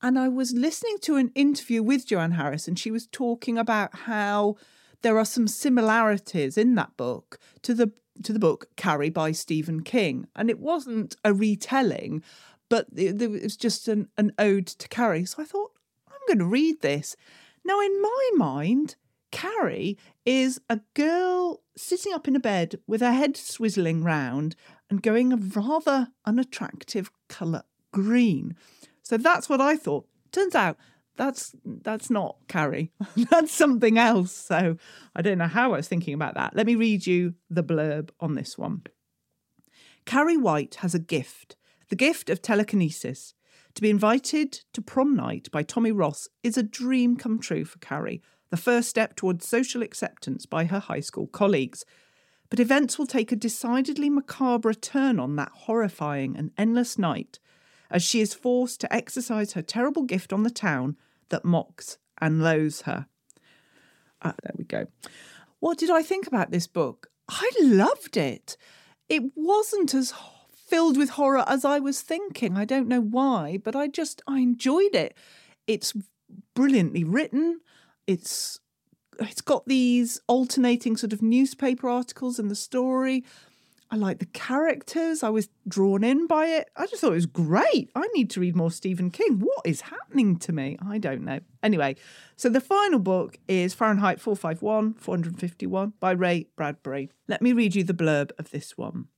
And 0.00 0.18
I 0.18 0.28
was 0.28 0.52
listening 0.52 0.96
to 1.02 1.16
an 1.16 1.32
interview 1.34 1.82
with 1.82 2.06
Joanne 2.06 2.32
Harris, 2.32 2.68
and 2.68 2.78
she 2.78 2.90
was 2.90 3.06
talking 3.06 3.58
about 3.58 3.94
how 3.94 4.56
there 5.02 5.18
are 5.18 5.24
some 5.24 5.48
similarities 5.48 6.56
in 6.56 6.74
that 6.76 6.96
book 6.96 7.38
to 7.62 7.74
the 7.74 7.92
to 8.22 8.32
the 8.32 8.38
book 8.38 8.68
Carrie 8.76 9.10
by 9.10 9.32
Stephen 9.32 9.82
King. 9.82 10.26
And 10.34 10.50
it 10.50 10.58
wasn't 10.58 11.14
a 11.24 11.32
retelling, 11.32 12.22
but 12.68 12.86
it, 12.96 13.20
it 13.20 13.30
was 13.30 13.56
just 13.56 13.86
an, 13.86 14.08
an 14.16 14.32
ode 14.38 14.66
to 14.66 14.88
Carrie. 14.88 15.24
So 15.24 15.42
I 15.42 15.46
thought, 15.46 15.70
I'm 16.08 16.18
going 16.26 16.38
to 16.38 16.44
read 16.44 16.80
this. 16.80 17.14
Now, 17.68 17.80
in 17.80 18.00
my 18.00 18.30
mind, 18.34 18.96
Carrie 19.30 19.98
is 20.24 20.58
a 20.70 20.80
girl 20.94 21.60
sitting 21.76 22.14
up 22.14 22.26
in 22.26 22.34
a 22.34 22.40
bed 22.40 22.80
with 22.86 23.02
her 23.02 23.12
head 23.12 23.34
swizzling 23.34 24.02
round 24.02 24.56
and 24.88 25.02
going 25.02 25.34
a 25.34 25.36
rather 25.36 26.08
unattractive 26.24 27.10
colour 27.28 27.64
green. 27.92 28.56
So 29.02 29.18
that's 29.18 29.50
what 29.50 29.60
I 29.60 29.76
thought. 29.76 30.08
Turns 30.32 30.54
out 30.54 30.78
that's 31.16 31.54
that's 31.62 32.08
not 32.08 32.36
Carrie. 32.48 32.90
that's 33.30 33.52
something 33.52 33.98
else. 33.98 34.32
So 34.32 34.78
I 35.14 35.20
don't 35.20 35.36
know 35.36 35.46
how 35.46 35.74
I 35.74 35.76
was 35.76 35.88
thinking 35.88 36.14
about 36.14 36.36
that. 36.36 36.56
Let 36.56 36.66
me 36.66 36.74
read 36.74 37.06
you 37.06 37.34
the 37.50 37.62
blurb 37.62 38.08
on 38.18 38.34
this 38.34 38.56
one. 38.56 38.84
Carrie 40.06 40.38
White 40.38 40.76
has 40.76 40.94
a 40.94 40.98
gift, 40.98 41.56
the 41.90 41.96
gift 41.96 42.30
of 42.30 42.40
telekinesis. 42.40 43.34
To 43.78 43.82
be 43.82 43.90
invited 43.90 44.64
to 44.72 44.82
prom 44.82 45.14
night 45.14 45.52
by 45.52 45.62
Tommy 45.62 45.92
Ross 45.92 46.26
is 46.42 46.58
a 46.58 46.64
dream 46.64 47.16
come 47.16 47.38
true 47.38 47.64
for 47.64 47.78
Carrie, 47.78 48.20
the 48.50 48.56
first 48.56 48.88
step 48.88 49.14
towards 49.14 49.46
social 49.46 49.82
acceptance 49.82 50.46
by 50.46 50.64
her 50.64 50.80
high 50.80 50.98
school 50.98 51.28
colleagues. 51.28 51.84
But 52.50 52.58
events 52.58 52.98
will 52.98 53.06
take 53.06 53.30
a 53.30 53.36
decidedly 53.36 54.10
macabre 54.10 54.74
turn 54.74 55.20
on 55.20 55.36
that 55.36 55.52
horrifying 55.52 56.36
and 56.36 56.50
endless 56.58 56.98
night 56.98 57.38
as 57.88 58.02
she 58.02 58.20
is 58.20 58.34
forced 58.34 58.80
to 58.80 58.92
exercise 58.92 59.52
her 59.52 59.62
terrible 59.62 60.02
gift 60.02 60.32
on 60.32 60.42
the 60.42 60.50
town 60.50 60.96
that 61.28 61.44
mocks 61.44 61.98
and 62.20 62.42
loathes 62.42 62.82
her. 62.82 63.06
Ah, 64.22 64.34
there 64.42 64.54
we 64.58 64.64
go. 64.64 64.86
What 65.60 65.78
did 65.78 65.90
I 65.90 66.02
think 66.02 66.26
about 66.26 66.50
this 66.50 66.66
book? 66.66 67.10
I 67.28 67.48
loved 67.60 68.16
it. 68.16 68.56
It 69.08 69.22
wasn't 69.36 69.94
as 69.94 70.10
filled 70.68 70.96
with 70.96 71.10
horror 71.10 71.44
as 71.46 71.64
I 71.64 71.78
was 71.78 72.02
thinking. 72.02 72.56
I 72.56 72.64
don't 72.64 72.88
know 72.88 73.00
why, 73.00 73.58
but 73.62 73.74
I 73.74 73.88
just 73.88 74.22
I 74.26 74.40
enjoyed 74.40 74.94
it. 74.94 75.16
It's 75.66 75.94
brilliantly 76.54 77.04
written 77.04 77.60
it's 78.08 78.58
it's 79.20 79.40
got 79.40 79.66
these 79.66 80.20
alternating 80.26 80.96
sort 80.96 81.12
of 81.12 81.22
newspaper 81.22 81.88
articles 81.88 82.38
in 82.38 82.48
the 82.48 82.54
story. 82.56 83.24
I 83.90 83.96
like 83.96 84.18
the 84.18 84.26
characters. 84.26 85.22
I 85.22 85.30
was 85.30 85.48
drawn 85.66 86.04
in 86.04 86.26
by 86.26 86.46
it. 86.46 86.70
I 86.76 86.86
just 86.86 87.00
thought 87.00 87.12
it 87.12 87.16
was 87.16 87.26
great. 87.26 87.90
I 87.94 88.06
need 88.14 88.30
to 88.30 88.40
read 88.40 88.54
more 88.54 88.70
Stephen 88.70 89.10
King. 89.10 89.40
What 89.40 89.62
is 89.64 89.80
happening 89.82 90.38
to 90.40 90.52
me? 90.52 90.76
I 90.86 90.98
don't 90.98 91.24
know. 91.24 91.40
Anyway, 91.62 91.96
so 92.36 92.48
the 92.48 92.60
final 92.60 92.98
book 92.98 93.38
is 93.48 93.74
Fahrenheit 93.74 94.20
451, 94.20 94.94
451 94.94 95.94
by 96.00 96.12
Ray 96.12 96.46
Bradbury. 96.54 97.10
Let 97.26 97.42
me 97.42 97.52
read 97.52 97.74
you 97.74 97.82
the 97.82 97.94
blurb 97.94 98.30
of 98.38 98.50
this 98.50 98.76
one. 98.76 99.08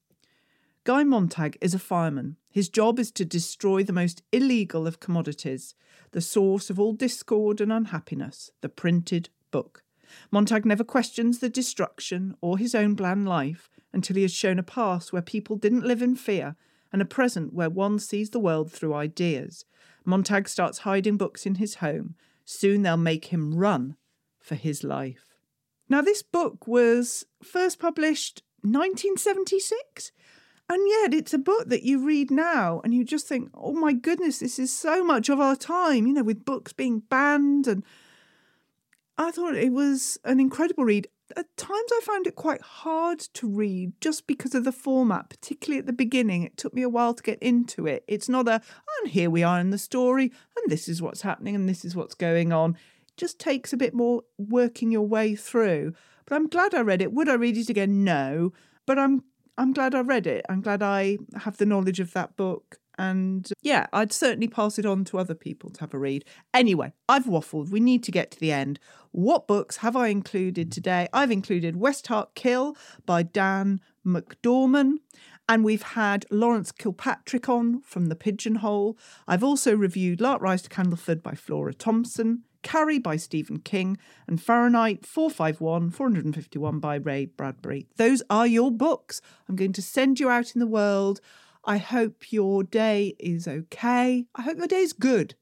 Guy 0.91 1.05
Montag 1.05 1.57
is 1.61 1.73
a 1.73 1.79
fireman. 1.79 2.37
His 2.51 2.69
job 2.69 2.99
is 2.99 3.13
to 3.13 3.25
destroy 3.25 3.85
the 3.85 3.93
most 3.93 4.25
illegal 4.33 4.89
of 4.89 4.99
commodities, 4.99 5.77
the 6.11 6.21
source 6.21 6.69
of 6.69 6.81
all 6.81 6.95
discord 6.95 7.61
and 7.61 7.73
unhappiness, 7.73 8.51
the 8.61 8.69
printed 8.69 9.29
book. 9.53 9.85
Montag 10.33 10.67
never 10.67 10.83
questions 10.83 11.39
the 11.39 11.49
destruction 11.49 12.35
or 12.41 12.59
his 12.59 12.75
own 12.75 12.95
bland 12.95 13.29
life 13.29 13.71
until 13.93 14.17
he 14.17 14.23
has 14.23 14.33
shown 14.35 14.59
a 14.59 14.65
past 14.65 15.13
where 15.13 15.23
people 15.23 15.55
didn't 15.55 15.87
live 15.87 16.03
in 16.03 16.17
fear 16.17 16.57
and 16.93 17.01
a 17.01 17.05
present 17.05 17.53
where 17.55 17.71
one 17.71 18.01
sees 18.01 18.31
the 18.31 18.41
world 18.41 18.73
through 18.73 18.93
ideas. 18.93 19.65
Montag 20.05 20.49
starts 20.49 20.79
hiding 20.79 21.17
books 21.17 21.47
in 21.47 21.55
his 21.55 21.77
home. 21.77 22.17
Soon 22.45 22.83
they'll 22.83 22.97
make 22.97 23.27
him 23.27 23.55
run 23.55 23.95
for 24.41 24.57
his 24.57 24.83
life. 24.83 25.37
Now, 25.89 26.03
this 26.03 26.25
book 26.25 26.67
was 26.67 27.27
first 27.45 27.79
published 27.79 28.43
1976. 28.63 30.11
And 30.71 30.89
yet, 30.89 31.13
it's 31.13 31.35
a 31.35 31.39
book 31.39 31.69
that 31.69 31.83
you 31.83 32.07
read 32.07 32.31
now 32.31 32.81
and 32.85 32.95
you 32.95 33.03
just 33.03 33.27
think, 33.27 33.51
oh 33.55 33.73
my 33.73 33.93
goodness, 33.93 34.39
this 34.39 34.57
is 34.57 34.73
so 34.73 35.03
much 35.03 35.29
of 35.29 35.41
our 35.41 35.57
time, 35.57 36.07
you 36.07 36.13
know, 36.13 36.23
with 36.23 36.45
books 36.45 36.73
being 36.73 37.01
banned. 37.01 37.67
And 37.67 37.83
I 39.19 39.33
thought 39.33 39.57
it 39.57 39.73
was 39.73 40.17
an 40.23 40.39
incredible 40.39 40.85
read. 40.85 41.09
At 41.37 41.57
times, 41.57 41.91
I 41.93 42.01
found 42.05 42.29
it 42.29 42.37
quite 42.37 42.63
hard 42.63 43.19
to 43.19 43.49
read 43.49 43.95
just 44.01 44.29
because 44.29 44.55
of 44.55 44.63
the 44.63 44.71
format, 44.71 45.29
particularly 45.29 45.81
at 45.81 45.87
the 45.87 45.93
beginning. 45.93 46.45
It 46.45 46.57
took 46.57 46.73
me 46.73 46.83
a 46.83 46.89
while 46.89 47.15
to 47.15 47.23
get 47.23 47.43
into 47.43 47.89
it. 47.89 48.05
It's 48.07 48.29
not 48.29 48.47
a, 48.47 48.63
and 49.03 49.11
here 49.11 49.29
we 49.29 49.43
are 49.43 49.59
in 49.59 49.71
the 49.71 49.79
story, 49.79 50.31
and 50.57 50.71
this 50.71 50.89
is 50.89 51.03
what's 51.03 51.23
happening, 51.23 51.57
and 51.57 51.69
this 51.69 51.85
is 51.85 51.97
what's 51.97 52.15
going 52.15 52.53
on. 52.53 52.77
It 53.09 53.17
just 53.17 53.41
takes 53.41 53.73
a 53.73 53.77
bit 53.77 53.93
more 53.93 54.23
working 54.39 54.93
your 54.93 55.09
way 55.09 55.35
through. 55.35 55.95
But 56.27 56.37
I'm 56.37 56.47
glad 56.47 56.77
I 56.77 56.83
read 56.83 57.03
it. 57.03 57.13
Would 57.13 57.29
I 57.29 57.35
read 57.35 57.57
it 57.57 57.71
again? 57.71 58.05
No. 58.05 58.53
But 58.87 58.99
I'm 58.99 59.25
I'm 59.59 59.73
glad 59.73 59.95
I 59.95 60.01
read 60.01 60.27
it. 60.27 60.45
I'm 60.49 60.61
glad 60.61 60.83
I 60.83 61.19
have 61.37 61.57
the 61.57 61.67
knowledge 61.67 62.01
of 62.01 62.13
that 62.13 62.37
book. 62.37 62.79
And 62.99 63.51
yeah, 63.63 63.87
I'd 63.95 64.13
certainly 64.13 64.49
pass 64.49 64.79
it 64.79 64.85
on 64.85 65.05
to 65.07 65.19
other 65.19 65.35
people 65.35 65.71
to 65.71 65.81
have 65.81 65.95
a 65.95 65.99
read. 65.99 66.25
Anyway, 66.53 66.93
I've 67.09 67.25
waffled. 67.25 67.71
We 67.71 67.81
need 67.81 68.03
to 68.05 68.13
get 68.13 68.31
to 68.33 68.39
the 68.39 68.53
end. 68.53 68.79
What 69.13 69.47
books 69.49 69.79
have 69.79 69.97
I 69.97 70.09
included 70.09 70.71
today? 70.71 71.09
I've 71.13 71.31
included 71.31 71.77
West 71.77 72.09
Heart 72.09 72.35
Kill 72.35 72.77
by 73.07 73.23
Dann 73.23 73.81
McDorman. 74.07 74.97
And 75.49 75.65
we've 75.65 75.83
had 75.83 76.27
Laurence 76.31 76.71
Kilpatrick 76.73 77.49
on 77.49 77.81
from 77.81 78.07
The 78.07 78.15
Pigeonhole. 78.15 78.97
I've 79.27 79.43
also 79.43 79.75
reviewed 79.75 80.21
Lark 80.21 80.43
Rise 80.43 80.63
to 80.63 80.69
Candleford 80.69 81.23
by 81.23 81.35
Flora 81.35 81.75
Thompson. 81.75 82.45
Carrie 82.63 82.99
by 82.99 83.17
Stephen 83.17 83.59
King, 83.59 83.99
and 84.27 84.43
Fahrenheit 84.43 85.07
451, 85.07 85.91
451 85.91 86.79
by 86.79 86.97
Ray 86.97 87.27
Bradbury. 87.27 87.87
Those 87.97 88.23
are 88.29 88.47
your 88.47 88.71
books. 88.71 89.21
I'm 89.49 89.57
going 89.57 89.73
to 89.73 89.83
send 89.83 90.21
you 90.21 90.29
out 90.29 90.55
in 90.55 90.61
the 90.61 90.67
world. 90.67 91.21
I 91.65 91.79
hope 91.79 92.33
your 92.33 92.63
day 92.63 93.15
is 93.19 93.47
okay. 93.47 94.27
I 94.35 94.43
hope 94.43 94.59
your 94.59 94.67
day 94.67 94.81
is 94.81 94.93
good. 94.93 95.35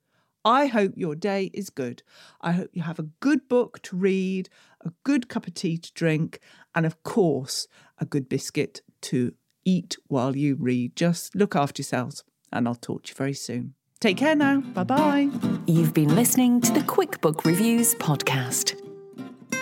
I 0.44 0.66
hope 0.66 0.92
your 0.96 1.14
day 1.14 1.50
is 1.52 1.68
good. 1.68 2.02
I 2.40 2.52
hope 2.52 2.70
you 2.72 2.82
have 2.82 2.98
a 2.98 3.10
good 3.20 3.48
book 3.48 3.82
to 3.82 3.96
read, 3.96 4.48
a 4.84 4.92
good 5.04 5.28
cup 5.28 5.46
of 5.46 5.54
tea 5.54 5.78
to 5.78 5.92
drink, 5.92 6.40
and 6.74 6.86
of 6.86 7.02
course, 7.02 7.66
a 7.98 8.04
good 8.04 8.28
biscuit 8.28 8.82
to 9.02 9.34
eat 9.64 9.96
while 10.06 10.36
you 10.36 10.54
read. 10.54 10.96
Just 10.96 11.34
look 11.34 11.54
after 11.54 11.80
yourselves, 11.80 12.24
and 12.52 12.66
I'll 12.66 12.74
talk 12.74 13.04
to 13.04 13.10
you 13.10 13.16
very 13.16 13.34
soon. 13.34 13.74
Take 14.01 14.16
care 14.16 14.36
now. 14.36 14.61
Bye 14.61 14.84
bye. 14.84 15.30
You've 15.66 15.92
been 15.92 16.14
listening 16.14 16.61
to 16.61 16.72
the 16.72 16.82
Quick 16.82 17.20
Book 17.20 17.44
Reviews 17.44 17.94
podcast. 17.96 18.80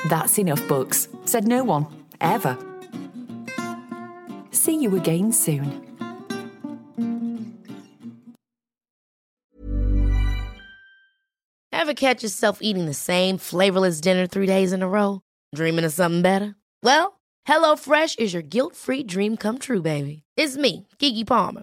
That's 0.08 0.38
enough 0.38 0.66
books, 0.68 1.08
said 1.24 1.48
no 1.48 1.64
one, 1.64 1.86
ever. 2.20 2.56
See 4.50 4.80
you 4.80 4.94
again 4.96 5.32
soon. 5.32 5.82
Ever 11.72 11.94
catch 11.94 12.22
yourself 12.22 12.58
eating 12.62 12.86
the 12.86 12.94
same 12.94 13.38
flavorless 13.38 14.00
dinner 14.00 14.26
three 14.26 14.46
days 14.46 14.72
in 14.72 14.82
a 14.82 14.88
row? 14.88 15.20
Dreaming 15.54 15.84
of 15.84 15.92
something 15.92 16.22
better? 16.22 16.56
Well, 16.82 17.20
HelloFresh 17.46 18.18
is 18.18 18.32
your 18.32 18.42
guilt 18.42 18.74
free 18.74 19.02
dream 19.04 19.36
come 19.36 19.58
true, 19.58 19.82
baby. 19.82 20.24
It's 20.36 20.56
me, 20.56 20.88
Keke 20.98 21.26
Palmer. 21.26 21.62